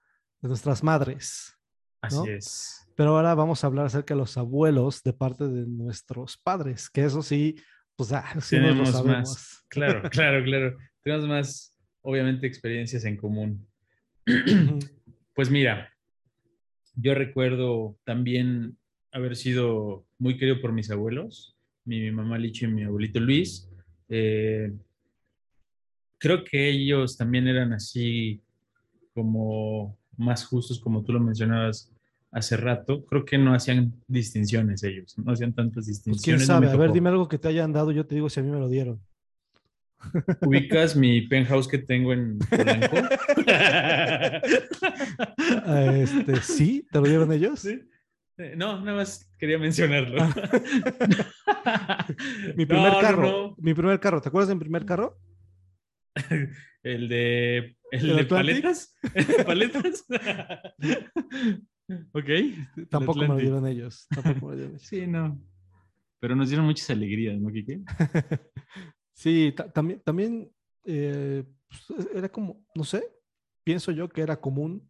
de 0.40 0.48
nuestras 0.48 0.82
madres. 0.84 1.56
Así 2.02 2.16
¿no? 2.16 2.24
es. 2.26 2.86
Pero 2.96 3.16
ahora 3.16 3.34
vamos 3.34 3.64
a 3.64 3.66
hablar 3.68 3.86
acerca 3.86 4.14
de 4.14 4.18
los 4.20 4.36
abuelos 4.36 5.02
de 5.02 5.12
parte 5.14 5.48
de 5.48 5.66
nuestros 5.66 6.36
padres, 6.36 6.90
que 6.90 7.04
eso 7.04 7.22
sí, 7.22 7.56
pues 7.96 8.12
ah, 8.12 8.24
sí 8.40 8.56
nos 8.56 8.76
lo 8.76 8.84
Tenemos 8.84 8.90
sabemos. 8.90 9.28
más. 9.30 9.64
Claro, 9.68 10.10
claro, 10.10 10.44
claro. 10.44 10.76
Tenemos 11.02 11.26
más, 11.28 11.74
obviamente, 12.02 12.46
experiencias 12.46 13.04
en 13.04 13.16
común. 13.16 13.66
Pues 15.34 15.50
mira, 15.50 15.90
yo 16.94 17.14
recuerdo 17.14 17.96
también 18.04 18.76
haber 19.12 19.36
sido 19.36 20.04
muy 20.18 20.36
querido 20.36 20.60
por 20.60 20.72
mis 20.72 20.90
abuelos, 20.90 21.56
mi 21.84 22.10
mamá 22.10 22.38
Licho 22.38 22.66
y 22.66 22.68
mi 22.68 22.84
abuelito 22.84 23.20
Luis. 23.20 23.68
Eh, 24.08 24.72
creo 26.18 26.44
que 26.44 26.68
ellos 26.68 27.16
también 27.16 27.48
eran 27.48 27.72
así 27.72 28.42
como 29.14 29.96
más 30.16 30.44
justos, 30.44 30.78
como 30.78 31.02
tú 31.02 31.12
lo 31.12 31.20
mencionabas 31.20 31.90
hace 32.30 32.56
rato. 32.56 33.04
Creo 33.06 33.24
que 33.24 33.38
no 33.38 33.54
hacían 33.54 33.94
distinciones 34.06 34.82
ellos, 34.82 35.18
no 35.18 35.32
hacían 35.32 35.52
tantas 35.54 35.86
Pues 35.86 35.86
distinciones. 35.86 36.22
quién 36.24 36.46
sabe, 36.46 36.68
a 36.70 36.76
ver, 36.76 36.92
dime 36.92 37.08
algo 37.08 37.28
que 37.28 37.38
te 37.38 37.48
hayan 37.48 37.72
dado, 37.72 37.90
yo 37.92 38.06
te 38.06 38.14
digo 38.14 38.28
si 38.28 38.40
a 38.40 38.42
mí 38.42 38.50
me 38.50 38.60
lo 38.60 38.68
dieron. 38.68 39.00
¿Ubicas 40.42 40.96
mi 40.96 41.22
penthouse 41.22 41.66
que 41.68 41.78
tengo 41.78 42.12
en 42.12 42.38
Polanco? 42.38 42.96
Ah, 45.66 45.92
Este, 45.96 46.36
sí, 46.42 46.86
¿te 46.90 46.98
lo 47.00 47.06
dieron 47.06 47.32
ellos? 47.32 47.60
¿Sí? 47.60 47.80
Eh, 48.38 48.54
No, 48.56 48.80
nada 48.80 48.96
más 48.98 49.30
quería 49.38 49.58
mencionarlo. 49.58 50.24
Mi 52.56 52.64
No, 52.64 52.68
primer 52.68 52.92
no, 52.92 53.00
carro, 53.00 53.22
no. 53.22 53.54
mi 53.58 53.74
primer 53.74 54.00
carro, 54.00 54.20
¿te 54.20 54.28
acuerdas 54.28 54.48
de 54.48 54.54
mi 54.54 54.60
primer 54.60 54.84
carro? 54.84 55.18
El 56.82 57.08
de, 57.10 57.76
el 57.92 58.10
¿El 58.10 58.16
de 58.16 58.22
Atlantic? 58.22 58.62
paletas. 58.62 58.96
¿Paletas? 59.44 60.04
ok. 62.12 62.30
Tampoco 62.88 63.18
me 63.20 63.28
lo 63.28 63.36
dieron 63.36 63.66
ellos. 63.66 64.06
Tampoco 64.08 64.46
me 64.46 64.52
lo 64.52 64.56
dieron 64.56 64.74
ellos. 64.76 64.86
Sí, 64.88 65.06
no. 65.06 65.38
Pero 66.20 66.34
nos 66.36 66.48
dieron 66.48 66.64
muchas 66.66 66.88
alegrías, 66.88 67.38
¿no, 67.38 67.50
Kike? 67.50 67.80
Sí, 69.20 69.52
ta- 69.54 69.70
también, 69.70 70.00
también 70.00 70.50
eh, 70.84 71.44
pues, 71.68 72.08
era 72.14 72.30
como, 72.30 72.64
no 72.74 72.84
sé, 72.84 73.04
pienso 73.62 73.92
yo 73.92 74.08
que 74.08 74.22
era 74.22 74.40
común 74.40 74.88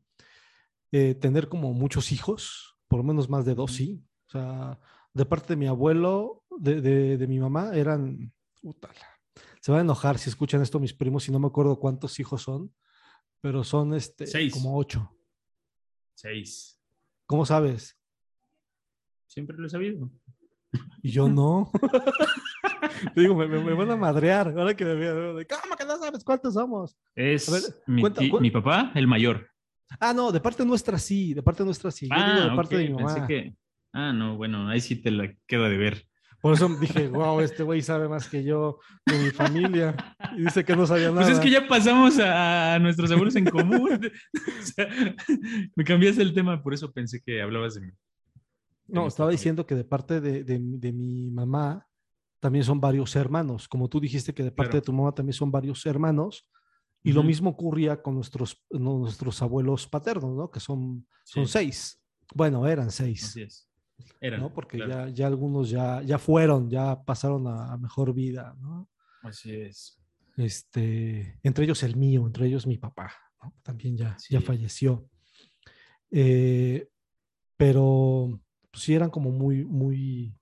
eh, 0.92 1.16
tener 1.16 1.48
como 1.48 1.72
muchos 1.72 2.12
hijos, 2.12 2.76
por 2.86 2.98
lo 2.98 3.02
menos 3.02 3.28
más 3.28 3.44
de 3.44 3.56
dos, 3.56 3.72
sí. 3.72 4.04
O 4.28 4.30
sea, 4.30 4.78
de 5.12 5.26
parte 5.26 5.48
de 5.54 5.56
mi 5.56 5.66
abuelo, 5.66 6.44
de, 6.60 6.80
de- 6.80 7.18
de 7.18 7.26
mi 7.26 7.40
mamá, 7.40 7.72
eran, 7.74 8.32
se 9.60 9.72
van 9.72 9.80
a 9.80 9.82
enojar 9.82 10.16
si 10.16 10.30
escuchan 10.30 10.62
esto 10.62 10.78
mis 10.78 10.94
primos 10.94 11.26
y 11.28 11.32
no 11.32 11.40
me 11.40 11.48
acuerdo 11.48 11.80
cuántos 11.80 12.20
hijos 12.20 12.42
son, 12.42 12.72
pero 13.40 13.64
son 13.64 13.94
este, 13.94 14.28
Seis. 14.28 14.52
como 14.52 14.76
ocho. 14.78 15.10
Seis. 16.14 16.78
¿Cómo 17.26 17.44
sabes? 17.44 17.98
Siempre 19.26 19.56
lo 19.56 19.66
he 19.66 19.70
sabido. 19.70 20.08
Y 21.02 21.10
yo 21.10 21.28
no. 21.28 21.72
Te 23.14 23.20
digo, 23.20 23.34
me, 23.34 23.46
me- 23.46 23.62
me 23.62 23.74
van 23.74 23.90
a 23.90 23.96
madrear. 23.96 24.48
Ahora 24.56 24.74
que 24.74 24.84
me 24.84 24.94
veo, 24.94 25.34
de, 25.34 25.46
¿cómo 25.46 25.76
que 25.76 25.84
no 25.84 25.96
sabes 25.98 26.24
cuántos 26.24 26.54
somos? 26.54 26.96
Es 27.14 27.50
ver, 27.50 27.62
mi, 27.86 28.00
cuenta- 28.02 28.22
papá, 28.52 28.92
el 28.94 29.06
mayor. 29.06 29.48
Ah, 29.98 30.12
no, 30.12 30.30
de 30.30 30.40
parte 30.40 30.64
nuestra 30.64 30.98
sí, 30.98 31.34
de 31.34 31.42
parte 31.42 31.64
nuestra 31.64 31.90
sí. 31.90 32.08
Yo 32.08 32.14
digo 32.14 32.28
ah, 32.28 32.50
de 32.50 32.56
parte 32.56 32.76
ok, 32.76 32.82
de 32.82 32.88
mi 32.90 32.96
pensé 32.96 33.14
mamá. 33.14 33.26
que... 33.26 33.54
Ah, 33.92 34.12
no, 34.12 34.36
bueno, 34.36 34.68
ahí 34.68 34.80
sí 34.80 34.94
te 34.96 35.10
la 35.10 35.34
queda 35.46 35.68
de 35.68 35.76
ver. 35.76 36.06
Por 36.40 36.54
eso 36.54 36.68
dije, 36.80 37.08
wow, 37.08 37.40
este 37.40 37.64
güey 37.64 37.82
sabe 37.82 38.08
más 38.08 38.28
que 38.28 38.42
yo 38.44 38.78
de 39.04 39.18
mi 39.18 39.30
familia. 39.30 39.94
Y 40.36 40.42
dice 40.42 40.64
que 40.64 40.74
no 40.76 40.86
sabía 40.86 41.08
nada. 41.10 41.22
Pues 41.22 41.28
es 41.36 41.40
que 41.40 41.50
ya 41.50 41.66
pasamos 41.66 42.18
a, 42.18 42.78
nuestros 42.78 43.10
abuelos 43.10 43.36
en 43.36 43.44
común. 43.46 44.00
O 44.60 44.62
sea, 44.62 44.88
me 45.74 45.84
cambiaste 45.84 46.22
el 46.22 46.32
tema, 46.32 46.62
por 46.62 46.72
eso 46.72 46.92
pensé 46.92 47.20
que 47.20 47.42
hablabas 47.42 47.74
de 47.74 47.80
mí. 47.82 47.92
No, 48.86 49.06
estaba 49.08 49.30
diciendo 49.30 49.66
que 49.66 49.74
de 49.74 49.84
parte 49.84 50.20
de, 50.20 50.44
de 50.44 50.92
mi 50.92 51.30
mamá 51.30 51.86
también 52.40 52.64
son 52.64 52.80
varios 52.80 53.14
hermanos. 53.16 53.68
Como 53.68 53.88
tú 53.88 54.00
dijiste 54.00 54.34
que 54.34 54.42
de 54.42 54.50
parte 54.50 54.70
Claro. 54.72 54.80
de 54.80 54.86
tu 54.86 54.92
mamá 54.92 55.12
también 55.12 55.34
son 55.34 55.50
varios 55.50 55.84
hermanos. 55.86 56.46
Y 57.02 57.12
lo 57.12 57.20
Ujú. 57.20 57.28
mismo 57.28 57.50
ocurría 57.50 58.02
con 58.02 58.14
nuestros, 58.14 58.62
nuestros 58.70 59.40
abuelos 59.40 59.86
paternos, 59.86 60.34
¿no? 60.36 60.50
Que 60.50 60.60
son, 60.60 61.06
son 61.24 61.46
Sí. 61.46 61.52
seis. 61.52 62.02
Bueno, 62.34 62.66
eran 62.66 62.90
seis. 62.90 63.24
Así 63.24 63.42
es. 63.42 63.66
Eran, 64.20 64.40
¿no? 64.40 64.52
Porque 64.52 64.76
claro. 64.78 65.08
ya, 65.08 65.14
ya 65.14 65.26
algunos 65.26 65.70
ya, 65.70 66.02
ya 66.02 66.18
fueron, 66.18 66.68
ya 66.68 67.02
pasaron 67.02 67.46
a, 67.46 67.72
a 67.72 67.76
mejor 67.78 68.12
vida, 68.14 68.54
¿no? 68.60 68.88
Así 69.22 69.50
es. 69.54 69.98
Este, 70.36 71.38
entre 71.42 71.64
ellos 71.64 71.82
el 71.82 71.96
mío, 71.96 72.26
entre 72.26 72.46
ellos 72.46 72.66
mi 72.66 72.76
papá, 72.78 73.12
¿no? 73.42 73.54
También 73.62 73.96
ya, 73.96 74.16
ya 74.28 74.40
Sí. 74.40 74.46
falleció. 74.46 75.06
Eh, 76.10 76.88
pero 77.56 78.40
pues, 78.70 78.82
sí 78.84 78.94
eran 78.94 79.10
como 79.10 79.30
muy, 79.30 79.64
muy, 79.64 80.34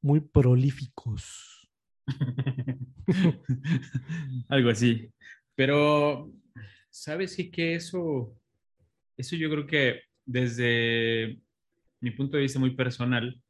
muy 0.00 0.20
prolíficos. 0.20 1.68
Algo 4.48 4.70
así. 4.70 5.10
Pero, 5.54 6.32
¿sabes 6.90 7.36
qué? 7.36 7.50
Que 7.50 7.74
eso, 7.74 8.34
eso 9.16 9.36
yo 9.36 9.50
creo 9.50 9.66
que 9.66 10.00
desde 10.24 11.38
mi 12.00 12.10
punto 12.12 12.36
de 12.36 12.44
vista 12.44 12.58
muy 12.58 12.74
personal, 12.74 13.40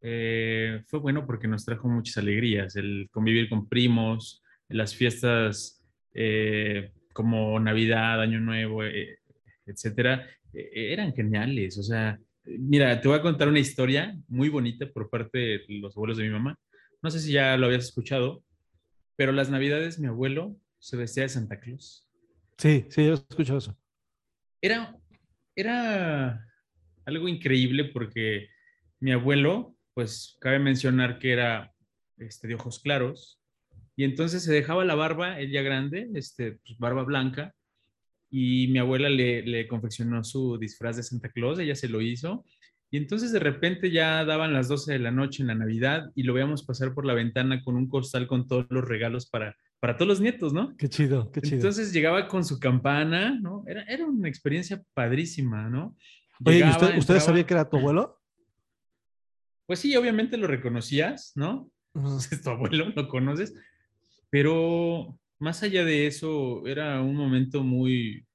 eh, 0.00 0.82
fue 0.86 1.00
bueno 1.00 1.26
porque 1.26 1.48
nos 1.48 1.64
trajo 1.64 1.88
muchas 1.88 2.18
alegrías, 2.18 2.76
el 2.76 3.08
convivir 3.10 3.48
con 3.48 3.68
primos, 3.68 4.42
las 4.68 4.94
fiestas 4.94 5.84
eh, 6.14 6.92
como 7.12 7.58
Navidad, 7.58 8.20
Año 8.20 8.38
Nuevo, 8.38 8.84
eh, 8.84 9.18
etcétera, 9.66 10.24
eran 10.52 11.12
geniales. 11.14 11.78
O 11.78 11.82
sea, 11.82 12.18
mira, 12.58 13.00
te 13.00 13.08
voy 13.08 13.18
a 13.18 13.22
contar 13.22 13.48
una 13.48 13.58
historia 13.58 14.16
muy 14.28 14.48
bonita 14.48 14.86
por 14.90 15.10
parte 15.10 15.38
de 15.38 15.64
los 15.68 15.96
abuelos 15.96 16.16
de 16.16 16.24
mi 16.24 16.30
mamá. 16.30 16.58
No 17.02 17.10
sé 17.10 17.20
si 17.20 17.32
ya 17.32 17.56
lo 17.56 17.66
habías 17.66 17.84
escuchado, 17.84 18.42
pero 19.16 19.32
las 19.32 19.50
Navidades 19.50 19.98
mi 19.98 20.06
abuelo 20.06 20.56
se 20.78 20.96
vestía 20.96 21.24
de 21.24 21.28
Santa 21.28 21.60
Claus. 21.60 22.08
Sí, 22.56 22.86
sí, 22.90 23.06
yo 23.06 23.12
he 23.12 23.14
escuchado 23.14 23.58
eso. 23.58 23.78
Era, 24.60 24.96
era 25.54 26.44
algo 27.04 27.28
increíble 27.28 27.84
porque 27.84 28.48
mi 29.00 29.12
abuelo, 29.12 29.76
pues 29.94 30.36
cabe 30.40 30.58
mencionar 30.58 31.18
que 31.18 31.32
era 31.32 31.72
este, 32.16 32.48
de 32.48 32.54
ojos 32.54 32.80
claros, 32.80 33.40
y 33.96 34.04
entonces 34.04 34.44
se 34.44 34.52
dejaba 34.52 34.84
la 34.84 34.94
barba, 34.94 35.40
ella 35.40 35.62
grande, 35.62 36.08
este, 36.14 36.52
pues, 36.52 36.78
barba 36.78 37.02
blanca, 37.04 37.54
y 38.30 38.68
mi 38.68 38.78
abuela 38.78 39.08
le, 39.08 39.42
le, 39.42 39.66
confeccionó 39.66 40.22
su 40.24 40.58
disfraz 40.58 40.96
de 40.96 41.02
Santa 41.02 41.30
Claus, 41.30 41.58
ella 41.58 41.74
se 41.74 41.88
lo 41.88 42.00
hizo, 42.00 42.44
y 42.90 42.96
entonces 42.96 43.32
de 43.32 43.38
repente 43.38 43.90
ya 43.90 44.24
daban 44.24 44.52
las 44.52 44.68
12 44.68 44.92
de 44.92 44.98
la 44.98 45.10
noche 45.10 45.42
en 45.42 45.48
la 45.48 45.54
Navidad 45.54 46.10
y 46.14 46.22
lo 46.22 46.32
veíamos 46.32 46.64
pasar 46.64 46.94
por 46.94 47.04
la 47.04 47.14
ventana 47.14 47.62
con 47.62 47.76
un 47.76 47.88
costal 47.88 48.26
con 48.26 48.46
todos 48.46 48.66
los 48.70 48.84
regalos 48.84 49.26
para, 49.26 49.56
para 49.80 49.96
todos 49.96 50.08
los 50.08 50.20
nietos, 50.20 50.54
¿no? 50.54 50.74
Qué 50.76 50.88
chido, 50.88 51.30
qué 51.30 51.42
chido. 51.42 51.56
Entonces 51.56 51.92
llegaba 51.92 52.28
con 52.28 52.44
su 52.44 52.58
campana, 52.58 53.38
¿no? 53.40 53.62
Era, 53.66 53.82
era 53.82 54.06
una 54.06 54.28
experiencia 54.28 54.82
padrísima, 54.94 55.68
¿no? 55.68 55.96
Oye, 56.44 56.60
¿y 56.60 56.62
usted, 56.62 56.96
¿usted 56.96 57.20
sabía 57.20 57.44
que 57.44 57.54
era 57.54 57.68
tu 57.68 57.76
abuelo? 57.76 58.18
Pues 59.66 59.80
sí, 59.80 59.94
obviamente 59.96 60.38
lo 60.38 60.46
reconocías, 60.46 61.32
¿no? 61.34 61.70
Es 62.30 62.42
tu 62.42 62.50
abuelo, 62.50 62.90
lo 62.94 63.08
conoces, 63.08 63.54
pero 64.30 65.18
más 65.38 65.62
allá 65.62 65.84
de 65.84 66.06
eso, 66.06 66.66
era 66.66 67.00
un 67.00 67.16
momento 67.16 67.62
muy, 67.62 68.26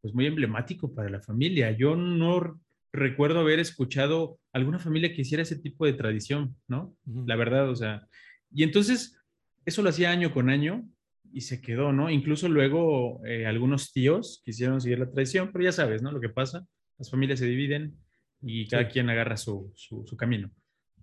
pues 0.00 0.14
muy 0.14 0.26
emblemático 0.26 0.94
para 0.94 1.10
la 1.10 1.20
familia. 1.20 1.70
Yo 1.72 1.96
no 1.96 2.60
recuerdo 2.92 3.40
haber 3.40 3.58
escuchado 3.60 4.38
alguna 4.52 4.78
familia 4.78 5.12
que 5.12 5.22
hiciera 5.22 5.42
ese 5.42 5.58
tipo 5.58 5.86
de 5.86 5.92
tradición, 5.92 6.56
¿no? 6.66 6.96
La 7.04 7.36
verdad, 7.36 7.68
o 7.68 7.76
sea, 7.76 8.06
y 8.50 8.62
entonces 8.62 9.18
eso 9.64 9.82
lo 9.82 9.90
hacía 9.90 10.10
año 10.10 10.32
con 10.32 10.48
año 10.48 10.88
y 11.32 11.42
se 11.42 11.60
quedó, 11.60 11.92
¿no? 11.92 12.08
Incluso 12.08 12.48
luego 12.48 13.20
eh, 13.26 13.46
algunos 13.46 13.92
tíos 13.92 14.40
quisieron 14.44 14.80
seguir 14.80 15.00
la 15.00 15.10
tradición, 15.10 15.50
pero 15.52 15.64
ya 15.64 15.72
sabes, 15.72 16.02
¿no? 16.02 16.10
Lo 16.10 16.20
que 16.20 16.28
pasa, 16.28 16.66
las 16.98 17.10
familias 17.10 17.38
se 17.38 17.46
dividen 17.46 17.96
y 18.40 18.66
cada 18.68 18.88
quien 18.88 19.10
agarra 19.10 19.36
su, 19.36 19.72
su, 19.74 20.16
camino. 20.16 20.50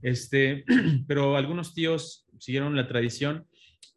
Este, 0.01 0.65
pero 1.07 1.36
algunos 1.36 1.74
tíos 1.74 2.26
siguieron 2.39 2.76
la 2.76 2.88
tradición 2.88 3.45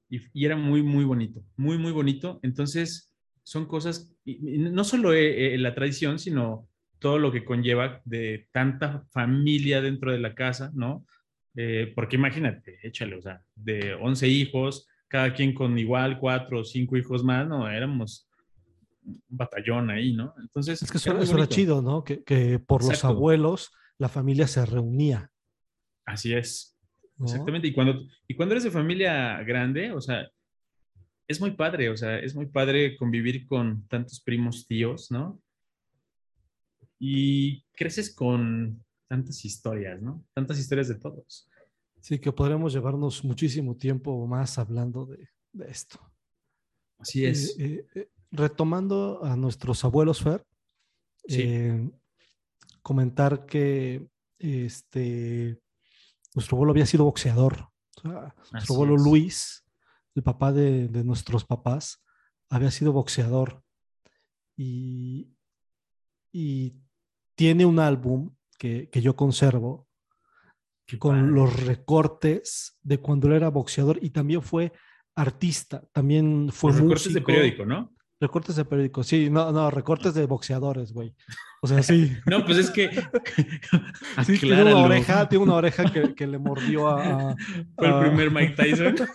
y, 0.08 0.44
era 0.44 0.56
muy, 0.56 0.82
muy 0.82 1.04
bonito, 1.04 1.42
muy, 1.56 1.78
muy 1.78 1.92
bonito. 1.92 2.40
Entonces, 2.42 3.12
son 3.42 3.66
cosas, 3.66 4.12
no 4.24 4.84
solo 4.84 5.12
eh, 5.12 5.54
eh, 5.54 5.58
la 5.58 5.74
tradición, 5.74 6.18
sino 6.18 6.68
todo 6.98 7.18
lo 7.18 7.30
que 7.32 7.44
conlleva 7.44 8.00
de 8.04 8.48
tanta 8.52 9.04
familia 9.12 9.80
dentro 9.80 10.12
de 10.12 10.18
la 10.18 10.34
casa, 10.34 10.70
¿no? 10.74 11.04
Eh, 11.54 11.92
porque 11.94 12.16
imagínate, 12.16 12.78
échale, 12.82 13.16
o 13.16 13.22
sea, 13.22 13.42
de 13.54 13.94
11 13.94 14.28
hijos, 14.28 14.88
cada 15.08 15.32
quien 15.34 15.54
con 15.54 15.78
igual 15.78 16.18
cuatro 16.18 16.60
o 16.60 16.64
cinco 16.64 16.96
hijos 16.96 17.24
más, 17.24 17.46
¿no? 17.46 17.70
Éramos 17.70 18.28
un 19.04 19.22
batallón 19.28 19.90
ahí, 19.90 20.14
¿no? 20.14 20.34
Entonces... 20.40 20.82
Es 20.82 20.90
que 20.90 20.98
eso, 20.98 21.12
era, 21.12 21.48
chido, 21.48 21.80
¿no? 21.80 22.02
Que, 22.04 22.22
que 22.24 22.58
por 22.58 22.84
los 22.84 23.04
abuelos 23.04 23.70
la 23.98 24.08
familia 24.08 24.46
se 24.46 24.66
reunía. 24.66 25.30
Así 26.04 26.34
es. 26.34 26.75
Exactamente. 27.22 27.68
Y 27.68 27.72
cuando, 27.72 28.06
y 28.28 28.34
cuando 28.34 28.54
eres 28.54 28.64
de 28.64 28.70
familia 28.70 29.42
grande, 29.42 29.92
o 29.92 30.00
sea, 30.00 30.28
es 31.28 31.40
muy 31.40 31.52
padre, 31.52 31.90
o 31.90 31.96
sea, 31.96 32.18
es 32.18 32.34
muy 32.34 32.46
padre 32.46 32.96
convivir 32.96 33.46
con 33.46 33.86
tantos 33.88 34.20
primos, 34.20 34.66
tíos, 34.66 35.10
¿no? 35.10 35.40
Y 36.98 37.62
creces 37.72 38.14
con 38.14 38.84
tantas 39.08 39.44
historias, 39.44 40.00
¿no? 40.00 40.24
Tantas 40.34 40.58
historias 40.58 40.88
de 40.88 40.96
todos. 40.96 41.48
Sí, 42.00 42.18
que 42.18 42.32
podremos 42.32 42.72
llevarnos 42.72 43.24
muchísimo 43.24 43.76
tiempo 43.76 44.26
más 44.26 44.58
hablando 44.58 45.06
de, 45.06 45.28
esto. 45.68 45.98
Así 46.98 47.24
es. 47.24 47.58
Eh, 47.58 47.86
eh, 47.94 48.10
retomando 48.30 49.24
a 49.24 49.36
nuestros 49.36 49.84
abuelos, 49.84 50.22
Fer, 50.22 50.46
eh, 51.28 51.90
comentar 52.82 53.46
que 53.46 54.06
este, 54.38 55.58
nuestro 56.36 56.56
abuelo 56.56 56.72
había 56.72 56.86
sido 56.86 57.04
boxeador. 57.04 57.70
nuestro 58.52 58.74
abuelo 58.74 58.96
Luis, 58.96 59.64
el 60.14 60.22
papá 60.22 60.52
de, 60.52 60.86
de, 60.88 61.02
nuestros 61.02 61.44
papás, 61.44 62.04
había 62.50 62.70
sido 62.70 62.92
boxeador. 62.92 63.62
Y, 64.54 65.34
y 66.30 66.74
tiene 67.34 67.64
un 67.64 67.78
álbum 67.78 68.34
que, 68.58 68.90
que 68.90 69.00
yo 69.00 69.16
conservo 69.16 69.88
con 70.98 71.34
los 71.34 71.64
recortes 71.64 72.78
de 72.82 72.98
cuando 72.98 73.26
él 73.28 73.34
era 73.34 73.48
boxeador 73.48 73.98
y 74.00 74.10
también 74.10 74.42
fue 74.42 74.72
artista, 75.16 75.84
también 75.92 76.50
fue 76.52 76.70
los 76.70 76.80
recortes 76.80 77.14
de 77.14 77.22
periódico, 77.22 77.64
¿no? 77.64 77.95
Recortes 78.18 78.56
de 78.56 78.64
periódico, 78.64 79.04
sí, 79.04 79.28
no, 79.28 79.52
no, 79.52 79.70
recortes 79.70 80.14
de 80.14 80.24
boxeadores, 80.24 80.92
güey. 80.92 81.14
O 81.60 81.66
sea, 81.66 81.82
sí. 81.82 82.12
no, 82.26 82.46
pues 82.46 82.56
es 82.58 82.70
que. 82.70 82.88
sí, 84.26 84.38
tiene 84.38 84.62
una 84.62 84.78
oreja, 84.78 85.28
tiene 85.28 85.44
una 85.44 85.56
oreja 85.56 85.84
que, 85.92 86.14
que 86.14 86.26
le 86.26 86.38
mordió 86.38 86.88
a. 86.88 87.36
Fue 87.76 87.88
el 87.88 88.08
primer 88.08 88.30
Mike 88.30 88.54
Tyson. 88.54 88.96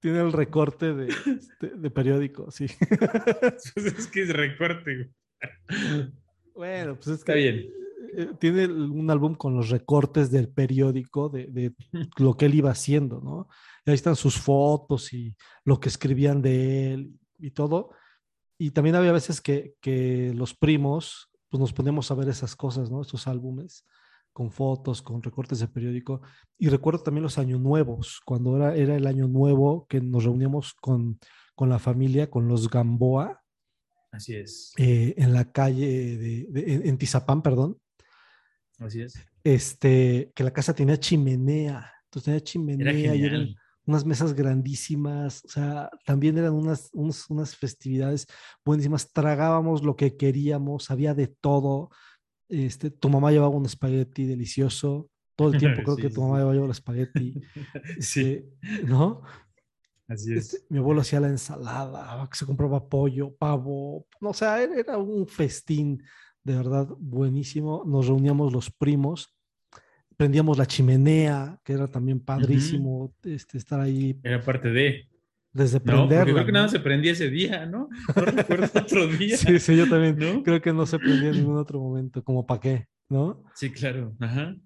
tiene, 0.00 0.20
el 0.20 0.32
recorte 0.32 0.92
de, 0.92 1.06
de, 1.60 1.70
de 1.74 1.90
periódico, 1.90 2.50
sí. 2.50 2.66
pues 3.74 3.86
es 3.86 4.06
que 4.08 4.22
es 4.22 4.28
recorte, 4.28 4.94
güey. 4.94 5.10
Bueno, 6.54 6.96
pues 6.96 7.08
es 7.08 7.24
que. 7.24 7.32
Está 7.32 7.34
bien 7.34 7.84
eh, 8.16 8.28
tiene 8.38 8.66
un 8.66 9.10
álbum 9.10 9.34
con 9.34 9.56
los 9.56 9.70
recortes 9.70 10.30
del 10.30 10.48
periódico 10.48 11.28
de, 11.28 11.46
de, 11.46 11.72
lo 12.18 12.36
que 12.36 12.46
él 12.46 12.54
iba 12.54 12.70
haciendo, 12.70 13.20
¿no? 13.20 13.48
Ahí 13.90 13.94
están 13.94 14.16
sus 14.16 14.38
fotos 14.38 15.12
y 15.12 15.36
lo 15.64 15.78
que 15.78 15.88
escribían 15.88 16.40
de 16.42 16.94
él 16.94 17.18
y 17.38 17.50
todo. 17.50 17.90
Y 18.58 18.70
también 18.70 18.96
había 18.96 19.12
veces 19.12 19.40
que, 19.40 19.74
que 19.80 20.32
los 20.34 20.54
primos, 20.54 21.30
pues 21.48 21.60
nos 21.60 21.72
poníamos 21.72 22.10
a 22.10 22.14
ver 22.14 22.28
esas 22.28 22.54
cosas, 22.56 22.90
¿no? 22.90 23.02
Estos 23.02 23.26
álbumes 23.26 23.84
con 24.34 24.50
fotos, 24.50 25.00
con 25.00 25.22
recortes 25.22 25.60
de 25.60 25.68
periódico. 25.68 26.20
Y 26.58 26.68
recuerdo 26.68 27.02
también 27.04 27.22
los 27.22 27.38
años 27.38 27.60
nuevos, 27.60 28.20
cuando 28.24 28.56
era, 28.56 28.74
era 28.74 28.96
el 28.96 29.06
año 29.06 29.28
nuevo 29.28 29.86
que 29.86 30.00
nos 30.00 30.24
reuníamos 30.24 30.74
con, 30.74 31.18
con 31.54 31.68
la 31.68 31.78
familia, 31.78 32.28
con 32.28 32.48
los 32.48 32.68
Gamboa. 32.68 33.40
Así 34.10 34.34
es. 34.34 34.72
Eh, 34.76 35.14
en 35.16 35.32
la 35.32 35.50
calle 35.52 36.16
de, 36.16 36.46
de, 36.50 36.88
en 36.88 36.98
Tizapán, 36.98 37.42
perdón. 37.42 37.78
Así 38.78 39.02
es. 39.02 39.14
Este, 39.44 40.32
que 40.34 40.42
la 40.42 40.52
casa 40.52 40.74
tenía 40.74 40.98
chimenea. 40.98 41.92
Entonces 42.04 42.24
tenía 42.24 42.40
chimenea 42.40 43.14
y 43.14 43.24
eran 43.24 43.54
unas 43.86 44.04
mesas 44.04 44.34
grandísimas. 44.34 45.44
O 45.44 45.48
sea, 45.48 45.90
también 46.04 46.38
eran 46.38 46.54
unas, 46.54 46.90
unas 46.92 47.56
festividades 47.56 48.26
buenísimas. 48.64 49.12
Tragábamos 49.12 49.82
lo 49.82 49.96
que 49.96 50.16
queríamos, 50.16 50.90
había 50.90 51.14
de 51.14 51.28
todo. 51.28 51.90
Este, 52.48 52.90
tu 52.90 53.08
mamá 53.08 53.30
llevaba 53.30 53.54
un 53.54 53.66
espagueti 53.66 54.24
delicioso. 54.24 55.08
Todo 55.36 55.52
el 55.52 55.58
tiempo 55.58 55.82
creo 55.84 55.96
que 55.96 56.10
tu 56.10 56.22
mamá 56.22 56.38
llevaba 56.38 56.64
el 56.64 56.70
espagueti. 56.70 57.40
sí. 58.00 58.44
Este, 58.62 58.84
¿No? 58.86 59.22
Así 60.08 60.34
es. 60.34 60.54
Este, 60.54 60.66
mi 60.68 60.78
abuelo 60.78 61.00
hacía 61.00 61.20
la 61.20 61.28
ensalada, 61.28 62.28
se 62.32 62.46
compraba 62.46 62.88
pollo, 62.88 63.34
pavo. 63.36 64.06
O 64.20 64.34
sea, 64.34 64.62
era 64.62 64.98
un 64.98 65.26
festín 65.26 66.02
de 66.42 66.54
verdad 66.54 66.88
buenísimo. 66.98 67.82
Nos 67.86 68.06
reuníamos 68.06 68.52
los 68.52 68.70
primos, 68.70 69.33
prendíamos 70.16 70.58
la 70.58 70.66
chimenea, 70.66 71.58
que 71.64 71.72
era 71.72 71.86
también 71.86 72.20
padrísimo 72.20 73.14
este, 73.22 73.58
estar 73.58 73.80
ahí. 73.80 74.18
Era 74.22 74.40
parte 74.42 74.70
de. 74.70 75.08
Desde 75.52 75.78
prender. 75.78 76.26
No, 76.26 76.32
creo 76.32 76.46
que 76.46 76.52
nada 76.52 76.68
se 76.68 76.80
prendía 76.80 77.12
ese 77.12 77.30
día, 77.30 77.64
¿no? 77.64 77.88
No 78.16 78.22
recuerdo 78.24 78.66
otro 78.74 79.06
día. 79.06 79.36
Sí, 79.36 79.58
sí, 79.60 79.76
yo 79.76 79.88
también. 79.88 80.18
¿No? 80.18 80.42
Creo 80.42 80.60
que 80.60 80.72
no 80.72 80.84
se 80.84 80.98
prendía 80.98 81.30
en 81.30 81.36
ningún 81.36 81.58
otro 81.58 81.78
momento, 81.80 82.24
como 82.24 82.44
para 82.44 82.60
qué, 82.60 82.88
¿no? 83.08 83.42
Sí, 83.54 83.70
claro. 83.70 84.16
Ajá. 84.18 84.56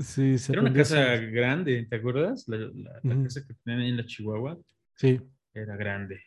Sí, 0.00 0.38
se 0.38 0.52
Era 0.52 0.62
una 0.62 0.72
casa 0.72 1.16
grande, 1.16 1.86
¿te 1.90 1.96
acuerdas? 1.96 2.48
La, 2.48 2.56
la, 3.02 3.22
casa 3.24 3.44
que 3.46 3.54
tenían 3.64 3.82
ahí 3.82 3.90
en 3.90 3.96
la 3.98 4.06
Chihuahua. 4.06 4.58
Sí. 4.96 5.20
Era 5.52 5.76
grande. 5.76 6.20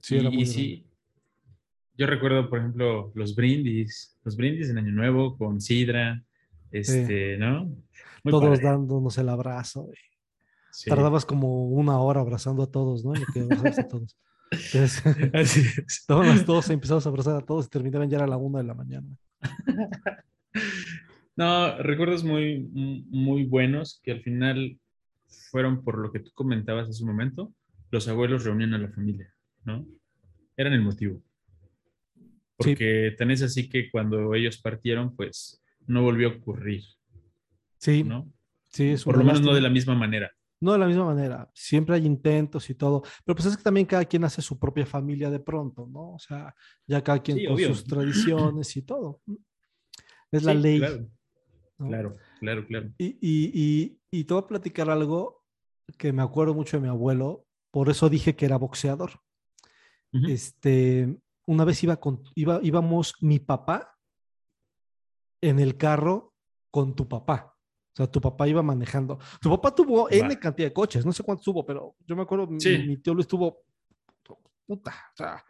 Sí, 0.00 0.16
era 0.16 0.30
muy 0.30 0.42
y 0.42 0.46
sí, 0.46 0.86
yo 1.96 2.06
recuerdo, 2.06 2.48
por 2.48 2.58
ejemplo, 2.58 3.12
los 3.14 3.36
brindis, 3.36 4.18
los 4.24 4.36
brindis 4.36 4.68
en 4.68 4.78
Año 4.78 4.90
Nuevo 4.90 5.38
con 5.38 5.60
sidra, 5.60 6.22
este, 6.74 7.36
¿no? 7.36 7.66
Muy 8.24 8.30
todos 8.30 8.60
dándonos 8.60 9.16
el 9.18 9.28
abrazo. 9.28 9.90
Tardabas 10.86 11.24
como 11.24 11.68
una 11.68 11.98
hora 12.00 12.20
abrazando 12.20 12.64
a 12.64 12.70
todos, 12.70 13.04
¿no? 13.04 13.12
que 13.12 13.40
a 13.42 13.88
todos. 13.88 14.16
Así 15.32 15.60
es. 15.60 16.04
Todas 16.06 16.26
las 16.26 16.46
12 16.46 16.72
empezamos 16.72 17.06
a 17.06 17.08
abrazar 17.08 17.36
a 17.36 17.46
todos 17.46 17.66
y 17.66 17.70
terminaban 17.70 18.10
ya 18.10 18.22
a 18.22 18.26
la 18.26 18.36
una 18.36 18.58
de 18.58 18.64
la 18.64 18.74
mañana. 18.74 19.06
no, 21.36 21.78
recuerdos 21.78 22.24
muy, 22.24 22.68
muy 23.08 23.44
buenos 23.44 24.00
que 24.02 24.10
al 24.10 24.22
final 24.22 24.78
fueron 25.50 25.84
por 25.84 25.98
lo 25.98 26.10
que 26.10 26.20
tú 26.20 26.32
comentabas 26.34 26.88
hace 26.88 27.02
un 27.04 27.10
momento, 27.10 27.52
los 27.90 28.08
abuelos 28.08 28.44
reunían 28.44 28.74
a 28.74 28.78
la 28.78 28.90
familia, 28.90 29.32
¿no? 29.64 29.86
Eran 30.56 30.72
el 30.72 30.82
motivo. 30.82 31.22
Porque 32.56 33.14
tenés 33.16 33.42
así 33.42 33.68
que 33.68 33.90
cuando 33.90 34.34
ellos 34.34 34.58
partieron, 34.58 35.14
pues 35.14 35.63
no 35.86 36.02
volvió 36.02 36.28
a 36.28 36.32
ocurrir. 36.32 36.82
Sí. 37.78 38.04
¿no? 38.04 38.30
Sí, 38.70 38.90
es 38.90 39.04
Por 39.04 39.18
lo 39.18 39.24
menos 39.24 39.40
no 39.40 39.54
de 39.54 39.60
la 39.60 39.70
misma 39.70 39.94
manera. 39.94 40.30
No 40.60 40.72
de 40.72 40.78
la 40.78 40.86
misma 40.86 41.04
manera. 41.04 41.50
Siempre 41.54 41.96
hay 41.96 42.06
intentos 42.06 42.68
y 42.70 42.74
todo. 42.74 43.02
Pero 43.24 43.36
pues 43.36 43.46
es 43.46 43.56
que 43.56 43.62
también 43.62 43.86
cada 43.86 44.04
quien 44.04 44.24
hace 44.24 44.40
su 44.40 44.58
propia 44.58 44.86
familia 44.86 45.30
de 45.30 45.40
pronto, 45.40 45.86
¿no? 45.86 46.14
O 46.14 46.18
sea, 46.18 46.54
ya 46.86 47.02
cada 47.02 47.20
quien 47.20 47.44
con 47.46 47.58
sus 47.58 47.84
tradiciones 47.84 48.76
y 48.76 48.82
todo. 48.82 49.20
Es 50.32 50.42
la 50.42 50.54
ley. 50.54 50.78
Claro, 50.78 52.16
claro, 52.40 52.66
claro, 52.66 52.90
Y, 52.98 53.18
y, 53.20 53.50
y, 53.52 54.00
y, 54.10 54.24
te 54.24 54.34
voy 54.34 54.42
a 54.42 54.46
platicar 54.46 54.88
algo 54.90 55.44
que 55.98 56.12
me 56.12 56.22
acuerdo 56.22 56.54
mucho 56.54 56.76
de 56.76 56.82
mi 56.82 56.88
abuelo. 56.88 57.46
Por 57.70 57.90
eso 57.90 58.08
dije 58.08 58.34
que 58.34 58.46
era 58.46 58.56
boxeador. 58.56 59.20
Este, 60.28 61.18
una 61.46 61.64
vez 61.64 61.82
iba 61.82 61.96
con, 61.96 62.22
iba, 62.36 62.60
íbamos 62.62 63.14
mi 63.20 63.40
papá 63.40 63.93
en 65.48 65.58
el 65.58 65.76
carro 65.76 66.32
con 66.70 66.94
tu 66.94 67.06
papá. 67.06 67.54
O 67.92 67.96
sea, 67.96 68.10
tu 68.10 68.20
papá 68.20 68.48
iba 68.48 68.62
manejando. 68.62 69.18
Tu 69.40 69.48
papá 69.48 69.72
tuvo 69.74 70.10
N 70.10 70.36
cantidad 70.38 70.68
de 70.68 70.72
coches, 70.72 71.06
no 71.06 71.12
sé 71.12 71.22
cuántos 71.22 71.44
tuvo, 71.44 71.64
pero 71.64 71.94
yo 72.04 72.16
me 72.16 72.22
acuerdo, 72.22 72.46
mi, 72.48 72.58
tío 72.96 73.14
Luis 73.14 73.28
tuvo, 73.28 73.62
puta, 74.66 74.90
o 75.12 75.16
sea, 75.16 75.44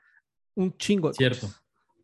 un 0.56 0.76
chingo 0.76 1.08
de 1.08 1.14
Cierto. 1.14 1.48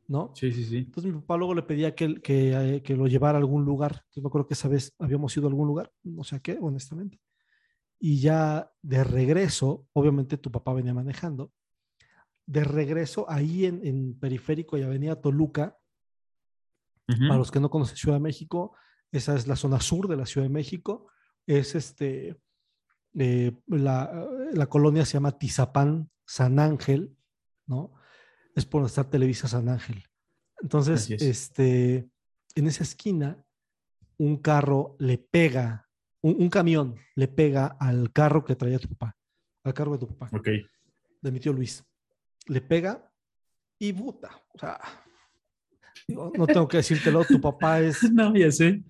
¿no? 0.07 0.33
Sí, 0.35 0.51
sí, 0.53 0.65
sí. 0.65 0.79
Entonces 0.79 1.13
mi 1.13 1.21
papá 1.21 1.37
luego 1.37 1.55
le 1.55 1.63
pedía 1.63 1.95
que, 1.95 2.21
que, 2.21 2.53
eh, 2.53 2.83
que, 2.83 2.97
lo 2.97 3.07
llevara 3.07 3.37
a 3.37 3.41
algún 3.41 3.65
lugar. 3.65 3.93
Entonces 3.93 4.23
me 4.23 4.29
acuerdo 4.29 4.47
que 4.47 4.55
esa 4.55 4.69
vez 4.69 4.95
habíamos 4.99 5.37
ido 5.37 5.47
a 5.47 5.51
algún 5.51 5.67
lugar, 5.67 5.93
no 6.03 6.25
sé 6.25 6.37
a 6.37 6.41
qué, 6.41 6.59
honestamente. 6.61 7.21
Y 7.99 8.21
ya 8.21 8.73
de 8.83 9.05
regreso, 9.05 9.87
obviamente 9.93 10.39
tu 10.39 10.51
papá 10.51 10.73
venía 10.73 10.95
manejando. 10.95 11.53
De 12.47 12.65
regreso, 12.65 13.27
ahí 13.29 13.67
en, 13.67 13.87
en 13.87 14.19
Periférico 14.19 14.79
y 14.79 14.83
Avenida 14.83 15.21
Toluca, 15.21 15.80
para 17.19 17.39
los 17.39 17.51
que 17.51 17.61
no 17.61 17.71
conocen 17.71 17.97
Ciudad 17.97 18.17
de 18.17 18.23
México, 18.23 18.75
esa 19.13 19.35
es 19.35 19.47
la 19.47 19.57
zona 19.57 19.81
sur 19.81 20.09
de 20.09 20.17
la 20.17 20.27
Ciudad 20.27 20.47
de 20.47 20.53
México, 20.53 21.09
es 21.47 21.75
este, 21.75 22.37
eh, 23.19 23.53
la, 23.67 24.29
la, 24.53 24.67
colonia 24.67 25.05
se 25.05 25.15
llama 25.15 25.39
Tizapán 25.39 26.11
San 26.25 26.59
Ángel, 26.59 27.17
¿no? 27.67 27.93
Es 28.55 28.67
por 28.67 28.81
donde 28.81 28.91
está 28.91 29.09
Televisa 29.09 29.49
San 29.49 29.69
Ángel. 29.69 30.05
Entonces, 30.63 31.11
este, 31.11 32.09
en 32.55 32.67
esa 32.67 32.85
esquina, 32.85 33.45
un 34.19 34.37
carro 34.37 34.97
le 34.99 35.19
pega, 35.19 35.89
un, 36.21 36.37
un, 36.43 36.51
camión 36.51 36.97
le 37.17 37.29
pega 37.29 37.67
al 37.81 38.13
carro 38.13 38.45
que 38.45 38.57
traía 38.57 38.79
tu 38.79 38.89
papá, 38.89 39.17
al 39.65 39.75
carro 39.75 39.93
de 39.93 39.99
tu 39.99 40.07
papá. 40.07 40.37
Ok. 40.37 40.49
De 41.21 41.33
mi 41.33 41.41
tío 41.41 41.53
Luis. 41.53 41.85
Le 42.47 42.61
pega 42.61 43.11
y 43.79 43.93
puta, 43.93 44.31
o 44.53 44.59
sea, 44.59 44.79
no 46.15 46.47
tengo 46.47 46.69
que 46.69 46.79
decírtelo, 46.79 47.25
tu 47.25 47.41
papá 47.41 47.81
es. 47.81 47.99
No, 48.13 48.35
ya 48.35 48.51
sé. 48.51 48.83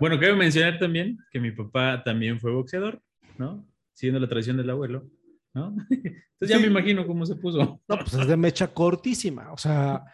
bueno, 0.00 0.18
quiero 0.18 0.36
mencionar 0.36 0.78
también 0.78 1.18
que 1.30 1.40
mi 1.40 1.52
papá 1.52 2.02
también 2.04 2.40
fue 2.40 2.52
boxeador, 2.52 3.00
¿no? 3.38 3.66
Siguiendo 3.92 4.20
la 4.20 4.28
tradición 4.28 4.56
del 4.56 4.70
abuelo, 4.70 5.08
¿no? 5.52 5.74
Entonces 5.90 6.48
ya 6.48 6.58
me 6.58 6.66
imagino 6.66 7.06
cómo 7.06 7.24
se 7.24 7.36
puso. 7.36 7.58
No, 7.58 7.98
pues 7.98 8.14
es 8.14 8.26
de 8.26 8.36
mecha 8.36 8.68
cortísima, 8.68 9.52
o 9.52 9.58
sea, 9.58 10.04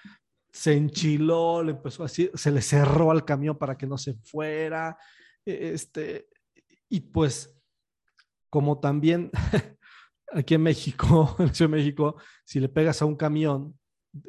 se 0.52 0.76
enchiló, 0.76 1.62
le 1.62 1.72
empezó 1.72 2.04
así, 2.04 2.30
se 2.34 2.50
le 2.50 2.60
cerró 2.60 3.10
al 3.10 3.24
camión 3.24 3.56
para 3.56 3.76
que 3.76 3.86
no 3.86 3.96
se 3.96 4.14
fuera, 4.14 4.96
e, 5.44 5.70
este, 5.74 6.28
y 6.88 7.00
pues, 7.00 7.56
como 8.48 8.80
también 8.80 9.30
aquí 10.32 10.54
en 10.54 10.62
México, 10.62 11.36
en 11.38 11.54
Ciudad 11.54 11.70
de 11.70 11.76
México, 11.76 12.16
si 12.44 12.60
le 12.60 12.68
pegas 12.68 13.00
a 13.00 13.06
un 13.06 13.16
camión, 13.16 13.78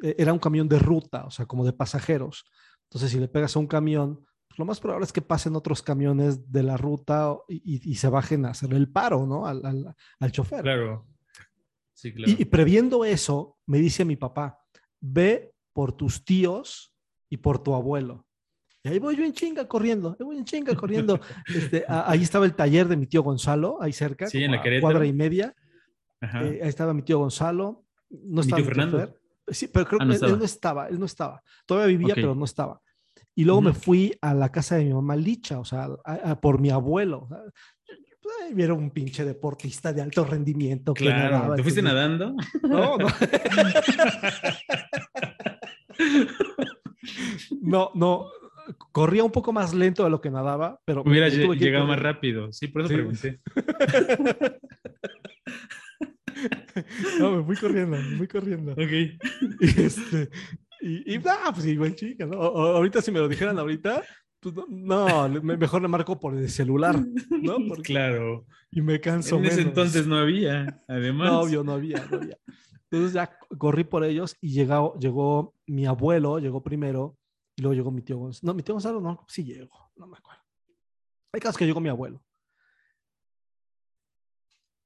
era 0.02 0.32
un 0.32 0.38
camión 0.38 0.68
de 0.68 0.78
ruta, 0.78 1.24
o 1.24 1.30
sea, 1.30 1.46
como 1.46 1.64
de 1.64 1.72
pasajeros. 1.72 2.44
Entonces, 2.84 3.10
si 3.10 3.18
le 3.18 3.28
pegas 3.28 3.56
a 3.56 3.58
un 3.58 3.66
camión, 3.66 4.24
pues 4.48 4.58
lo 4.58 4.64
más 4.64 4.80
probable 4.80 5.04
es 5.04 5.12
que 5.12 5.22
pasen 5.22 5.56
otros 5.56 5.82
camiones 5.82 6.52
de 6.52 6.62
la 6.62 6.76
ruta 6.76 7.34
y, 7.48 7.90
y 7.90 7.94
se 7.94 8.08
bajen 8.08 8.44
a 8.44 8.50
hacerle 8.50 8.76
el 8.76 8.90
paro, 8.90 9.26
¿no? 9.26 9.46
Al, 9.46 9.64
al, 9.64 9.94
al 10.20 10.32
chofer. 10.32 10.62
Claro. 10.62 11.06
Sí, 11.94 12.12
claro. 12.12 12.32
Y, 12.32 12.42
y, 12.42 12.44
previendo 12.44 13.04
eso, 13.04 13.58
me 13.66 13.78
dice 13.78 14.04
mi 14.04 14.16
papá, 14.16 14.58
ve 15.00 15.54
por 15.72 15.92
tus 15.92 16.24
tíos 16.24 16.94
y 17.30 17.38
por 17.38 17.62
tu 17.62 17.74
abuelo. 17.74 18.26
Y 18.84 18.88
ahí 18.88 18.98
voy 18.98 19.16
yo 19.16 19.24
en 19.24 19.32
chinga 19.32 19.66
corriendo, 19.68 20.16
ahí 20.18 20.26
voy 20.26 20.36
en 20.36 20.44
chinga 20.44 20.74
corriendo. 20.74 21.20
Este, 21.46 21.84
a, 21.86 22.10
ahí 22.10 22.22
estaba 22.22 22.44
el 22.44 22.54
taller 22.54 22.88
de 22.88 22.96
mi 22.96 23.06
tío 23.06 23.22
Gonzalo, 23.22 23.80
ahí 23.80 23.92
cerca, 23.92 24.26
sí, 24.26 24.42
en 24.42 24.52
la 24.52 24.62
cuadra 24.80 25.06
y 25.06 25.12
media. 25.12 25.54
Eh, 26.20 26.60
ahí 26.62 26.68
estaba 26.68 26.92
mi 26.92 27.02
tío 27.02 27.18
Gonzalo. 27.18 27.84
No 28.10 28.42
estaba 28.42 28.58
mi 28.58 28.64
tío 28.64 28.74
Fernando. 28.74 29.14
Sí, 29.52 29.68
pero 29.68 29.86
creo 29.86 30.00
ah, 30.00 30.04
no 30.04 30.12
que 30.12 30.24
él, 30.24 30.32
él, 30.32 30.38
no 30.38 30.44
estaba, 30.44 30.88
él 30.88 30.98
no 30.98 31.06
estaba. 31.06 31.42
Todavía 31.66 31.96
vivía, 31.96 32.12
okay. 32.14 32.22
pero 32.22 32.34
no 32.34 32.44
estaba. 32.44 32.80
Y 33.34 33.44
luego 33.44 33.60
uh 33.60 33.62
-huh. 33.62 33.66
me 33.66 33.72
fui 33.72 34.16
a 34.20 34.34
la 34.34 34.50
casa 34.50 34.76
de 34.76 34.84
mi 34.84 34.92
mamá 34.92 35.16
Licha, 35.16 35.58
o 35.58 35.64
sea, 35.64 35.88
a, 36.04 36.12
a, 36.14 36.40
por 36.40 36.60
mi 36.60 36.70
abuelo. 36.70 37.28
Era 38.56 38.74
un 38.74 38.90
pinche 38.90 39.24
deportista 39.24 39.92
de 39.92 40.02
alto 40.02 40.24
rendimiento. 40.24 40.94
Claro, 40.94 41.36
nadaba, 41.36 41.56
¿te 41.56 41.62
fuiste 41.62 41.82
nadando? 41.82 42.34
No, 42.62 42.96
no. 42.98 43.08
no, 47.62 47.90
no. 47.94 48.26
Corría 48.92 49.24
un 49.24 49.32
poco 49.32 49.52
más 49.52 49.74
lento 49.74 50.04
de 50.04 50.10
lo 50.10 50.20
que 50.20 50.30
nadaba, 50.30 50.78
pero... 50.84 51.02
Hubiera 51.02 51.28
llegado 51.28 51.86
más 51.86 51.98
rápido, 51.98 52.52
sí, 52.52 52.68
por 52.68 52.82
eso 52.82 52.90
sí. 52.90 52.94
pregunté. 52.94 53.40
No, 57.18 57.36
me 57.36 57.44
fui 57.44 57.56
corriendo, 57.56 57.96
me 57.96 58.16
fui 58.16 58.28
corriendo. 58.28 58.72
Ok. 58.72 58.80
Y, 58.80 59.18
este, 59.80 60.30
y, 60.80 61.14
y 61.14 61.22
ah, 61.26 61.50
pues 61.52 61.66
igual 61.66 61.94
chica, 61.94 62.26
¿no? 62.26 62.38
O, 62.38 62.76
ahorita 62.76 63.00
si 63.00 63.10
me 63.10 63.20
lo 63.20 63.28
dijeran 63.28 63.58
ahorita, 63.58 64.02
pues 64.40 64.54
no, 64.54 65.28
no, 65.28 65.42
mejor 65.42 65.82
le 65.82 65.88
marco 65.88 66.18
por 66.18 66.36
el 66.36 66.50
celular, 66.50 66.98
¿no? 67.30 67.56
Porque, 67.68 67.94
claro. 67.94 68.46
Y 68.70 68.82
me 68.82 69.00
canso 69.00 69.36
En 69.36 69.42
menos. 69.42 69.58
ese 69.58 69.68
entonces 69.68 70.06
no 70.06 70.16
había, 70.16 70.82
además. 70.88 71.30
No, 71.30 71.40
obvio, 71.40 71.62
no 71.62 71.72
había, 71.72 72.04
no 72.10 72.16
había. 72.16 72.38
Entonces 72.90 73.14
ya 73.14 73.38
corrí 73.56 73.84
por 73.84 74.04
ellos 74.04 74.36
y 74.40 74.52
llegó, 74.52 74.98
llegó 74.98 75.54
mi 75.66 75.86
abuelo, 75.86 76.38
llegó 76.38 76.62
primero, 76.62 77.16
y 77.56 77.62
luego 77.62 77.74
llegó 77.74 77.90
mi 77.90 78.02
tío 78.02 78.18
Gonzalo. 78.18 78.52
No, 78.52 78.54
mi 78.54 78.62
tío 78.62 78.74
Gonzalo 78.74 79.00
no, 79.00 79.24
sí 79.28 79.44
llegó, 79.44 79.90
no 79.96 80.06
me 80.06 80.18
acuerdo. 80.18 80.42
Hay 81.32 81.40
casos 81.40 81.56
que 81.56 81.64
llegó 81.64 81.80
mi 81.80 81.88
abuelo. 81.88 82.22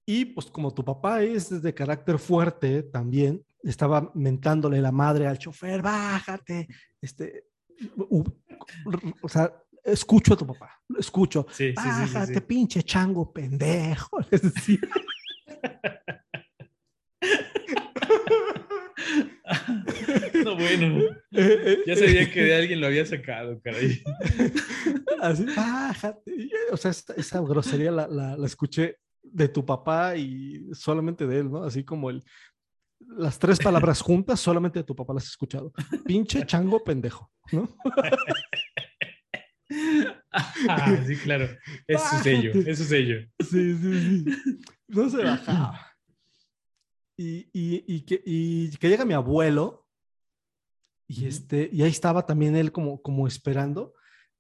Y 0.09 0.27
pues 0.27 0.47
como 0.47 0.73
tu 0.73 0.85
papá 0.85 1.21
es 1.23 1.61
de 1.61 1.75
carácter 1.75 2.21
fuerte 2.21 2.85
también, 2.85 3.45
estaba 3.65 4.13
mentándole 4.15 4.81
la 4.81 4.93
madre 4.93 5.27
al 5.27 5.37
chofer, 5.37 5.83
bájate, 5.83 6.69
este, 7.03 7.47
o 7.99 9.29
sea, 9.29 9.53
escucho 9.83 10.35
a 10.35 10.37
tu 10.37 10.47
papá, 10.47 10.81
escucho, 10.97 11.45
sí, 11.51 11.73
bájate, 11.73 12.27
sí, 12.27 12.35
sí, 12.35 12.41
pinche 12.41 12.85
chango 12.85 13.33
pendejo, 13.33 14.21
les 14.31 14.43
decía. 14.43 14.79
no, 20.45 20.55
bueno, 20.55 21.03
ya 21.85 21.97
sabía 21.97 22.31
que 22.31 22.45
de 22.45 22.55
alguien 22.55 22.81
lo 22.81 22.87
había 22.87 23.07
sacado, 23.07 23.61
caray. 23.61 24.05
Así, 25.21 25.47
bájate, 25.47 26.49
o 26.71 26.77
sea, 26.77 26.93
esa, 26.93 27.13
esa 27.15 27.41
grosería 27.41 27.91
la, 27.91 28.07
la, 28.07 28.37
la 28.37 28.47
escuché 28.47 28.99
de 29.33 29.49
tu 29.49 29.65
papá 29.65 30.17
y 30.17 30.69
solamente 30.73 31.27
de 31.27 31.41
él, 31.41 31.51
¿no? 31.51 31.65
Así 31.65 31.85
como 31.85 32.11
el, 32.11 32.25
las 33.01 33.39
tres 33.39 33.59
palabras 33.59 34.01
juntas, 34.01 34.41
solamente 34.41 34.79
de 34.81 34.85
tu 34.85 34.95
papá 34.95 35.15
las 35.15 35.25
has 35.25 35.31
escuchado. 35.31 35.73
Pinche 36.05 36.45
chango 36.47 36.83
pendejo, 36.83 37.31
¿no? 37.53 37.69
Ah, 40.69 40.97
sí, 41.07 41.17
claro. 41.17 41.49
Es 41.87 42.03
su 42.03 42.17
sello, 42.19 42.53
es 42.53 42.79
su 42.79 42.85
sello. 42.85 43.27
Sí, 43.41 43.77
sí, 43.77 44.25
sí. 44.25 44.59
No 44.89 45.11
se 45.11 45.25
bajaba. 45.25 45.81
Y, 47.17 47.49
y, 47.53 47.85
y, 47.87 48.01
que, 48.03 48.23
y 48.25 48.71
que 48.77 48.89
llega 48.89 49.05
mi 49.05 49.15
abuelo 49.15 49.87
y, 51.09 51.27
este, 51.27 51.71
y 51.73 51.83
ahí 51.83 51.91
estaba 51.91 52.27
también 52.27 52.57
él 52.57 52.73
como, 52.73 53.01
como 53.01 53.27
esperando 53.27 53.95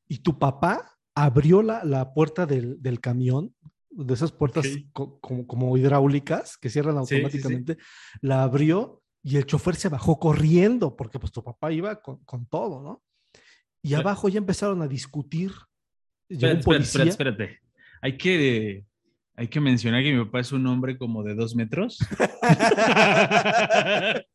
y 0.06 0.18
tu 0.18 0.38
papá 0.38 0.98
abrió 1.14 1.62
la, 1.62 1.84
la 1.84 2.12
puerta 2.12 2.44
del, 2.44 2.80
del 2.82 3.00
camión 3.00 3.54
de 3.96 4.14
esas 4.14 4.32
puertas 4.32 4.66
okay. 4.66 4.88
co 4.92 5.18
como, 5.20 5.46
como, 5.46 5.76
hidráulicas 5.76 6.58
que 6.58 6.68
cierran 6.68 6.98
automáticamente, 6.98 7.74
sí, 7.74 7.80
sí, 7.80 8.10
sí. 8.12 8.26
la 8.26 8.42
abrió 8.42 9.02
y 9.22 9.36
el 9.36 9.46
chofer 9.46 9.76
se 9.76 9.88
bajó 9.88 10.18
corriendo 10.18 10.94
porque 10.94 11.18
pues 11.18 11.32
tu 11.32 11.42
papá 11.42 11.72
iba 11.72 12.00
con, 12.00 12.18
con 12.24 12.46
todo, 12.46 12.82
¿no? 12.82 13.02
Y 13.82 13.90
Pero, 13.90 14.00
abajo 14.00 14.28
ya 14.28 14.38
empezaron 14.38 14.82
a 14.82 14.88
discutir. 14.88 15.52
Espérate, 16.28 16.60
espérate, 16.60 16.84
espérate, 16.84 17.10
espérate, 17.10 17.60
Hay 18.02 18.16
que, 18.16 18.84
hay 19.34 19.48
que 19.48 19.60
mencionar 19.60 20.02
que 20.02 20.12
mi 20.12 20.24
papá 20.24 20.40
es 20.40 20.52
un 20.52 20.66
hombre 20.66 20.98
como 20.98 21.22
de 21.22 21.34
dos 21.34 21.56
metros. 21.56 21.98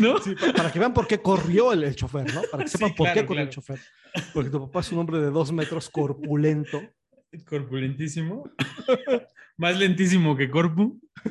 ¿No? 0.00 0.18
Sí, 0.18 0.34
para 0.56 0.72
que 0.72 0.78
vean 0.78 0.92
por 0.92 1.06
qué 1.06 1.22
corrió 1.22 1.72
el, 1.72 1.84
el 1.84 1.94
chofer, 1.94 2.34
¿no? 2.34 2.42
Para 2.50 2.64
que 2.64 2.70
Sí, 2.70 2.78
sepan 2.78 2.94
por 2.94 3.06
qué 3.08 3.12
claro, 3.12 3.28
corrió 3.28 3.42
el 3.44 3.50
chofer. 3.50 3.78
Porque 4.34 4.50
tu 4.50 4.60
papá 4.60 4.80
es 4.80 4.92
un 4.92 4.98
hombre 4.98 5.18
de 5.18 5.30
dos 5.30 5.52
metros 5.52 5.88
corpulento. 5.88 6.80
Corpulentísimo. 7.46 8.50
Más 9.56 9.78
lentísimo 9.78 10.36
que 10.36 10.50
Corpu. 10.50 11.00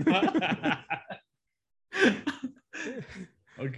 ok. 3.58 3.78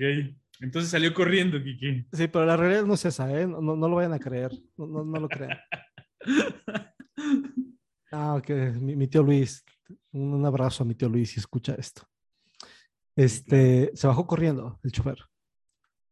Entonces 0.59 0.91
salió 0.91 1.13
corriendo, 1.13 1.61
Kiki. 1.61 2.05
Sí, 2.13 2.28
pero 2.28 2.45
la 2.45 2.55
realidad 2.57 2.86
no 2.86 2.93
es 2.93 3.05
esa, 3.05 3.32
¿eh? 3.39 3.47
No, 3.47 3.61
no- 3.61 3.88
lo 3.89 3.95
vayan 3.95 4.13
a 4.13 4.19
creer. 4.19 4.51
No, 4.78 4.86
no, 4.86 5.03
no 5.03 5.19
lo 5.19 5.30
crean. 5.30 5.57
Ah, 8.13 8.36
ok. 8.36 8.49
Mi, 8.82 8.97
mi 8.97 9.07
tío 9.07 9.24
Luis. 9.24 9.63
Un, 10.11 10.34
un 10.34 10.45
abrazo 10.45 10.84
a 10.84 10.86
mi 10.86 10.95
tío 10.95 11.07
Luis 11.07 11.32
si 11.32 11.39
escucha 11.39 11.76
esto. 11.76 12.01
Este, 13.15 13.89
se 13.95 14.05
bajó 14.05 14.28
corriendo 14.28 14.78
el 14.84 14.91
chofer. 14.91 15.17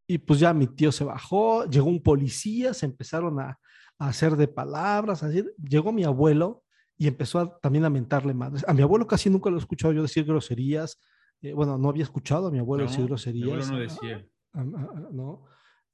Y 0.07 0.17
pues 0.17 0.39
ya 0.39 0.53
mi 0.53 0.67
tío 0.67 0.93
se 0.93 1.03
bajó, 1.03 1.65
llegó 1.65 1.89
un 1.89 2.01
policía, 2.01 2.73
se 2.73 2.85
empezaron 2.85 3.41
a, 3.41 3.59
a 3.99 4.07
hacer 4.07 4.35
de 4.37 4.47
palabras, 4.47 5.21
así. 5.23 5.43
Llegó 5.57 5.91
mi 5.91 6.03
abuelo 6.05 6.63
y 6.97 7.07
empezó 7.07 7.39
a- 7.39 7.59
también 7.59 7.85
a 7.85 7.89
mentarle 7.89 8.33
madres. 8.33 8.65
A 8.67 8.73
mi 8.73 8.81
abuelo 8.81 9.05
casi 9.07 9.29
nunca 9.29 9.49
lo 9.49 9.57
he 9.57 9.59
escuchado 9.59 9.93
yo 9.93 10.01
decir 10.01 10.25
groserías. 10.25 10.99
Eh, 11.41 11.53
bueno, 11.53 11.77
no 11.77 11.89
había 11.89 12.03
escuchado 12.03 12.47
a 12.47 12.51
mi 12.51 12.59
abuelo 12.59 12.83
No, 12.85 12.89
decir 12.89 13.03
mi 13.03 13.07
groserías. 13.07 13.47
abuelo 13.69 13.71
no 13.71 13.77
Ah, 13.77 13.79
decía. 13.81 14.27
Ah, 14.53 14.65
ah, 14.77 15.09
¿no? 15.11 15.45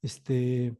Este. 0.02 0.76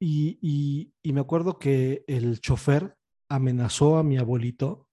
Y, 0.00 0.38
y- 0.40 0.92
y 1.02 1.12
me 1.12 1.20
acuerdo 1.20 1.58
que 1.58 2.04
el 2.06 2.40
chofer 2.40 2.96
amenazó 3.28 3.98
a 3.98 4.04
mi 4.04 4.16
abuelito 4.16 4.88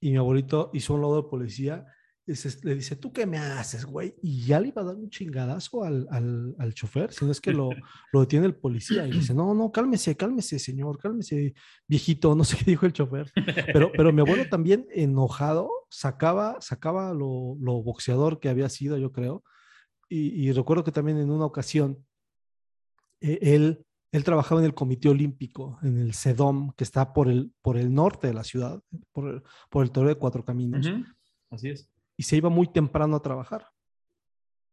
y 0.00 0.10
mi 0.10 0.16
abuelito 0.16 0.70
hizo 0.72 0.94
un 0.94 1.02
lado 1.02 1.22
de 1.22 1.28
policía 1.28 1.86
le 2.26 2.74
dice, 2.74 2.96
¿tú 2.96 3.12
qué 3.12 3.24
me 3.24 3.38
haces, 3.38 3.84
güey? 3.84 4.14
Y 4.20 4.44
ya 4.44 4.58
le 4.58 4.68
iba 4.68 4.82
a 4.82 4.84
dar 4.84 4.96
un 4.96 5.08
chingadazo 5.10 5.84
al, 5.84 6.08
al, 6.10 6.56
al 6.58 6.74
chofer, 6.74 7.12
si 7.12 7.24
no 7.24 7.30
es 7.30 7.40
que 7.40 7.52
lo, 7.52 7.70
lo 8.12 8.20
detiene 8.20 8.46
el 8.46 8.56
policía 8.56 9.06
y 9.06 9.12
dice, 9.12 9.32
no, 9.32 9.54
no, 9.54 9.70
cálmese, 9.70 10.16
cálmese, 10.16 10.58
señor, 10.58 10.98
cálmese, 10.98 11.54
viejito, 11.86 12.34
no 12.34 12.42
sé 12.42 12.56
qué 12.56 12.64
dijo 12.72 12.84
el 12.84 12.92
chofer. 12.92 13.30
Pero, 13.72 13.92
pero 13.96 14.12
mi 14.12 14.22
abuelo 14.22 14.48
también 14.48 14.86
enojado 14.90 15.70
sacaba, 15.88 16.60
sacaba 16.60 17.14
lo, 17.14 17.56
lo 17.60 17.82
boxeador 17.82 18.40
que 18.40 18.48
había 18.48 18.68
sido, 18.68 18.98
yo 18.98 19.12
creo. 19.12 19.44
Y, 20.08 20.48
y 20.48 20.52
recuerdo 20.52 20.82
que 20.82 20.92
también 20.92 21.18
en 21.18 21.30
una 21.30 21.44
ocasión 21.44 22.04
eh, 23.20 23.38
él, 23.40 23.84
él 24.12 24.24
trabajaba 24.24 24.60
en 24.60 24.66
el 24.66 24.74
Comité 24.74 25.08
Olímpico, 25.08 25.78
en 25.82 25.98
el 25.98 26.14
CEDOM, 26.14 26.72
que 26.72 26.84
está 26.84 27.12
por 27.12 27.28
el, 27.28 27.52
por 27.62 27.76
el 27.76 27.94
norte 27.94 28.26
de 28.26 28.34
la 28.34 28.44
ciudad, 28.44 28.82
por 29.12 29.28
el, 29.28 29.42
por 29.70 29.84
el 29.84 29.90
Toreo 29.90 30.08
de 30.08 30.16
Cuatro 30.16 30.44
Caminos, 30.44 30.86
Así 31.50 31.68
es. 31.68 31.88
Y 32.16 32.22
se 32.22 32.36
iba 32.36 32.48
muy 32.48 32.66
temprano 32.66 33.16
a 33.16 33.22
trabajar. 33.22 33.66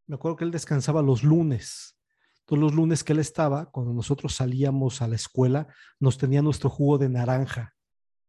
Me 0.07 0.15
acuerdo 0.15 0.37
que 0.37 0.43
él 0.43 0.51
descansaba 0.51 1.01
los 1.01 1.23
lunes. 1.23 1.97
Todos 2.45 2.61
los 2.61 2.73
lunes 2.73 3.03
que 3.03 3.13
él 3.13 3.19
estaba, 3.19 3.71
cuando 3.71 3.93
nosotros 3.93 4.35
salíamos 4.35 5.01
a 5.01 5.07
la 5.07 5.15
escuela, 5.15 5.67
nos 5.99 6.17
tenía 6.17 6.41
nuestro 6.41 6.69
jugo 6.69 6.97
de 6.97 7.09
naranja, 7.09 7.73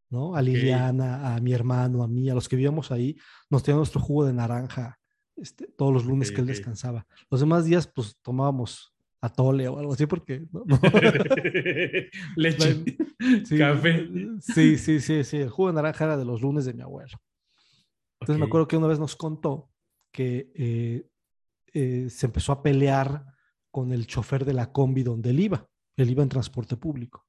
¿no? 0.08 0.36
A 0.36 0.42
Liliana, 0.42 1.34
a 1.34 1.40
mi 1.40 1.52
hermano, 1.52 2.02
a 2.02 2.08
mí, 2.08 2.30
a 2.30 2.34
los 2.34 2.48
que 2.48 2.56
vivíamos 2.56 2.92
ahí, 2.92 3.16
nos 3.50 3.62
tenía 3.62 3.78
nuestro 3.78 4.00
jugo 4.00 4.24
de 4.24 4.32
naranja 4.32 4.98
este, 5.36 5.66
todos 5.66 5.92
los 5.92 6.04
lunes 6.04 6.30
que 6.30 6.40
él 6.40 6.46
descansaba. 6.46 7.06
Los 7.28 7.40
demás 7.40 7.64
días, 7.64 7.88
pues 7.88 8.16
tomábamos 8.22 8.94
atole 9.20 9.66
o 9.66 9.78
algo 9.78 9.94
así, 9.94 10.06
porque 10.06 10.46
no. 10.52 10.64
Leche. 12.36 12.84
Sí, 13.44 13.58
Café. 13.58 14.08
Sí, 14.40 14.78
sí, 14.78 15.00
sí, 15.00 15.24
sí. 15.24 15.38
El 15.38 15.50
jugo 15.50 15.68
de 15.68 15.74
naranja 15.74 16.04
era 16.04 16.16
de 16.16 16.24
los 16.24 16.40
lunes 16.40 16.64
de 16.66 16.74
mi 16.74 16.82
abuelo. 16.82 17.18
Entonces 18.24 18.40
me 18.40 18.46
acuerdo 18.46 18.68
que 18.68 18.76
una 18.76 18.86
vez 18.86 18.98
nos 18.98 19.16
contó 19.16 19.70
que 20.12 20.50
eh, 20.54 21.08
eh, 21.72 22.08
se 22.10 22.26
empezó 22.26 22.52
a 22.52 22.62
pelear 22.62 23.24
con 23.70 23.92
el 23.92 24.06
chofer 24.06 24.44
de 24.44 24.52
la 24.54 24.72
combi 24.72 25.02
donde 25.02 25.30
él 25.30 25.40
iba. 25.40 25.66
Él 25.96 26.10
iba 26.10 26.22
en 26.22 26.28
transporte 26.28 26.76
público. 26.76 27.26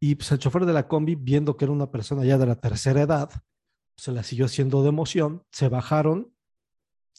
Y 0.00 0.14
pues 0.14 0.30
el 0.32 0.38
chofer 0.38 0.64
de 0.66 0.72
la 0.72 0.88
combi, 0.88 1.14
viendo 1.16 1.56
que 1.56 1.64
era 1.64 1.72
una 1.72 1.90
persona 1.90 2.24
ya 2.24 2.38
de 2.38 2.46
la 2.46 2.56
tercera 2.60 3.02
edad, 3.02 3.30
se 3.96 4.12
la 4.12 4.22
siguió 4.22 4.46
haciendo 4.46 4.82
de 4.82 4.88
emoción, 4.90 5.42
se 5.50 5.68
bajaron 5.68 6.32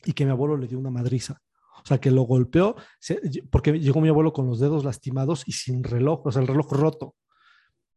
y 0.06 0.14
que 0.14 0.26
mi 0.26 0.32
abuelo 0.32 0.58
le 0.58 0.68
dio 0.68 0.80
una 0.80 0.90
madriza. 0.90 1.42
O 1.84 1.86
sea, 1.86 2.00
que 2.00 2.10
lo 2.12 2.24
golpeó, 2.24 2.76
se- 3.00 3.22
porque 3.52 3.80
llegó 3.80 4.02
mi 4.02 4.10
abuelo 4.10 4.34
con 4.34 4.48
los 4.48 4.60
dedos 4.60 4.84
lastimados 4.86 5.44
y 5.48 5.52
sin 5.54 5.84
reloj, 5.84 6.26
o 6.26 6.32
sea, 6.32 6.42
el 6.42 6.48
reloj 6.48 6.72
roto. 6.74 7.16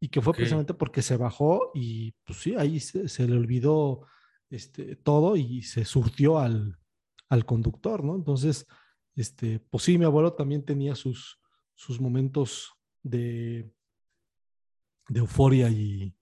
Y 0.00 0.09
que 0.09 0.20
fue 0.20 0.32
Ok. 0.32 0.36
precisamente 0.38 0.74
porque 0.74 1.00
se 1.03 1.16
bajó 1.16 1.70
y 1.74 2.12
pues 2.24 2.40
sí, 2.40 2.55
ahí 2.57 2.80
se, 2.80 3.09
se 3.09 3.26
le 3.28 3.36
olvidó 3.36 4.03
este, 4.53 4.96
todo 4.96 5.36
y 5.36 5.62
se 5.62 5.84
surtió 5.84 6.38
al, 6.38 6.78
al 7.28 7.44
conductor, 7.46 8.05
¿no? 8.05 8.14
Entonces, 8.14 8.66
este, 9.16 9.59
pues 9.61 9.84
sí, 9.84 9.98
mi 9.98 10.05
abuelo 10.05 10.34
también 10.34 10.64
tenía 10.64 10.94
sus, 10.94 11.40
sus 11.74 12.00
momentos 12.00 12.72
de, 13.03 13.70
de 15.09 15.20
euforia 15.20 15.68
y, 15.70 16.14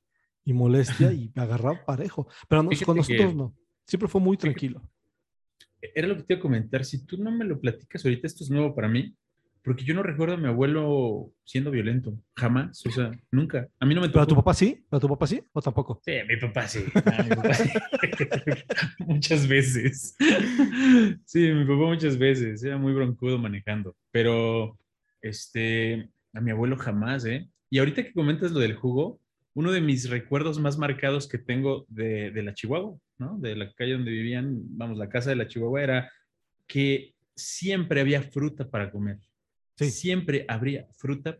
y 0.45 0.53
molestia 0.53 1.13
y 1.13 1.33
agarraba 1.37 1.85
parejo. 1.85 2.29
Pero 2.49 2.63
no- 2.63 2.71
con 2.85 2.97
nosotros 2.97 3.07
que- 3.31 3.35
no. 3.35 3.55
Siempre 3.87 4.09
fue 4.09 4.21
muy 4.21 4.37
tranquilo. 4.37 4.81
Era 5.83 6.07
lo 6.07 6.17
que 6.17 6.23
te 6.23 6.35
iba 6.35 6.39
a 6.39 6.43
comentar. 6.43 6.85
Si 6.85 7.05
tú 7.05 7.17
no 7.19 7.33
me 7.33 7.45
lo 7.45 7.59
platicas 7.61 8.05
ahorita, 8.05 8.27
esto 8.29 8.45
es 8.45 8.51
nuevo 8.51 8.73
para 8.75 8.87
mí, 8.89 9.17
porque 9.63 9.85
yo 9.85 9.95
no 9.95 10.03
recuerdo 10.03 10.35
a 10.35 10.39
mi 10.39 10.47
abuelo 10.49 11.33
siendo 11.45 11.71
violento. 11.71 12.17
Jamás. 12.37 12.85
O 12.87 12.91
sea, 12.91 13.11
nunca. 13.31 13.69
A 13.79 13.87
mí 13.87 13.95
no 13.95 14.01
me 14.01 14.09
¿Pero 14.09 14.23
a 14.23 14.27
tu 14.27 14.31
tocó. 14.31 14.43
papá 14.43 14.55
sí? 14.55 14.85
¿Pero 14.89 14.99
a 14.99 15.01
tu 15.01 15.09
papá 15.09 15.27
sí? 15.27 15.43
¿O 15.53 15.61
tampoco? 15.61 16.01
Sí, 16.05 16.17
a 16.17 16.25
mi 16.25 16.37
papá 16.37 16.67
sí. 16.67 16.85
A 16.95 17.23
mi 17.23 17.29
papá 17.31 17.55
sí. 17.55 17.69
muchas 19.01 19.47
veces. 19.47 20.17
Sí, 21.25 21.53
mi 21.53 21.65
papá 21.65 21.87
muchas 21.87 22.17
veces. 22.19 22.63
Era 22.65 22.79
muy 22.79 22.93
broncudo 22.93 23.39
manejando. 23.39 23.95
Pero, 24.11 24.79
este, 25.21 26.09
a 26.33 26.41
mi 26.41 26.51
abuelo 26.51 26.77
jamás, 26.77 27.25
¿eh? 27.27 27.49
Y 27.69 27.79
ahorita 27.79 28.03
que 28.03 28.13
comentas 28.13 28.53
lo 28.53 28.61
del 28.61 28.75
jugo, 28.75 29.21
uno 29.55 29.73
de 29.73 29.81
mis 29.81 30.09
recuerdos 30.09 30.59
más 30.59 30.79
marcados 30.79 31.29
que 31.29 31.39
tengo 31.39 31.85
de, 31.89 32.31
de 32.31 32.43
la 32.43 32.55
Chihuahua, 32.55 32.97
¿no? 33.19 33.39
De 33.39 33.57
la 33.57 33.73
calle 33.75 33.93
donde 33.93 34.11
vivían, 34.11 34.59
vamos, 34.77 34.97
la 34.97 35.09
casa 35.09 35.31
de 35.31 35.37
la 35.37 35.49
Chihuahua 35.49 35.83
era 35.83 36.13
que 36.67 37.15
siempre 37.35 38.01
había 38.01 38.23
fruta 38.23 38.69
para 38.69 38.91
comer. 38.91 39.19
Siempre 39.89 40.45
habría 40.49 40.87
fruta, 40.97 41.39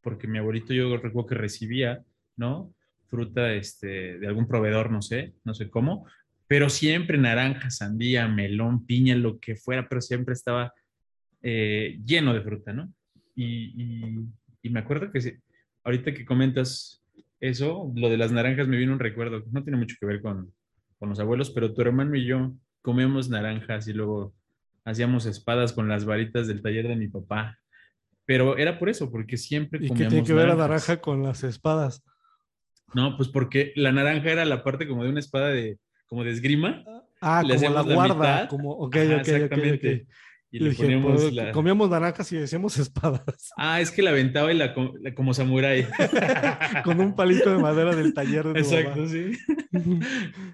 porque 0.00 0.26
mi 0.26 0.38
abuelito 0.38 0.72
yo 0.72 0.96
recuerdo 0.96 1.26
que 1.28 1.34
recibía, 1.34 2.04
¿no? 2.36 2.74
Fruta 3.08 3.52
este, 3.52 4.18
de 4.18 4.26
algún 4.26 4.46
proveedor, 4.48 4.90
no 4.90 5.02
sé, 5.02 5.34
no 5.44 5.52
sé 5.54 5.68
cómo, 5.70 6.06
pero 6.46 6.68
siempre 6.70 7.18
naranja, 7.18 7.70
sandía, 7.70 8.26
melón, 8.28 8.86
piña, 8.86 9.14
lo 9.16 9.38
que 9.38 9.56
fuera, 9.56 9.88
pero 9.88 10.00
siempre 10.00 10.32
estaba 10.34 10.72
eh, 11.42 11.98
lleno 12.04 12.34
de 12.34 12.42
fruta, 12.42 12.72
¿no? 12.72 12.92
Y, 13.34 13.72
y- 13.82 14.26
y 14.62 14.70
me 14.70 14.80
acuerdo 14.80 15.10
que 15.10 15.20
sí, 15.20 15.32
ahorita 15.84 16.14
que 16.14 16.24
comentas 16.24 17.02
eso, 17.40 17.92
lo 17.96 18.08
de 18.08 18.16
las 18.16 18.30
naranjas 18.32 18.68
me 18.68 18.76
vino 18.76 18.92
un 18.92 19.00
recuerdo, 19.00 19.42
no 19.50 19.62
tiene 19.64 19.78
mucho 19.78 19.96
que 19.98 20.06
ver 20.06 20.20
con, 20.22 20.52
con 20.98 21.08
los 21.08 21.18
abuelos, 21.18 21.50
pero 21.50 21.74
tu 21.74 21.82
hermano 21.82 22.14
y 22.16 22.24
yo 22.26 22.54
comíamos 22.80 23.28
naranjas 23.28 23.88
y 23.88 23.92
luego 23.92 24.34
hacíamos 24.84 25.26
espadas 25.26 25.72
con 25.72 25.88
las 25.88 26.04
varitas 26.04 26.46
del 26.46 26.62
taller 26.62 26.86
de 26.88 26.96
mi 26.96 27.08
papá. 27.08 27.58
Pero 28.24 28.56
era 28.56 28.78
por 28.78 28.88
eso, 28.88 29.10
porque 29.10 29.36
siempre 29.36 29.80
¿Y 29.82 29.88
qué 29.88 30.06
tiene 30.06 30.24
que 30.24 30.32
ver 30.32 30.48
la 30.48 30.54
naranja 30.54 31.00
con 31.00 31.22
las 31.22 31.42
espadas? 31.44 32.02
No, 32.94 33.16
pues 33.16 33.28
porque 33.28 33.72
la 33.74 33.92
naranja 33.92 34.30
era 34.30 34.44
la 34.44 34.62
parte 34.62 34.86
como 34.86 35.04
de 35.04 35.10
una 35.10 35.20
espada 35.20 35.48
de, 35.48 35.78
como 36.06 36.24
de 36.24 36.30
esgrima. 36.30 36.84
Ah, 37.20 37.42
Le 37.44 37.54
como 37.56 37.70
la 37.70 37.82
guarda, 37.82 38.48
como, 38.48 38.72
ok, 38.72 38.96
Ajá, 38.96 39.16
ok, 39.16 39.20
exactamente. 39.20 40.06
Y 40.54 40.58
le 40.58 40.68
dije, 40.70 40.82
poníamos 40.82 41.22
pues, 41.22 41.32
la... 41.34 41.50
comíamos 41.52 41.88
naranjas 41.88 42.30
y 42.32 42.36
decíamos 42.36 42.76
espadas, 42.78 43.22
Ah, 43.56 43.80
es 43.80 43.90
que 43.90 44.02
la 44.02 44.10
aventaba 44.10 44.52
y 44.52 44.56
la, 44.58 44.74
co- 44.74 44.92
la- 45.00 45.14
como 45.14 45.32
samurái. 45.32 45.86
con 46.84 47.00
un 47.00 47.14
palito 47.14 47.50
de 47.50 47.56
madera 47.62 47.96
del 47.96 48.12
taller 48.12 48.44
de 48.48 48.52
tu 48.52 48.58
Exacto, 48.58 49.00
mamá. 49.00 49.08
sí. 49.08 49.32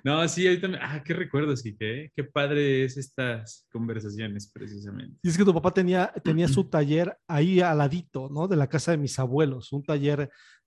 No, 0.05 0.27
sí, 0.29 0.47
ahorita 0.47 0.69
me... 0.69 0.79
Ah, 0.81 1.03
qué 1.05 1.15
recuerdos, 1.15 1.63
Kike. 1.63 2.13
Qué 2.15 2.25
padre 2.25 2.85
es 2.85 2.97
estas 2.97 3.67
conversaciones, 3.73 4.49
precisamente. 4.53 5.17
Y 5.23 5.29
es 5.29 5.37
que 5.37 5.45
tu 5.45 5.53
papá 5.53 5.73
tenía, 5.75 6.13
tenía 6.23 6.47
su 6.49 6.65
taller 6.71 7.17
ahí 7.27 7.61
al 7.61 7.79
ladito, 7.79 8.29
¿no? 8.31 8.47
De 8.47 8.57
la 8.57 8.69
casa 8.69 8.93
de 8.93 8.99
mis 8.99 9.19
abuelos, 9.19 9.73
un 9.73 9.83
taller 9.83 10.21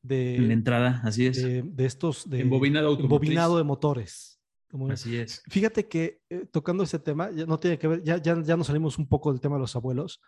En 0.03 0.41
la 0.41 0.47
de, 0.47 0.53
entrada, 0.53 1.01
así 1.05 1.27
es. 1.27 1.41
de, 1.41 1.63
de 1.65 1.85
estos, 1.85 2.29
de 2.29 2.41
Embobinado 2.41 2.89
automotriz. 2.89 3.29
embobinado 3.29 3.57
de 3.57 3.63
motores. 3.63 4.30
Como. 4.71 4.89
Así 4.89 5.17
es. 5.17 5.43
Fíjate 5.49 5.87
que 5.87 6.21
eh, 6.29 6.45
tocando 6.49 6.83
ese 6.83 6.97
tema, 6.97 7.29
ya 7.31 7.45
no 7.45 7.59
tiene 7.59 7.77
que 7.77 7.87
ver, 7.87 8.03
ya, 8.03 8.17
ya, 8.17 8.41
ya 8.41 8.55
nos 8.57 8.67
salimos 8.67 8.97
un 8.97 9.07
poco 9.07 9.31
del 9.31 9.41
tema 9.41 9.55
de 9.57 9.61
los 9.61 9.75
abuelos, 9.75 10.21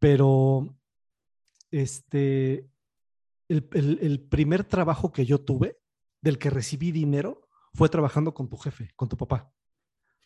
pero 0.00 0.76
este, 1.70 2.68
el, 3.48 3.68
el- 3.72 3.98
el 4.02 4.20
primer 4.20 4.64
trabajo 4.64 5.12
que 5.12 5.24
yo 5.24 5.40
tuve, 5.40 5.78
del 6.20 6.38
que 6.38 6.50
recibí 6.50 6.90
dinero, 6.92 7.48
fue 7.74 7.88
trabajando 7.88 8.34
con 8.34 8.48
tu 8.48 8.56
jefe, 8.56 8.90
con 8.96 9.08
tu 9.08 9.16
papá. 9.16 9.52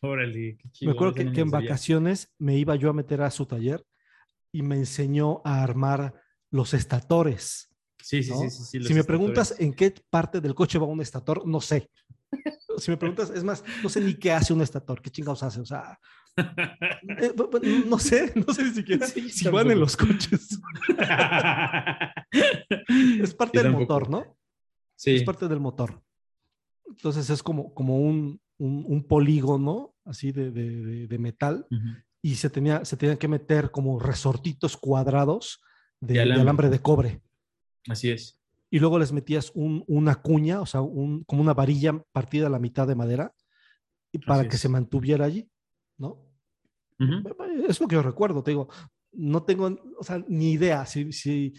Órale, 0.00 0.56
qué 0.56 0.70
chido. 0.70 0.90
me 0.90 0.94
acuerdo 0.96 1.14
que, 1.14 1.30
que 1.32 1.40
en 1.40 1.50
vacaciones 1.50 2.32
me 2.38 2.56
iba 2.56 2.74
yo 2.76 2.88
a 2.88 2.94
meter 2.94 3.20
a 3.22 3.30
su 3.30 3.44
taller 3.44 3.84
y 4.52 4.62
me 4.62 4.76
enseñó 4.76 5.42
a 5.44 5.62
armar 5.62 6.14
los 6.50 6.72
estatores. 6.74 7.68
Sí, 8.02 8.22
sí, 8.22 8.30
¿no? 8.30 8.38
sí, 8.40 8.50
sí, 8.50 8.56
sí, 8.64 8.64
si 8.64 8.78
me 8.78 9.00
estatores. 9.00 9.06
preguntas 9.06 9.54
en 9.58 9.74
qué 9.74 9.94
parte 10.08 10.40
del 10.40 10.54
coche 10.54 10.78
va 10.78 10.86
un 10.86 11.02
estator, 11.02 11.46
no 11.46 11.60
sé. 11.60 11.90
Si 12.80 12.90
me 12.90 12.96
preguntas, 12.96 13.30
es 13.30 13.44
más, 13.44 13.62
no 13.82 13.88
sé 13.88 14.00
ni 14.00 14.14
qué 14.14 14.32
hace 14.32 14.52
un 14.52 14.62
estator, 14.62 15.00
qué 15.02 15.10
chingados 15.10 15.42
hace. 15.42 15.60
O 15.60 15.64
sea, 15.66 15.98
Eh, 16.38 17.34
no 17.86 17.98
sé, 17.98 18.32
no 18.46 18.54
sé 18.54 18.64
ni 18.64 18.70
siquiera 18.70 19.06
Sí, 19.06 19.28
si 19.30 19.48
van 19.48 19.70
en 19.70 19.80
los 19.80 19.96
coches. 19.96 20.60
Es 23.22 23.34
parte 23.34 23.58
Yo 23.58 23.62
del 23.64 23.72
tampoco. 23.72 23.94
motor, 23.94 24.10
¿no? 24.10 24.36
Sí. 24.96 25.12
Es 25.16 25.22
parte 25.24 25.48
del 25.48 25.60
motor. 25.60 26.02
Entonces 26.86 27.28
es 27.30 27.42
como, 27.42 27.72
como 27.74 27.98
un, 27.98 28.40
un, 28.58 28.84
un 28.86 29.04
polígono 29.04 29.94
así 30.04 30.32
de, 30.32 30.50
de- 30.50 30.82
de- 30.82 31.06
de 31.06 31.18
metal 31.18 31.66
y 32.22 32.34
se 32.34 32.50
tenía, 32.50 32.84
se 32.84 32.96
tenían 32.96 33.16
que 33.18 33.28
meter 33.28 33.70
como 33.70 33.98
resortitos 33.98 34.76
cuadrados 34.76 35.60
de, 36.00 36.08
De 36.08 36.14
de 36.14 36.20
alambre. 36.22 36.42
alambre 36.42 36.68
de 36.70 36.78
cobre. 36.80 37.22
Así 37.88 38.10
es. 38.10 38.39
Y 38.70 38.78
luego 38.78 38.98
les 38.98 39.12
metías 39.12 39.50
un- 39.54 39.82
una 39.88 40.16
cuña, 40.16 40.60
o 40.60 40.66
sea, 40.66 40.80
un, 40.80 41.24
como 41.24 41.42
una 41.42 41.54
varilla 41.54 42.00
partida 42.12 42.46
a 42.46 42.50
la 42.50 42.58
mitad 42.60 42.86
de 42.86 42.94
madera 42.94 43.34
y 44.12 44.18
para 44.18 44.40
Así 44.40 44.48
que 44.48 44.56
es. 44.56 44.62
se 44.62 44.68
mantuviera 44.68 45.24
allí, 45.24 45.48
¿no? 45.98 46.26
Ujú. 47.00 47.22
Es 47.68 47.80
lo 47.80 47.88
que 47.88 47.94
yo 47.96 48.02
recuerdo, 48.02 48.42
te 48.42 48.52
digo, 48.52 48.68
no 49.12 49.42
tengo, 49.42 49.76
o 49.98 50.04
sea, 50.04 50.22
ni 50.28 50.52
idea 50.52 50.86
si, 50.86 51.12
si 51.12 51.52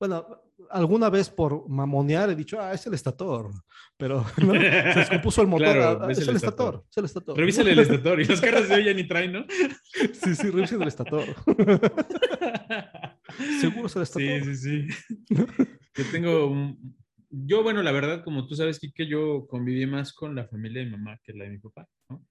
bueno, 0.00 0.26
alguna 0.70 1.10
vez 1.10 1.30
por 1.30 1.68
mamonear 1.68 2.30
he 2.30 2.34
dicho, 2.34 2.60
ah, 2.60 2.72
es 2.72 2.84
el 2.86 2.94
estator, 2.94 3.50
pero 3.96 4.24
¿no? 4.38 4.52
se 4.54 4.98
descompuso 4.98 5.42
el 5.42 5.48
motor, 5.48 5.74
Claro, 5.74 6.00
ah, 6.04 6.10
es 6.10 6.18
es, 6.18 6.24
el 6.24 6.30
el 6.30 6.36
estator. 6.36 6.74
estator, 6.74 6.86
es 6.90 6.96
el 6.98 7.04
estator. 7.04 7.36
Revísale 7.36 7.72
el 7.72 7.78
estator 7.80 8.20
y 8.20 8.24
los 8.24 8.40
carros 8.40 8.68
de 8.68 8.74
hoy 8.74 8.84
ya 8.84 8.94
ni 8.94 9.06
traen, 9.06 9.32
¿no? 9.32 9.44
Sí, 10.24 10.34
sí, 10.34 10.50
revisen 10.50 10.82
el 10.82 10.88
estator. 10.88 11.24
Seguro 13.60 13.86
es 13.86 13.96
el 13.96 14.02
estator. 14.02 14.44
Sí, 14.44 14.56
sí, 14.56 14.88
sí. 14.88 15.34
Yo 15.98 16.04
tengo 16.10 16.46
un... 16.46 16.96
Yo, 17.30 17.62
bueno, 17.62 17.82
la 17.82 17.92
verdad, 17.92 18.24
como 18.24 18.46
tú 18.46 18.54
sabes, 18.54 18.80
que 18.80 19.06
yo 19.06 19.46
conviví 19.48 19.84
más 19.86 20.14
con 20.14 20.34
la 20.34 20.46
familia 20.48 20.80
de 20.80 20.86
mi 20.86 20.92
mamá 20.92 21.20
que 21.22 21.34
la 21.34 21.44
de 21.44 21.50
mi 21.50 21.58
papá, 21.58 21.86
¿no? 22.08 22.24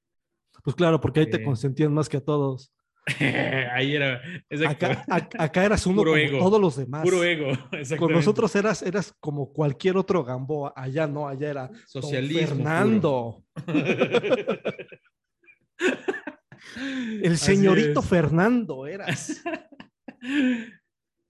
Pues 0.63 0.75
claro, 0.75 0.99
porque 0.99 1.19
ahí 1.19 1.29
te 1.29 1.37
Eh, 1.37 1.43
consentían 1.43 1.93
más 1.93 2.09
que 2.09 2.17
a 2.17 2.21
todos. 2.21 2.73
Ahí 3.73 3.95
era, 3.95 4.19
Acá, 4.67 5.05
ac- 5.07 5.35
acá 5.39 5.63
eras 5.63 5.85
uno 5.85 5.97
Puro 5.97 6.11
como 6.11 6.21
ego. 6.23 6.39
todos 6.39 6.59
los 6.59 6.75
demás. 6.75 7.03
puro 7.03 7.23
ego, 7.23 7.51
Con 7.99 8.11
nosotros 8.11 8.53
eras, 8.55 8.81
eras 8.81 9.13
como 9.21 9.53
cualquier 9.53 9.95
otro 9.97 10.23
Gamboa. 10.25 10.73
Allá 10.75 11.05
no, 11.07 11.25
allá 11.27 11.49
era 11.51 11.69
Socialismo. 11.85 12.47
Fernando. 12.47 13.43
El 17.23 17.37
señorito. 17.37 18.01
Fernando 18.01 18.87
eras. 18.87 19.41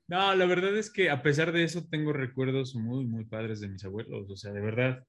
No, 0.08 0.34
la 0.36 0.46
verdad 0.46 0.78
es 0.78 0.90
que 0.90 1.10
a 1.10 1.22
pesar 1.22 1.52
de 1.52 1.64
eso 1.64 1.86
tengo 1.90 2.14
recuerdos 2.14 2.76
muy, 2.76 3.06
muy 3.06 3.26
padres 3.26 3.60
de 3.60 3.68
mis 3.68 3.84
abuelos. 3.84 4.30
O 4.30 4.38
sea, 4.38 4.54
de 4.54 4.62
verdad, 4.62 5.06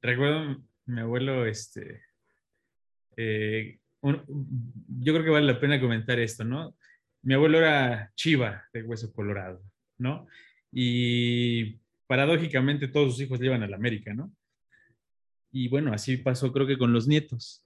recuerdo 0.00 0.62
mi 0.86 1.00
abuelo, 1.00 1.44
este, 1.44 2.02
eh, 3.16 3.78
yo 4.02 5.12
creo 5.12 5.24
que 5.24 5.30
vale 5.30 5.46
la 5.46 5.60
pena 5.60 5.80
comentar 5.80 6.18
esto, 6.18 6.44
¿no? 6.44 6.74
Mi 7.22 7.34
abuelo 7.34 7.58
era 7.58 8.10
chiva 8.14 8.64
de 8.72 8.82
hueso 8.82 9.12
colorado, 9.12 9.62
¿no? 9.98 10.26
Y 10.72 11.78
paradójicamente 12.06 12.88
todos 12.88 13.12
sus 13.12 13.22
hijos 13.22 13.40
le 13.40 13.46
iban 13.46 13.62
a 13.62 13.68
la 13.68 13.76
América, 13.76 14.14
¿no? 14.14 14.32
Y 15.52 15.68
bueno, 15.68 15.92
así 15.92 16.16
pasó 16.16 16.50
creo 16.52 16.66
que 16.66 16.78
con 16.78 16.92
los 16.92 17.06
nietos. 17.06 17.62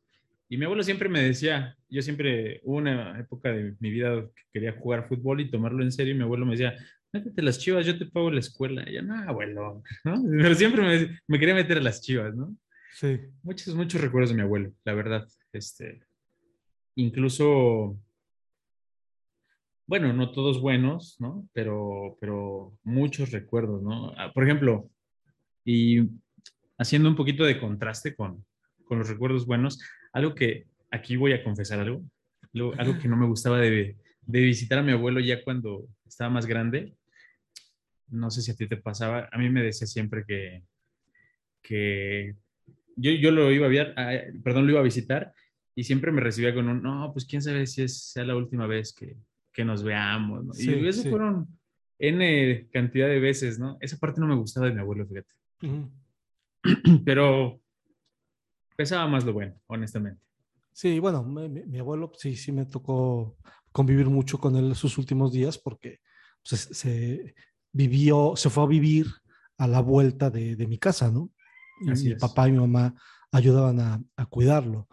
Y 0.49 0.59
mi 0.59 0.65
abuelo 0.65 0.83
siempre 0.83 1.09
me 1.09 1.23
decía, 1.23 1.77
yo 1.89 2.03
siempre, 2.03 2.61
hubo 2.65 2.77
una 2.77 3.19
época 3.19 3.51
de 3.51 3.75
mi 3.81 3.91
vida 3.91 4.29
que 4.35 4.43
quería 4.53 4.73
jugar 4.73 5.09
fútbol 5.09 5.41
y 5.41 5.51
tomarlo 5.51 5.83
en 5.83 5.93
serio, 5.93 6.15
y 6.15 6.17
mi 6.17 6.23
abuelo 6.23 6.45
me 6.45 6.53
decía, 6.53 6.77
métete 7.13 7.43
las 7.43 7.59
chivas, 7.59 7.87
yo 7.87 7.97
te 7.97 8.07
pago 8.07 8.31
la 8.31 8.41
escuela. 8.41 8.85
Y 8.89 8.95
yo, 8.95 9.03
no, 9.03 9.17
abuelo, 9.29 9.83
¿no? 10.05 10.23
Pero 10.31 10.55
siempre 10.55 10.83
me, 10.83 11.21
me 11.27 11.39
quería 11.39 11.55
meter 11.55 11.79
a 11.79 11.83
las 11.83 12.03
chivas, 12.03 12.35
¿no? 12.35 12.57
Sí. 12.93 13.19
Muchos, 13.43 13.75
muchos 13.75 14.01
recuerdos 14.01 14.31
de 14.31 14.37
mi 14.37 14.43
abuelo, 14.43 14.73
la 14.85 14.95
verdad. 14.95 15.27
Este, 15.53 16.03
incluso, 16.97 17.99
bueno, 19.87 20.13
no 20.13 20.33
todos 20.33 20.61
buenos, 20.61 21.17
¿no? 21.21 21.49
Pero, 21.53 22.17
pero 22.21 22.77
muchos 22.83 23.31
recuerdos, 23.31 23.83
¿no? 23.83 24.13
Ah, 24.17 24.33
Por 24.33 24.45
ejemplo, 24.45 24.91
y 25.65 26.09
haciendo 26.79 27.09
un 27.09 27.17
poquito 27.17 27.45
de 27.45 27.59
contraste 27.59 28.15
con, 28.15 28.45
con 28.85 28.99
los 28.99 29.09
recuerdos 29.09 29.47
buenos, 29.47 29.81
algo 30.15 30.35
que 30.35 30.67
aquí 30.91 31.17
voy 31.17 31.33
a 31.33 31.43
confesar 31.45 31.81
algo, 31.81 32.03
lo- 32.53 32.73
algo 32.81 32.99
que 32.99 33.09
no 33.09 33.17
me 33.17 33.27
gustaba 33.27 33.59
de, 33.61 33.97
de 34.23 34.41
visitar 34.41 34.79
a 34.79 34.83
mi 34.83 34.93
abuelo 34.93 35.21
ya 35.21 35.43
cuando 35.45 35.87
estaba 36.07 36.31
más 36.31 36.47
grande. 36.47 36.95
No 38.09 38.31
sé 38.31 38.41
si 38.43 38.51
a 38.51 38.57
ti 38.57 38.67
te 38.67 38.77
pasaba, 38.77 39.29
a 39.31 39.39
mí 39.39 39.51
me 39.51 39.63
decía 39.63 39.87
siempre 39.87 40.25
que, 40.27 40.63
que 41.63 42.35
yo, 42.97 43.11
yo 43.13 43.31
lo 43.31 43.51
iba 43.51 43.67
a 43.67 43.71
ver, 43.71 43.95
ah, 43.97 44.13
perdón, 44.43 44.67
lo 44.67 44.73
iba 44.73 44.81
a 44.81 44.85
visitar 44.85 45.33
y 45.75 45.85
siempre 45.85 46.13
me 46.13 46.21
recibía 46.21 46.55
con 46.55 46.69
un, 46.69 46.83
no, 46.83 47.11
pues 47.13 47.25
quién 47.25 47.43
sabe 47.43 47.67
si 47.67 47.83
es, 47.83 48.13
sea 48.13 48.25
la 48.25 48.37
última 48.37 48.67
vez 48.67 48.93
que, 48.93 49.17
que 49.53 49.65
nos 49.65 49.83
veamos, 49.83 50.45
¿no? 50.45 50.53
Sí, 50.53 50.71
y 50.73 50.87
eso 50.87 51.03
sí. 51.03 51.09
fueron 51.09 51.49
N 51.99 52.69
cantidad 52.73 53.09
de 53.09 53.19
veces, 53.21 53.59
¿no? 53.59 53.79
Esa 53.81 53.97
parte 53.99 54.21
no 54.21 54.27
me 54.29 54.37
gustaba 54.37 54.67
de 54.69 54.75
mi 54.75 54.81
abuelo, 54.81 55.07
fíjate. 55.07 55.33
Pero 57.05 57.61
pesaba 58.77 59.07
más 59.09 59.25
lo 59.25 59.33
bueno, 59.33 59.55
honestamente. 59.67 60.21
Sí, 60.73 60.99
bueno, 60.99 61.23
mi, 61.23 61.49
mi- 61.49 61.79
abuelo 61.79 62.13
sí, 62.19 62.37
sí 62.37 62.51
me 62.53 62.67
tocó 62.67 63.37
convivir 63.73 64.07
mucho 64.09 64.39
con 64.39 64.57
él 64.57 64.75
sus 64.75 64.99
últimos 64.99 65.33
días 65.33 65.59
porque 65.59 66.01
pues, 66.49 66.61
se, 66.73 67.35
vivió, 67.73 68.35
se 68.37 68.51
fue 68.51 68.65
a 68.65 68.67
vivir 68.67 69.07
a 69.59 69.69
la 69.69 69.81
vuelta 69.81 70.31
de, 70.31 70.57
de 70.57 70.67
mi 70.67 70.79
casa, 70.79 71.11
¿no? 71.11 71.31
Y 71.81 71.91
Así 71.91 72.09
mi 72.09 72.15
es. 72.15 72.23
papá 72.23 72.49
y 72.49 72.53
mi 72.53 72.59
mamá 72.59 72.95
ayudaban 73.31 73.81
a, 73.81 74.03
a 74.17 74.27
cuidarlo. 74.27 74.89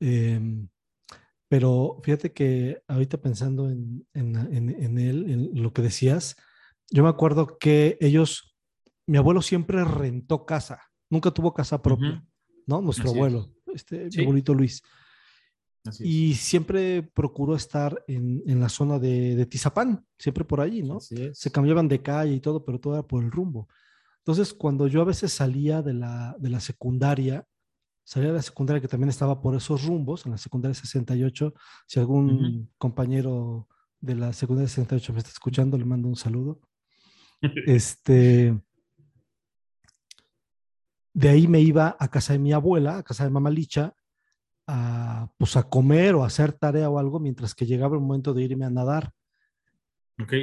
Em, 0.00 0.68
pero 1.48 2.00
fíjate 2.02 2.32
que 2.32 2.82
ahorita 2.88 3.20
pensando 3.20 3.68
en, 3.70 4.06
en- 4.14 4.36
en- 4.36 4.70
en 4.70 4.98
él, 4.98 5.30
en 5.30 5.62
lo 5.62 5.72
que 5.72 5.82
decías, 5.82 6.36
yo 6.90 7.02
me 7.02 7.08
acuerdo 7.10 7.58
que 7.58 7.98
ellos, 8.00 8.56
mi 9.06 9.18
abuelo 9.18 9.42
siempre 9.42 9.84
rentó 9.84 10.46
casa, 10.46 10.80
nunca 11.10 11.30
tuvo 11.30 11.52
casa 11.54 11.82
propia, 11.82 12.14
Ujú. 12.16 12.26
¿No? 12.66 12.80
Nuestro 12.80 13.04
Así 13.04 13.12
es. 13.12 13.16
abuelo, 13.16 13.48
este, 13.74 14.10
Sí. 14.10 14.18
mi 14.18 14.24
abuelito 14.24 14.54
Luis. 14.54 14.82
Así 15.84 16.04
es. 16.04 16.08
Y 16.08 16.34
siempre 16.34 17.02
procuró 17.02 17.56
estar 17.56 18.04
en, 18.06 18.42
en 18.46 18.60
la 18.60 18.68
zona 18.68 18.98
de, 18.98 19.34
de 19.36 19.46
Tizapán, 19.46 20.06
siempre 20.18 20.44
por 20.44 20.60
allí, 20.60 20.82
¿no? 20.82 21.00
Se 21.00 21.50
cambiaban 21.50 21.88
de 21.88 22.00
calle 22.02 22.34
y 22.34 22.40
todo, 22.40 22.64
pero 22.64 22.78
todo 22.78 22.94
era 22.94 23.02
por 23.02 23.22
el 23.24 23.30
rumbo. 23.30 23.68
Entonces, 24.18 24.54
cuando 24.54 24.86
yo 24.86 25.00
a 25.02 25.04
veces 25.04 25.32
salía 25.32 25.82
de 25.82 25.94
la, 25.94 26.36
de 26.38 26.50
la 26.50 26.60
secundaria, 26.60 27.44
salía 28.04 28.28
de 28.28 28.36
la 28.36 28.42
secundaria 28.42 28.80
que 28.80 28.86
también 28.86 29.08
estaba 29.08 29.40
por 29.42 29.56
esos 29.56 29.84
rumbos, 29.84 30.24
en 30.26 30.32
la 30.32 30.38
secundaria 30.38 30.74
68, 30.74 31.52
si 31.88 31.98
algún 31.98 32.70
compañero 32.78 33.66
de 34.00 34.14
la 34.14 34.32
secundaria 34.32 34.68
68 34.68 35.12
me 35.12 35.18
está 35.18 35.30
escuchando, 35.30 35.76
le 35.76 35.84
mando 35.84 36.06
un 36.08 36.16
saludo. 36.16 36.60
Este, 37.66 38.56
de 41.12 41.28
ahí 41.28 41.46
me 41.46 41.60
iba 41.60 41.96
a 41.98 42.08
casa 42.08 42.32
de 42.32 42.38
mi 42.38 42.52
abuela, 42.52 42.98
a 42.98 43.02
casa 43.02 43.24
de 43.24 43.30
mamá 43.30 43.50
Licha, 43.50 43.94
a, 44.66 45.30
pues 45.38 45.56
a 45.56 45.64
comer 45.64 46.14
o 46.14 46.24
a 46.24 46.26
hacer 46.26 46.52
tarea 46.52 46.88
o 46.88 46.98
algo, 46.98 47.20
mientras 47.20 47.54
que 47.54 47.66
llegaba 47.66 47.96
el 47.96 48.02
momento 48.02 48.32
de 48.34 48.42
irme 48.42 48.64
a 48.64 48.70
nadar. 48.70 49.12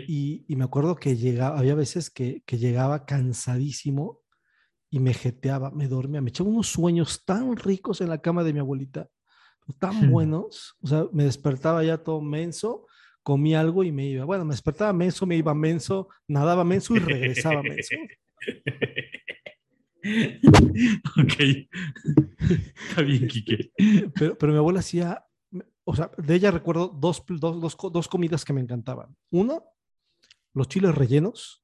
Y, 0.07 0.45
y 0.47 0.55
me 0.55 0.65
acuerdo 0.65 0.95
que 0.95 1.15
llegaba, 1.15 1.57
había 1.57 1.75
veces 1.75 2.09
que, 2.09 2.43
que 2.45 2.57
llegaba 2.57 3.05
cansadísimo 3.05 4.21
y 4.89 4.99
me 4.99 5.13
jeteaba, 5.13 5.71
me 5.71 5.87
dormía, 5.87 6.21
me 6.21 6.29
echaba 6.29 6.49
unos 6.49 6.67
sueños 6.67 7.23
tan 7.23 7.55
ricos 7.55 8.01
en 8.01 8.09
la 8.09 8.19
cama 8.21 8.43
de 8.43 8.53
mi 8.53 8.59
abuelita, 8.59 9.07
tan 9.77 10.01
Hmm. 10.01 10.11
buenos, 10.11 10.75
o 10.81 10.87
sea, 10.87 11.05
me 11.13 11.23
despertaba 11.23 11.83
ya 11.83 11.97
todo 11.99 12.21
menso, 12.21 12.87
comía 13.23 13.59
algo 13.59 13.83
y 13.83 13.91
me 13.91 14.07
iba. 14.07 14.25
Bueno, 14.25 14.45
me 14.45 14.53
despertaba 14.53 14.91
menso, 14.93 15.25
me 15.25 15.37
iba 15.37 15.53
menso, 15.53 16.09
nadaba 16.27 16.63
menso 16.63 16.95
y 16.95 16.99
regresaba 16.99 17.61
menso. 17.63 17.95
ok. 21.21 21.69
Está 22.89 23.01
bien, 23.01 23.27
Quique. 23.27 23.71
Pero, 24.15 24.37
pero 24.37 24.51
mi 24.51 24.57
abuela 24.57 24.79
hacía, 24.79 25.25
o 25.83 25.95
sea, 25.95 26.11
de 26.17 26.35
ella 26.35 26.51
recuerdo 26.51 26.87
dos, 26.87 27.23
dos, 27.27 27.59
dos, 27.61 27.77
dos 27.91 28.07
comidas 28.07 28.45
que 28.45 28.53
me 28.53 28.61
encantaban. 28.61 29.15
Uno, 29.31 29.63
los 30.53 30.67
chiles 30.67 30.95
rellenos. 30.95 31.63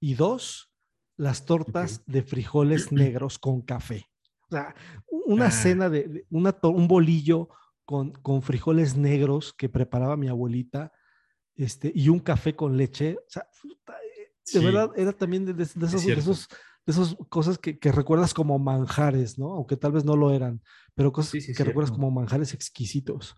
Y 0.00 0.14
dos, 0.14 0.72
las 1.16 1.46
tortas 1.46 2.02
de 2.06 2.22
frijoles 2.22 2.90
negros 2.92 3.38
con 3.38 3.62
café. 3.62 4.06
O 4.50 4.54
sea, 4.54 4.74
una 5.26 5.46
Ah. 5.46 5.50
cena 5.50 5.88
de, 5.88 6.08
de- 6.08 6.26
una, 6.30 6.54
un 6.64 6.88
bolillo 6.88 7.48
con, 7.84 8.12
con 8.12 8.42
frijoles 8.42 8.96
negros 8.96 9.52
que 9.54 9.68
preparaba 9.68 10.16
mi 10.16 10.28
abuelita 10.28 10.92
este, 11.54 11.92
y 11.94 12.08
un 12.08 12.18
café 12.20 12.54
con 12.56 12.76
leche. 12.76 13.16
O 13.18 13.24
sea, 13.28 13.46
eh, 13.64 13.70
de 14.18 14.32
Sí. 14.44 14.58
verdad 14.64 14.90
era 14.96 15.12
también 15.12 15.46
de, 15.46 15.54
de- 15.54 15.64
de 15.64 15.86
esos, 15.86 16.00
cierto. 16.02 16.20
esos, 16.20 16.48
de 16.86 16.92
esas 16.92 17.16
cosas 17.28 17.58
que, 17.58 17.78
que 17.78 17.92
recuerdas 17.92 18.34
como 18.34 18.58
manjares, 18.58 19.38
¿no? 19.38 19.52
Aunque 19.54 19.76
tal 19.76 19.92
vez 19.92 20.04
no 20.04 20.16
lo 20.16 20.32
eran, 20.32 20.60
pero 20.94 21.12
cosas 21.12 21.30
Sí, 21.32 21.40
sí, 21.40 21.54
que 21.54 21.64
recuerdas 21.64 21.92
como 21.92 22.10
manjares 22.10 22.54
exquisitos. 22.54 23.36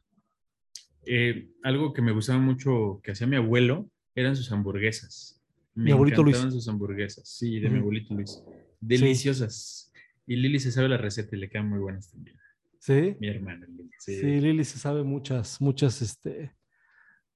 Eh, 1.06 1.50
algo 1.62 1.92
que 1.92 2.00
me 2.02 2.12
gustaba 2.12 2.38
mucho 2.38 3.00
que 3.02 3.12
hacía 3.12 3.26
mi 3.26 3.36
abuelo 3.36 3.90
eran 4.14 4.34
sus 4.36 4.50
hamburguesas. 4.52 5.42
Me 5.74 5.84
Mi 5.84 5.90
abuelito 5.92 6.22
Luis. 6.22 6.36
sus 6.38 6.68
hamburguesas. 6.68 7.28
Sí, 7.28 7.60
de 7.60 7.68
mi 7.68 7.80
abuelito 7.80 8.14
Luis. 8.14 8.42
Deliciosas. 8.80 9.92
Y 10.26 10.36
Lili 10.36 10.58
se 10.60 10.72
sabe 10.72 10.88
la 10.88 10.96
receta 10.96 11.36
y 11.36 11.40
le 11.40 11.50
quedan 11.50 11.68
muy 11.68 11.80
buenas 11.80 12.10
también. 12.10 12.36
Sí. 12.78 13.16
Mi 13.20 13.28
hermana 13.28 13.66
Lili. 13.66 13.90
Sí, 13.98 14.20
Sí. 14.20 14.40
Lili 14.40 14.64
se 14.64 14.78
sabe 14.78 15.02
muchas, 15.02 15.60
muchas, 15.60 16.00
este, 16.00 16.54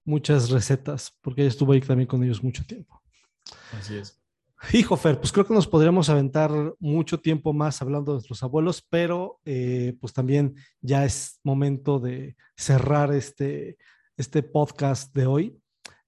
muchas 0.05 0.51
recetas, 0.51 1.15
porque 1.21 1.43
ella 1.43 1.51
estuvo 1.51 1.73
ahí 1.73 1.81
también 1.81 2.07
con 2.07 2.23
ellos 2.23 2.43
mucho 2.43 2.65
tiempo. 2.65 3.03
Así 3.73 3.97
es. 3.97 4.23
Hijo, 4.73 4.97
Fer, 4.97 5.19
pues 5.19 5.33
creo 5.33 5.47
que 5.47 5.55
nos 5.55 5.69
podríamos 5.69 6.09
aventar 6.09 6.51
mucho 6.81 7.21
tiempo 7.21 7.53
más 7.53 7.81
hablando 7.81 8.13
de 8.13 8.17
nuestros 8.17 8.43
abuelos, 8.43 8.85
pero 8.89 9.41
eh, 9.45 9.97
pues 10.01 10.13
también 10.13 10.57
ya 10.81 11.05
es 11.05 11.41
momento 11.45 12.01
de 12.01 12.37
cerrar 12.57 13.15
este, 13.15 13.79
este 14.17 14.43
podcast 14.43 15.15
de 15.15 15.27
hoy. 15.27 15.59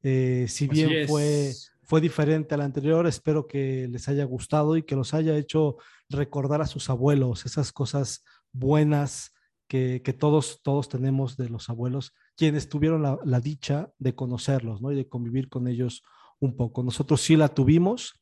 Eh, 0.02 0.46
si 0.48 0.66
bien 0.66 1.06
fue, 1.06 1.52
fue 1.84 2.00
diferente 2.00 2.54
al 2.54 2.62
anterior, 2.62 3.06
espero 3.06 3.46
que 3.46 3.86
les 3.88 4.08
haya 4.08 4.24
gustado 4.24 4.76
y 4.76 4.82
que 4.82 4.96
los 4.96 5.14
haya 5.14 5.36
hecho 5.36 5.76
recordar 6.08 6.60
a 6.60 6.66
sus 6.66 6.90
abuelos, 6.90 7.46
esas 7.46 7.72
cosas 7.72 8.24
buenas 8.52 9.32
que, 9.68 10.02
que 10.02 10.12
todos, 10.12 10.60
todos 10.62 10.88
tenemos 10.88 11.36
de 11.36 11.48
los 11.48 11.70
abuelos, 11.70 12.12
quienes 12.36 12.68
tuvieron 12.68 13.02
la, 13.02 13.18
la 13.24 13.40
dicha 13.40 13.92
de 13.98 14.14
conocerlos 14.16 14.82
¿no? 14.82 14.90
y 14.90 14.96
de 14.96 15.08
convivir 15.08 15.48
con 15.48 15.68
ellos 15.68 16.02
un 16.40 16.56
poco. 16.56 16.82
Nosotros 16.82 17.20
sí 17.20 17.36
la 17.36 17.48
tuvimos. 17.48 18.19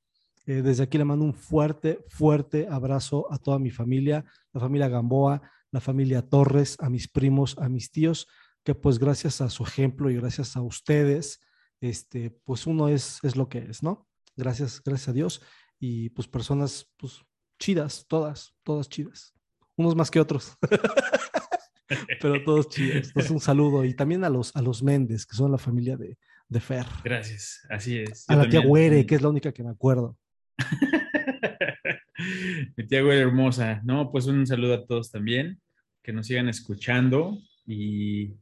Eh, 0.48 0.62
desde 0.62 0.82
aquí 0.82 0.96
le 0.96 1.04
mando 1.04 1.26
un 1.26 1.34
fuerte, 1.34 2.02
fuerte 2.08 2.66
abrazo 2.70 3.30
a 3.30 3.36
toda 3.36 3.58
mi 3.58 3.70
familia, 3.70 4.24
la 4.54 4.62
familia 4.62 4.88
Gamboa, 4.88 5.42
la 5.70 5.80
familia 5.82 6.22
Torres, 6.22 6.78
a 6.80 6.88
mis 6.88 7.06
primos, 7.06 7.54
a 7.58 7.68
mis 7.68 7.90
tíos, 7.90 8.26
que 8.64 8.74
pues 8.74 8.98
gracias 8.98 9.42
a 9.42 9.50
su 9.50 9.62
ejemplo 9.62 10.08
y 10.08 10.16
gracias 10.16 10.56
a 10.56 10.62
ustedes, 10.62 11.40
este, 11.82 12.30
pues 12.30 12.66
uno 12.66 12.88
es, 12.88 13.18
es 13.24 13.36
lo 13.36 13.50
que 13.50 13.58
es, 13.58 13.82
¿no? 13.82 14.08
Gracias, 14.36 14.80
gracias 14.82 15.10
a 15.10 15.12
Dios. 15.12 15.42
Y 15.78 16.08
pues 16.10 16.26
personas, 16.26 16.90
pues 16.96 17.20
chidas, 17.58 18.06
todas, 18.08 18.54
todas 18.62 18.88
chidas. 18.88 19.34
Unos 19.76 19.94
más 19.94 20.10
que 20.10 20.18
otros. 20.18 20.56
Pero 22.22 22.42
todos 22.42 22.70
chidos. 22.70 23.08
Entonces, 23.08 23.30
un 23.30 23.40
saludo. 23.40 23.84
Y 23.84 23.92
también 23.92 24.24
a 24.24 24.30
los, 24.30 24.56
a 24.56 24.62
los 24.62 24.82
Méndez, 24.82 25.26
que 25.26 25.36
son 25.36 25.52
la 25.52 25.58
familia 25.58 25.98
de, 25.98 26.16
de 26.48 26.60
Fer. 26.60 26.86
Gracias, 27.04 27.66
así 27.68 27.98
es. 27.98 28.24
A 28.30 28.34
Yo 28.34 28.42
la 28.42 28.48
tía. 28.48 28.60
Güere, 28.64 29.04
que 29.04 29.14
es 29.14 29.20
la 29.20 29.28
única 29.28 29.52
que 29.52 29.62
me 29.62 29.70
acuerdo. 29.70 30.16
Güera 32.76 33.20
hermosa. 33.20 33.80
No, 33.84 34.10
pues 34.10 34.26
un 34.26 34.46
saludo 34.46 34.74
a 34.74 34.86
todos 34.86 35.10
también, 35.10 35.60
que 36.02 36.12
nos 36.12 36.26
sigan 36.26 36.48
escuchando 36.48 37.38
y, 37.66 38.34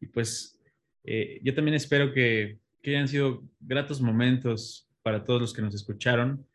y 0.00 0.06
pues 0.12 0.60
eh, 1.04 1.40
yo 1.42 1.54
también 1.54 1.74
espero 1.74 2.12
que, 2.12 2.58
que 2.82 2.90
hayan 2.90 3.08
sido 3.08 3.42
gratos 3.60 4.00
momentos 4.00 4.88
para 5.02 5.24
todos 5.24 5.40
los 5.40 5.52
que 5.52 5.62
nos 5.62 5.74
escucharon 5.74 6.46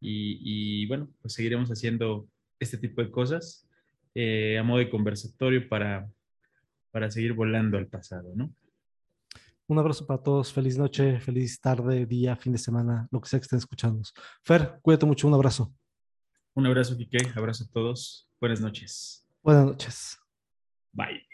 y, 0.00 0.38
y, 0.42 0.86
bueno, 0.86 1.08
pues 1.22 1.34
seguiremos 1.34 1.70
haciendo 1.70 2.28
este 2.60 2.76
tipo 2.76 3.02
de 3.02 3.10
cosas 3.10 3.66
eh, 4.14 4.58
a 4.58 4.62
modo 4.62 4.78
de 4.78 4.90
conversatorio 4.90 5.68
para, 5.68 6.08
para 6.90 7.10
seguir 7.10 7.32
volando 7.32 7.78
al 7.78 7.86
pasado, 7.86 8.32
¿no? 8.34 8.54
Un 9.68 9.78
abrazo 9.78 10.06
para 10.06 10.22
todos. 10.22 10.52
Feliz 10.52 10.78
noche, 10.78 11.18
feliz 11.20 11.60
tarde, 11.60 12.06
día, 12.06 12.36
fin 12.36 12.52
de 12.52 12.58
semana, 12.58 13.08
lo 13.10 13.20
que 13.20 13.28
sea 13.28 13.40
que 13.40 13.44
estén 13.44 13.58
escuchando. 13.58 14.02
Fer, 14.44 14.78
cuídate 14.80 15.06
mucho. 15.06 15.26
Un 15.26 15.34
abrazo. 15.34 15.72
Un 16.54 16.66
abrazo, 16.66 16.96
Kike. 16.96 17.32
Abrazo 17.34 17.64
a 17.64 17.72
todos. 17.72 18.28
Buenas 18.40 18.60
noches. 18.60 19.26
Buenas 19.42 19.66
noches. 19.66 20.18
Bye. 20.92 21.26